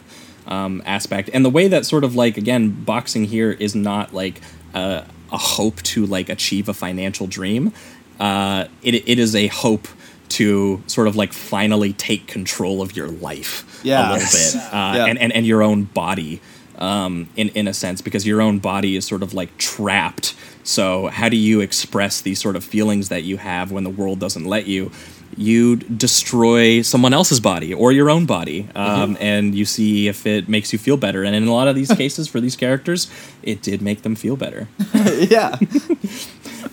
[0.46, 4.40] um, aspect, and the way that sort of like again boxing here is not like
[4.72, 7.72] a, a hope to like achieve a financial dream.
[8.20, 9.88] Uh, it it is a hope
[10.30, 14.10] to sort of like finally take control of your life Yeah.
[14.10, 15.04] a little bit uh, Yeah.
[15.06, 16.40] and, and and your own body
[16.78, 20.34] um, in in a sense because your own body is sort of like trapped.
[20.64, 24.18] So how do you express these sort of feelings that you have when the world
[24.20, 24.90] doesn't let you?
[25.40, 30.48] You destroy someone else's body or your own body, um, and you see if it
[30.48, 31.22] makes you feel better.
[31.22, 33.08] And in a lot of these cases, for these characters,
[33.44, 34.66] it did make them feel better.
[35.30, 35.56] yeah.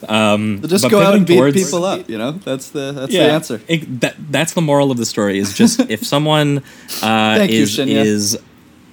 [0.10, 2.10] Um, Just go out and beat towards- people up.
[2.10, 3.62] You know, that's the that's the answer.
[3.68, 5.40] it- that, that's the moral of the story.
[5.40, 6.60] Is just if someone
[7.02, 8.04] uh, Thank you, is Shinya.
[8.06, 8.38] is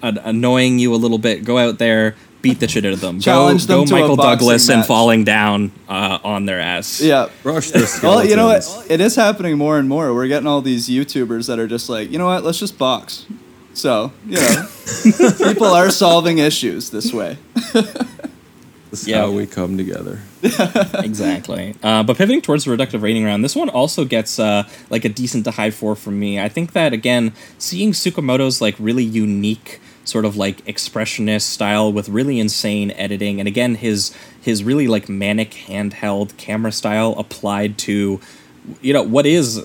[0.02, 3.20] annoying you a little bit, go out there, beat the shit out of them.
[3.20, 7.00] Challenge go them go to Michael boxing Douglas and falling down uh, on their ass.
[7.00, 7.28] Yeah.
[7.42, 8.86] Brush their Well, you know what?
[8.90, 10.12] It is happening more and more.
[10.14, 12.44] We're getting all these YouTubers that are just like, you know what?
[12.44, 13.26] Let's just box.
[13.74, 14.68] So, you know,
[15.38, 17.38] people are solving issues this way.
[18.90, 19.20] This is Yeah.
[19.22, 20.20] how we come together.
[20.42, 21.74] exactly.
[21.82, 25.08] Uh, but pivoting towards the reductive rating round, this one also gets uh, like a
[25.08, 26.38] decent to high four from me.
[26.38, 32.08] I think that again, seeing Tsukamoto's like really unique sort of like expressionist style with
[32.08, 38.20] really insane editing, and again his his really like manic handheld camera style applied to,
[38.80, 39.64] you know, what is.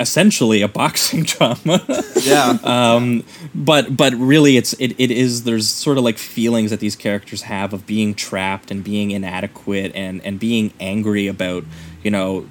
[0.00, 1.80] Essentially a boxing drama
[2.22, 2.58] Yeah.
[2.64, 3.22] um,
[3.54, 7.42] but but really it's it, it is there's sort of like feelings that these characters
[7.42, 11.64] have of being trapped and being inadequate and and being angry about
[12.02, 12.46] you know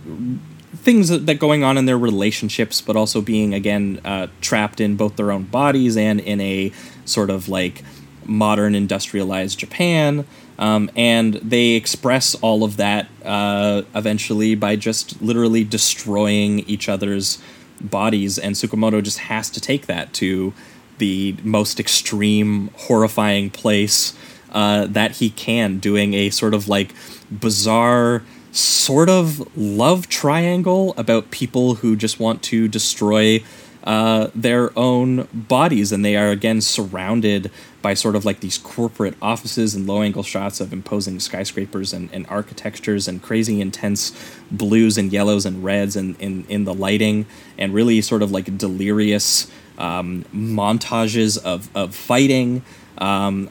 [0.76, 4.96] things that that going on in their relationships but also being again uh, trapped in
[4.96, 6.72] both their own bodies and in a
[7.06, 7.84] sort of like
[8.26, 10.26] modern industrialized Japan
[10.58, 17.42] um, and they express all of that uh, eventually by just literally destroying each other's
[17.82, 20.54] bodies, and Tsukamoto just has to take that to
[20.98, 24.18] the most extreme, horrifying place
[24.52, 26.94] uh, that he can, doing a sort of like
[27.30, 28.24] bizarre
[28.56, 33.44] sort of love triangle about people who just want to destroy
[33.84, 37.52] uh, their own bodies, and they are again surrounded
[37.82, 42.10] by sort of like these corporate offices and low angle shots of imposing skyscrapers and,
[42.12, 44.12] and architectures and crazy intense
[44.50, 47.28] blues and yellows and reds and in, in the lighting
[47.60, 52.64] and really sort of like delirious um, montages of, of fighting.
[52.98, 53.50] Um,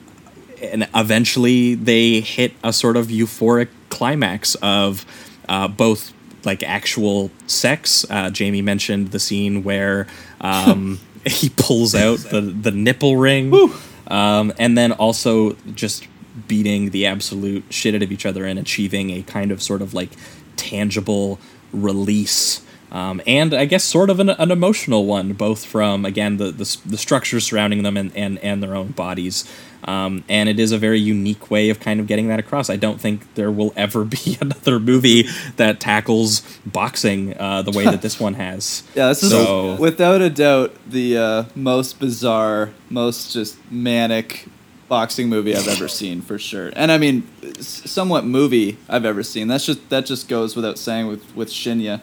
[0.61, 5.07] and eventually they hit a sort of euphoric climax of
[5.49, 6.13] uh, both
[6.45, 8.05] like actual sex.
[8.11, 10.09] Uh, Jamie mentioned the scene where
[10.41, 13.55] um, he pulls out the, the nipple ring,
[14.09, 16.09] um, and then also just
[16.49, 19.95] beating the absolute shit out of each other and achieving a kind of sort of
[19.95, 20.11] like
[20.57, 21.39] tangible
[21.73, 22.63] release.
[22.91, 26.79] Um, and I guess sort of an, an emotional one, both from again the, the
[26.85, 29.49] the structures surrounding them and, and, and their own bodies.
[29.87, 32.71] Um, and it is a very unique way of kind of getting that across.
[32.71, 37.85] I don't think there will ever be another movie that tackles boxing uh, the way
[37.85, 38.83] that this one has.
[38.95, 44.47] Yeah, this is without a doubt the uh, most bizarre, most just manic
[44.89, 46.73] boxing movie I've ever seen for sure.
[46.77, 47.27] And I mean,
[47.61, 49.49] somewhat movie I've ever seen.
[49.49, 52.01] That's just that just goes without saying with with Shinya.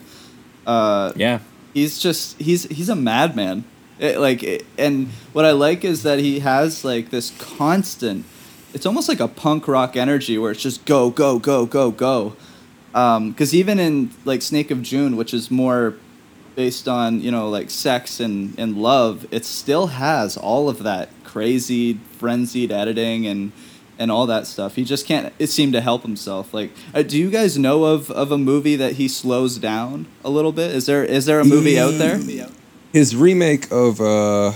[0.66, 1.40] Uh, yeah,
[1.74, 3.64] he's just he's he's a madman.
[4.02, 8.26] It, like, it- and what I like is that he has like this constant.
[8.74, 12.36] It's almost like a punk rock energy where it's just go go go go go.
[12.94, 15.96] Um, because even in like Snake of June, which is more
[16.56, 21.10] based on you know like sex and and love, it still has all of that
[21.24, 23.52] crazy frenzied editing and
[24.00, 24.76] and all that stuff.
[24.76, 26.54] He just can't it seemed to help himself.
[26.54, 30.30] Like, uh, do you guys know of of a movie that he slows down a
[30.30, 30.72] little bit?
[30.72, 32.18] Is there is there a movie out there?
[32.18, 32.52] Mm.
[32.94, 34.52] His remake of uh,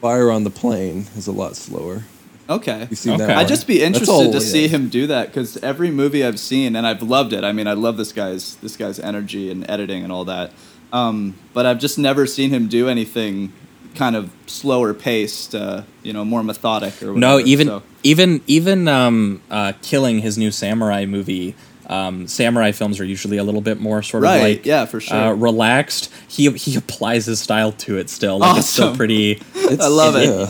[0.00, 2.04] Fire on the Plain is a lot slower.
[2.48, 2.86] Okay.
[2.90, 3.32] You seen that Okay.
[3.34, 3.44] one?
[3.44, 4.72] I'd just be interested to see is.
[4.72, 7.44] him do that because every movie I've seen and I've loved it.
[7.44, 10.52] I mean, I love this guy's this guy's energy and editing and all that.
[10.92, 13.52] Um, but I've just never seen him do anything
[13.94, 17.18] kind of slower paced, uh, you know, more methodic or whatever.
[17.20, 21.54] No, even So- even even um, uh, killing his new samurai movie.
[21.90, 25.00] Um, samurai films are usually a little bit more sort Right, of like yeah, for
[25.00, 25.16] sure.
[25.16, 26.08] uh, relaxed.
[26.28, 28.38] He he applies his style to it still.
[28.38, 28.96] Like it's still Awesome.
[28.96, 29.42] pretty.
[29.56, 30.28] I love it.
[30.28, 30.44] Yeah.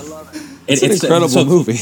[0.67, 1.79] It- It's, an incredible so- movie.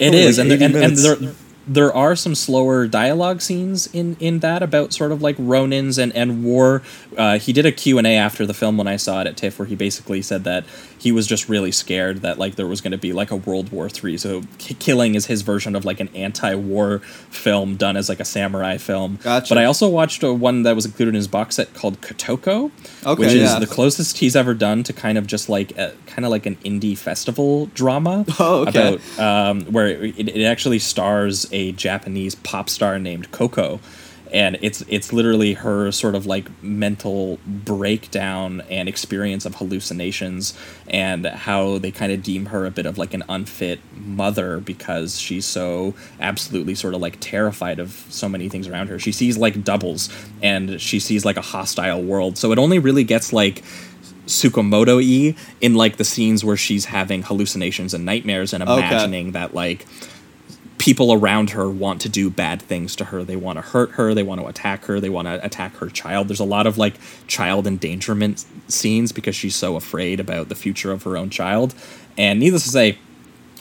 [0.00, 1.38] It is, Only like and, 80 and, and minutes.
[1.68, 6.14] There are some slower dialogue scenes in in that about sort of like Ronins and
[6.16, 6.82] and war.
[7.16, 9.36] Uh, he did a Q and A after the film when I saw it at
[9.36, 10.64] TIFF, where he basically said that
[10.98, 13.70] he was just really scared that like there was going to be like a World
[13.70, 14.16] War Three.
[14.16, 16.98] So K- Killing is his version of like an anti-war
[17.30, 19.18] film done as like a samurai film.
[19.22, 19.48] Gotcha.
[19.54, 22.70] But I also watched a one that was included in his box set called Kotoko,
[23.06, 23.58] Okay, which is yeah.
[23.58, 26.56] the closest he's ever done to kind of just like a, kind of like an
[26.56, 28.94] indie festival drama Oh, okay.
[29.16, 33.80] about um, where it, it actually stars a Japanese pop star named Cocco.
[34.30, 40.52] and it's it's literally her sort of like mental breakdown and experience of hallucinations
[40.88, 45.18] and how they kind of deem her a bit of like an unfit mother because
[45.18, 49.38] she's so absolutely sort of like terrified of so many things around her she sees
[49.38, 50.10] like doubles
[50.42, 53.62] and she sees like a hostile world so it only really gets like
[54.26, 58.72] Tsukamoto y in like the scenes where she's having hallucinations and nightmares and Okay.
[58.86, 59.86] imagining that like
[60.78, 63.24] people around her want to do bad things to her.
[63.24, 64.14] They want to hurt her.
[64.14, 65.00] They want to attack her.
[65.00, 66.28] They want to attack her child.
[66.28, 66.94] There's a lot of like
[67.26, 71.74] child endangerment scenes because she's so afraid about the future of her own child.
[72.16, 72.98] And needless to say,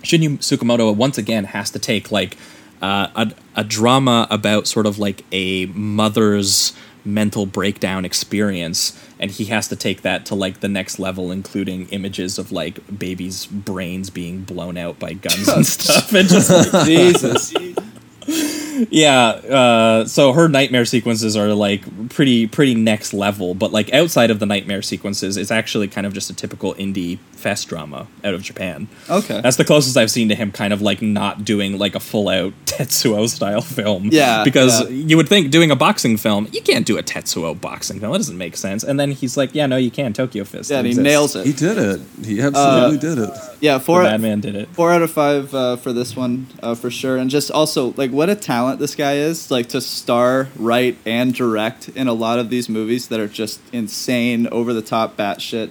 [0.01, 2.37] Shinya Tsukamoto once again has to take like
[2.81, 6.73] uh, a, a drama about sort of like a mother's
[7.07, 11.87] mental breakdown experience and he has to take that to like the next level including
[11.89, 16.85] images of like babies brains being blown out by guns and stuff and just like,
[16.85, 17.53] Jesus.
[18.91, 24.29] yeah uh, so her nightmare sequences are like pretty pretty next level but like outside
[24.29, 28.33] of the nightmare sequences it's actually kind of just a typical indie fest drama out
[28.33, 29.39] of japan Okay.
[29.41, 32.27] that's the closest i've seen to him kind of like not doing like a full
[32.29, 34.89] out tetsuo style film Yeah, because yeah.
[34.89, 38.19] you would think doing a boxing film you can't do a tetsuo boxing film that
[38.19, 40.85] doesn't make sense and then he's like yeah no you can tokyo fist Yeah, and
[40.87, 41.03] he exists.
[41.03, 41.45] nails it.
[41.45, 42.01] He did it.
[42.25, 43.29] He absolutely Uh, did it.
[43.61, 46.75] Yeah, the four madman did it four out of five uh, for this one uh,
[46.75, 50.49] for sure, and just also like what a talent this guy is, like to star,
[50.55, 54.81] write, and direct in a lot of these movies that are just insane, over the
[54.81, 55.69] top, batshit.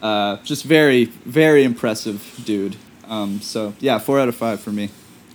[0.00, 2.76] Uh, just very, very impressive dude.
[3.08, 4.90] Um, so yeah, four out of five for me.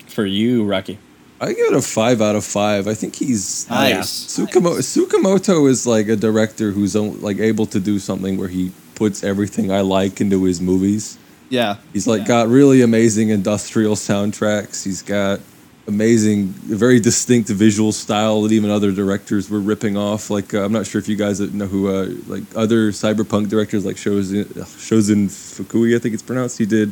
[0.07, 0.99] for you rocky
[1.41, 2.87] I give it a five out of five.
[2.87, 4.27] I think he's Nice.
[4.27, 9.21] Tsukamoto, Tsukamoto is like a director who's like able to do something where he puts
[9.21, 11.17] everything I like into his movies.
[11.49, 14.85] Yeah, He's like got really amazing industrial soundtracks.
[14.85, 15.41] He's got
[15.87, 20.29] amazing, very distinct visual style that even other directors were ripping off.
[20.29, 23.85] Like uh, I'm not sure if you guys know who uh, like other cyberpunk directors
[23.85, 26.57] like Shozin, Shozin Fukui, I think it's pronounced.
[26.57, 26.89] He did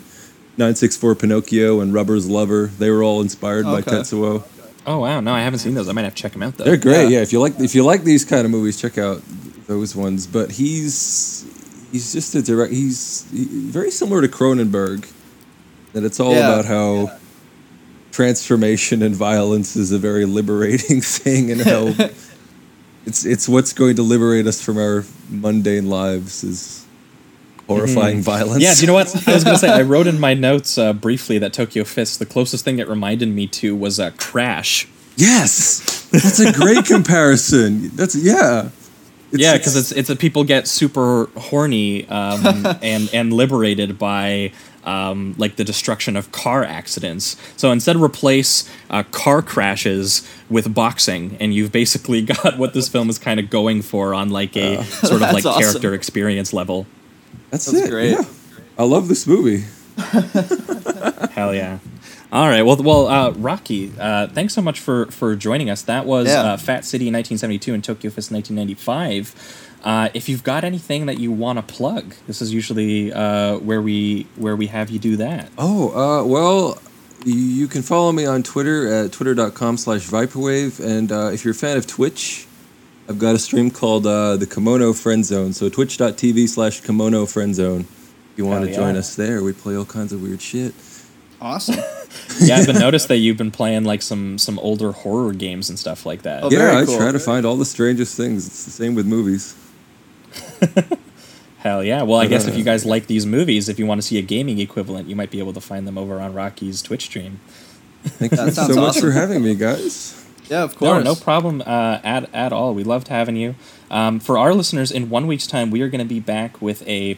[0.57, 2.67] 964 Pinocchio and Rubber's Lover.
[2.67, 4.43] They were all inspired by Tetsuo.
[4.87, 6.63] oh wow no i haven't seen those i might have to check them out though
[6.63, 7.03] They're great.
[7.03, 7.17] Yeah.
[7.17, 7.21] Yeah.
[7.21, 9.21] if you like if you like these kind of movies, check out
[9.67, 10.25] those ones.
[10.27, 11.45] But he's
[11.91, 12.73] he's just a direct.
[12.73, 15.09] He's he, very similar to Cronenberg.
[15.93, 16.49] That it's all Yeah.
[16.59, 17.11] about how
[18.11, 21.87] transformation and violence is a very liberating thing, and how
[23.05, 26.85] it's it's what's going to liberate us from our mundane lives is
[27.67, 28.53] horrifying violence.
[28.53, 28.61] Mm-hmm.
[28.61, 29.07] Yeah, do you know what?
[29.27, 32.19] I was going to say, I wrote in my notes uh, briefly that Tokyo Fist,
[32.19, 34.87] the closest thing it reminded me to was uh, Crash.
[35.15, 37.89] Yes, that's a great comparison.
[37.95, 38.59] That's yeah.
[38.59, 38.77] It's-
[39.33, 44.51] yeah, because it's it's a people get super horny um, and and liberated by
[44.83, 47.35] um, like the destruction of car accidents.
[47.57, 53.09] So instead, replace uh, car crashes with boxing, and you've basically got what this film
[53.09, 55.61] is kind of going for on like a sort of like awesome.
[55.61, 56.87] character experience level.
[57.49, 57.89] That's, That's it.
[57.89, 58.11] great.
[58.11, 58.23] Yeah.
[58.77, 59.65] I love this movie.
[61.31, 61.79] Hell yeah.
[62.31, 62.61] All right.
[62.61, 65.81] Well, well, uh, Rocky, uh, thanks so much for for joining us.
[65.83, 66.41] That was Yeah.
[66.53, 69.60] uh, Fat City 1972 and Tokyo Fist 1995.
[69.83, 73.81] Uh, if you've got anything that you want to plug, this is usually uh, where
[73.81, 75.49] we where we have you do that.
[75.57, 75.89] Oh,
[76.21, 76.77] uh, well,
[77.25, 80.79] you can follow me on Twitter at twitter.com slash Viperwave.
[80.85, 82.45] And uh, if you're a fan of Twitch,
[83.09, 85.53] I've got a stream called uh, the Kimono Friend Zone.
[85.53, 87.81] So twitch.tv slash Kimono Friend Zone.
[87.81, 90.73] If you want Hell to join us there, we play all kinds of weird shit.
[91.41, 91.77] awesome.
[92.41, 95.79] Yeah, I've been noticed that you've been playing like some some older horror games and
[95.79, 96.43] stuff like that.
[96.43, 96.97] Oh, yeah, very I cool.
[96.97, 98.45] try to find all the strangest things.
[98.47, 99.55] It's the same with movies.
[101.59, 102.01] Hell yeah.
[102.03, 104.21] Well, I guess if you guys like these movies, if you want to see a
[104.23, 107.39] gaming equivalent, you might be able to find them over on Rocky's Twitch stream.
[108.03, 110.17] Thank you so sounds much for having me, guys.
[110.49, 111.05] Yeah, of No, course.
[111.05, 112.73] no problem uh, at at all.
[112.73, 113.55] We loved having you.
[113.91, 116.85] Um, for our listeners, in one week's time, we are going to be back with
[116.87, 117.17] a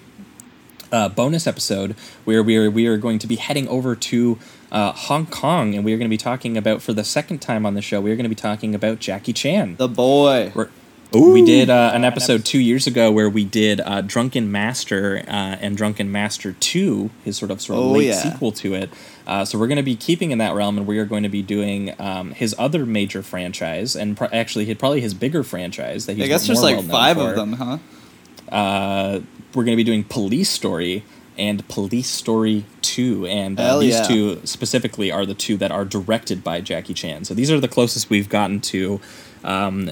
[0.91, 1.95] uh, bonus episode
[2.25, 4.37] where we are we are going to be heading over to
[4.73, 7.65] uh, Hong Kong, and we are going to be talking about for the second time
[7.65, 8.01] on the show.
[8.01, 9.77] We are going to be talking about Jackie Chan.
[9.77, 10.51] The boy.
[10.53, 10.69] We're-
[11.13, 15.31] We did uh, an episode two years ago where we did uh, Drunken Master uh,
[15.61, 18.13] and Drunken Master Two, his sort of sort of Oh, late yeah.
[18.13, 18.89] sequel to it.
[19.27, 21.29] Uh, so we're going to be keeping in that realm, and we are going to
[21.29, 26.15] be doing um, his other major franchise, and pro- actually, probably his bigger franchise that
[26.15, 27.77] he's I guess there's like five of them, huh?
[28.49, 29.19] Uh,
[29.53, 31.03] we're going to be doing Police Story
[31.37, 33.25] and Police Story 2.
[33.25, 34.03] And uh, these yeah.
[34.03, 37.25] two specifically are the two that are directed by Jackie Chan.
[37.25, 38.99] So these are the closest we've gotten to
[39.43, 39.89] um,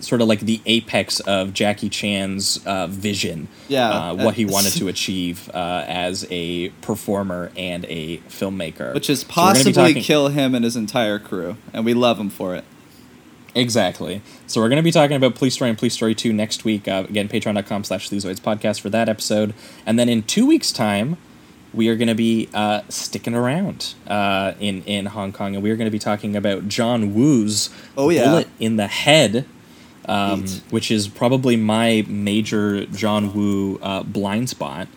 [0.00, 3.48] sort of like the apex of Jackie Chan's uh, vision.
[3.68, 3.88] Yeah.
[3.90, 8.94] Uh, what he wanted to achieve uh, as a performer and a filmmaker.
[8.94, 11.84] Which is So we're gonna be possibly talking- kill him and his entire crew, and
[11.84, 12.64] we love him for it.
[13.54, 14.22] Exactly.
[14.46, 16.88] So we're going to be talking about Police Story and Police Story 2 next week.
[16.88, 19.52] Uh, again, patreon.com slash podcast for that episode.
[19.84, 21.18] And then in two weeks' time,
[21.74, 25.54] we are going to be uh, sticking around uh, in, in Hong Kong.
[25.54, 28.24] And we are going to be talking about John Woo's Oh, yeah.
[28.24, 29.46] Bullet in the Head,
[30.06, 34.88] um, which is probably my major John Woo uh, blind spot.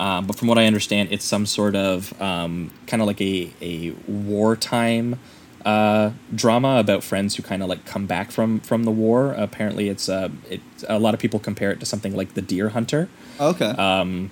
[0.00, 3.50] Um, but from what I understand, it's some sort of um, kind of like a,
[3.60, 5.18] a wartime
[5.64, 9.32] uh, drama about friends who kind of like come back from from the war.
[9.32, 10.60] Apparently, it's uh, it.
[10.88, 13.08] A lot of people compare it to something like The Deer Hunter.
[13.40, 13.70] Okay.
[13.70, 14.30] Um,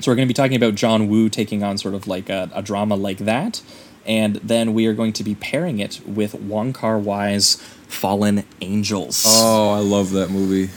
[0.00, 2.50] so we're going to be talking about John Woo taking on sort of like a,
[2.54, 3.62] a drama like that,
[4.06, 9.24] and then we are going to be pairing it with Wong Kar Wai's Fallen Angels
[9.26, 10.68] Oh, I love that movie.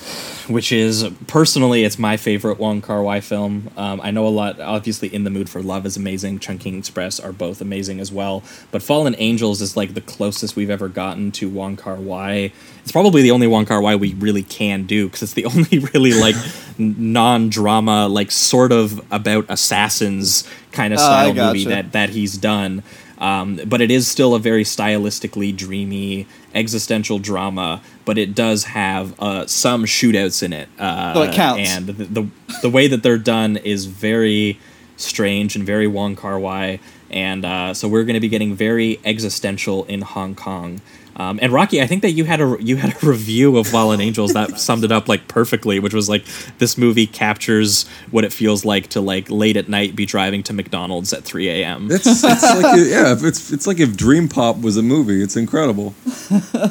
[0.52, 3.70] which is personally it's my favorite Wong Kar Wai film.
[3.78, 4.60] Um, I know a lot.
[4.60, 6.40] Obviously, In the Mood for Love is amazing.
[6.40, 8.44] Chungking Express are both amazing as well.
[8.72, 12.52] But Fallen Angels is like the closest we've ever gotten to Wong Kar Wai.
[12.82, 15.80] It's probably the only Wong Kar Wai we really can do because it's the only
[15.94, 16.36] really like
[16.78, 22.84] non-drama, like sort of about assassins kind of I style movie that that he's done.
[23.22, 27.82] Um, but it is still a very stylistically dreamy existential drama.
[28.04, 30.68] But it does have uh, some shootouts in it.
[30.78, 31.70] Uh, So it counts.
[31.70, 32.28] And the, the
[32.64, 34.60] the way that they're done is very
[34.98, 36.80] strange and very Wong Kar Wai.
[37.10, 40.82] And uh, so we're going to be getting very existential in Hong Kong.
[41.16, 44.02] Um, and Rocky, I think that you had a you had a review of Fallen
[44.02, 46.26] Angels that summed it up like perfectly, which was like
[46.58, 50.54] this movie captures what it feels like to like late at night be driving to
[50.54, 51.90] McDonald's at three a.m.
[51.92, 55.22] It's, it's like yeah, it's it's like if Dream Pop was a movie.
[55.22, 55.94] It's incredible.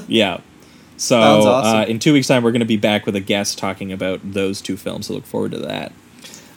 [0.09, 0.41] Yeah.
[0.97, 1.77] So awesome.
[1.77, 4.21] uh, in two weeks' time, we're going to be back with a guest talking about
[4.23, 5.07] those two films.
[5.07, 5.93] So look forward to that.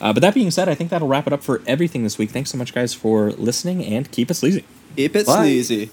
[0.02, 2.32] Uh, but that being said, I think that'll wrap it up for everything this week.
[2.32, 4.66] Thanks so much, guys, for listening, and keep it sleazy.
[4.98, 5.38] Keep it Bye.
[5.38, 5.92] sleazy.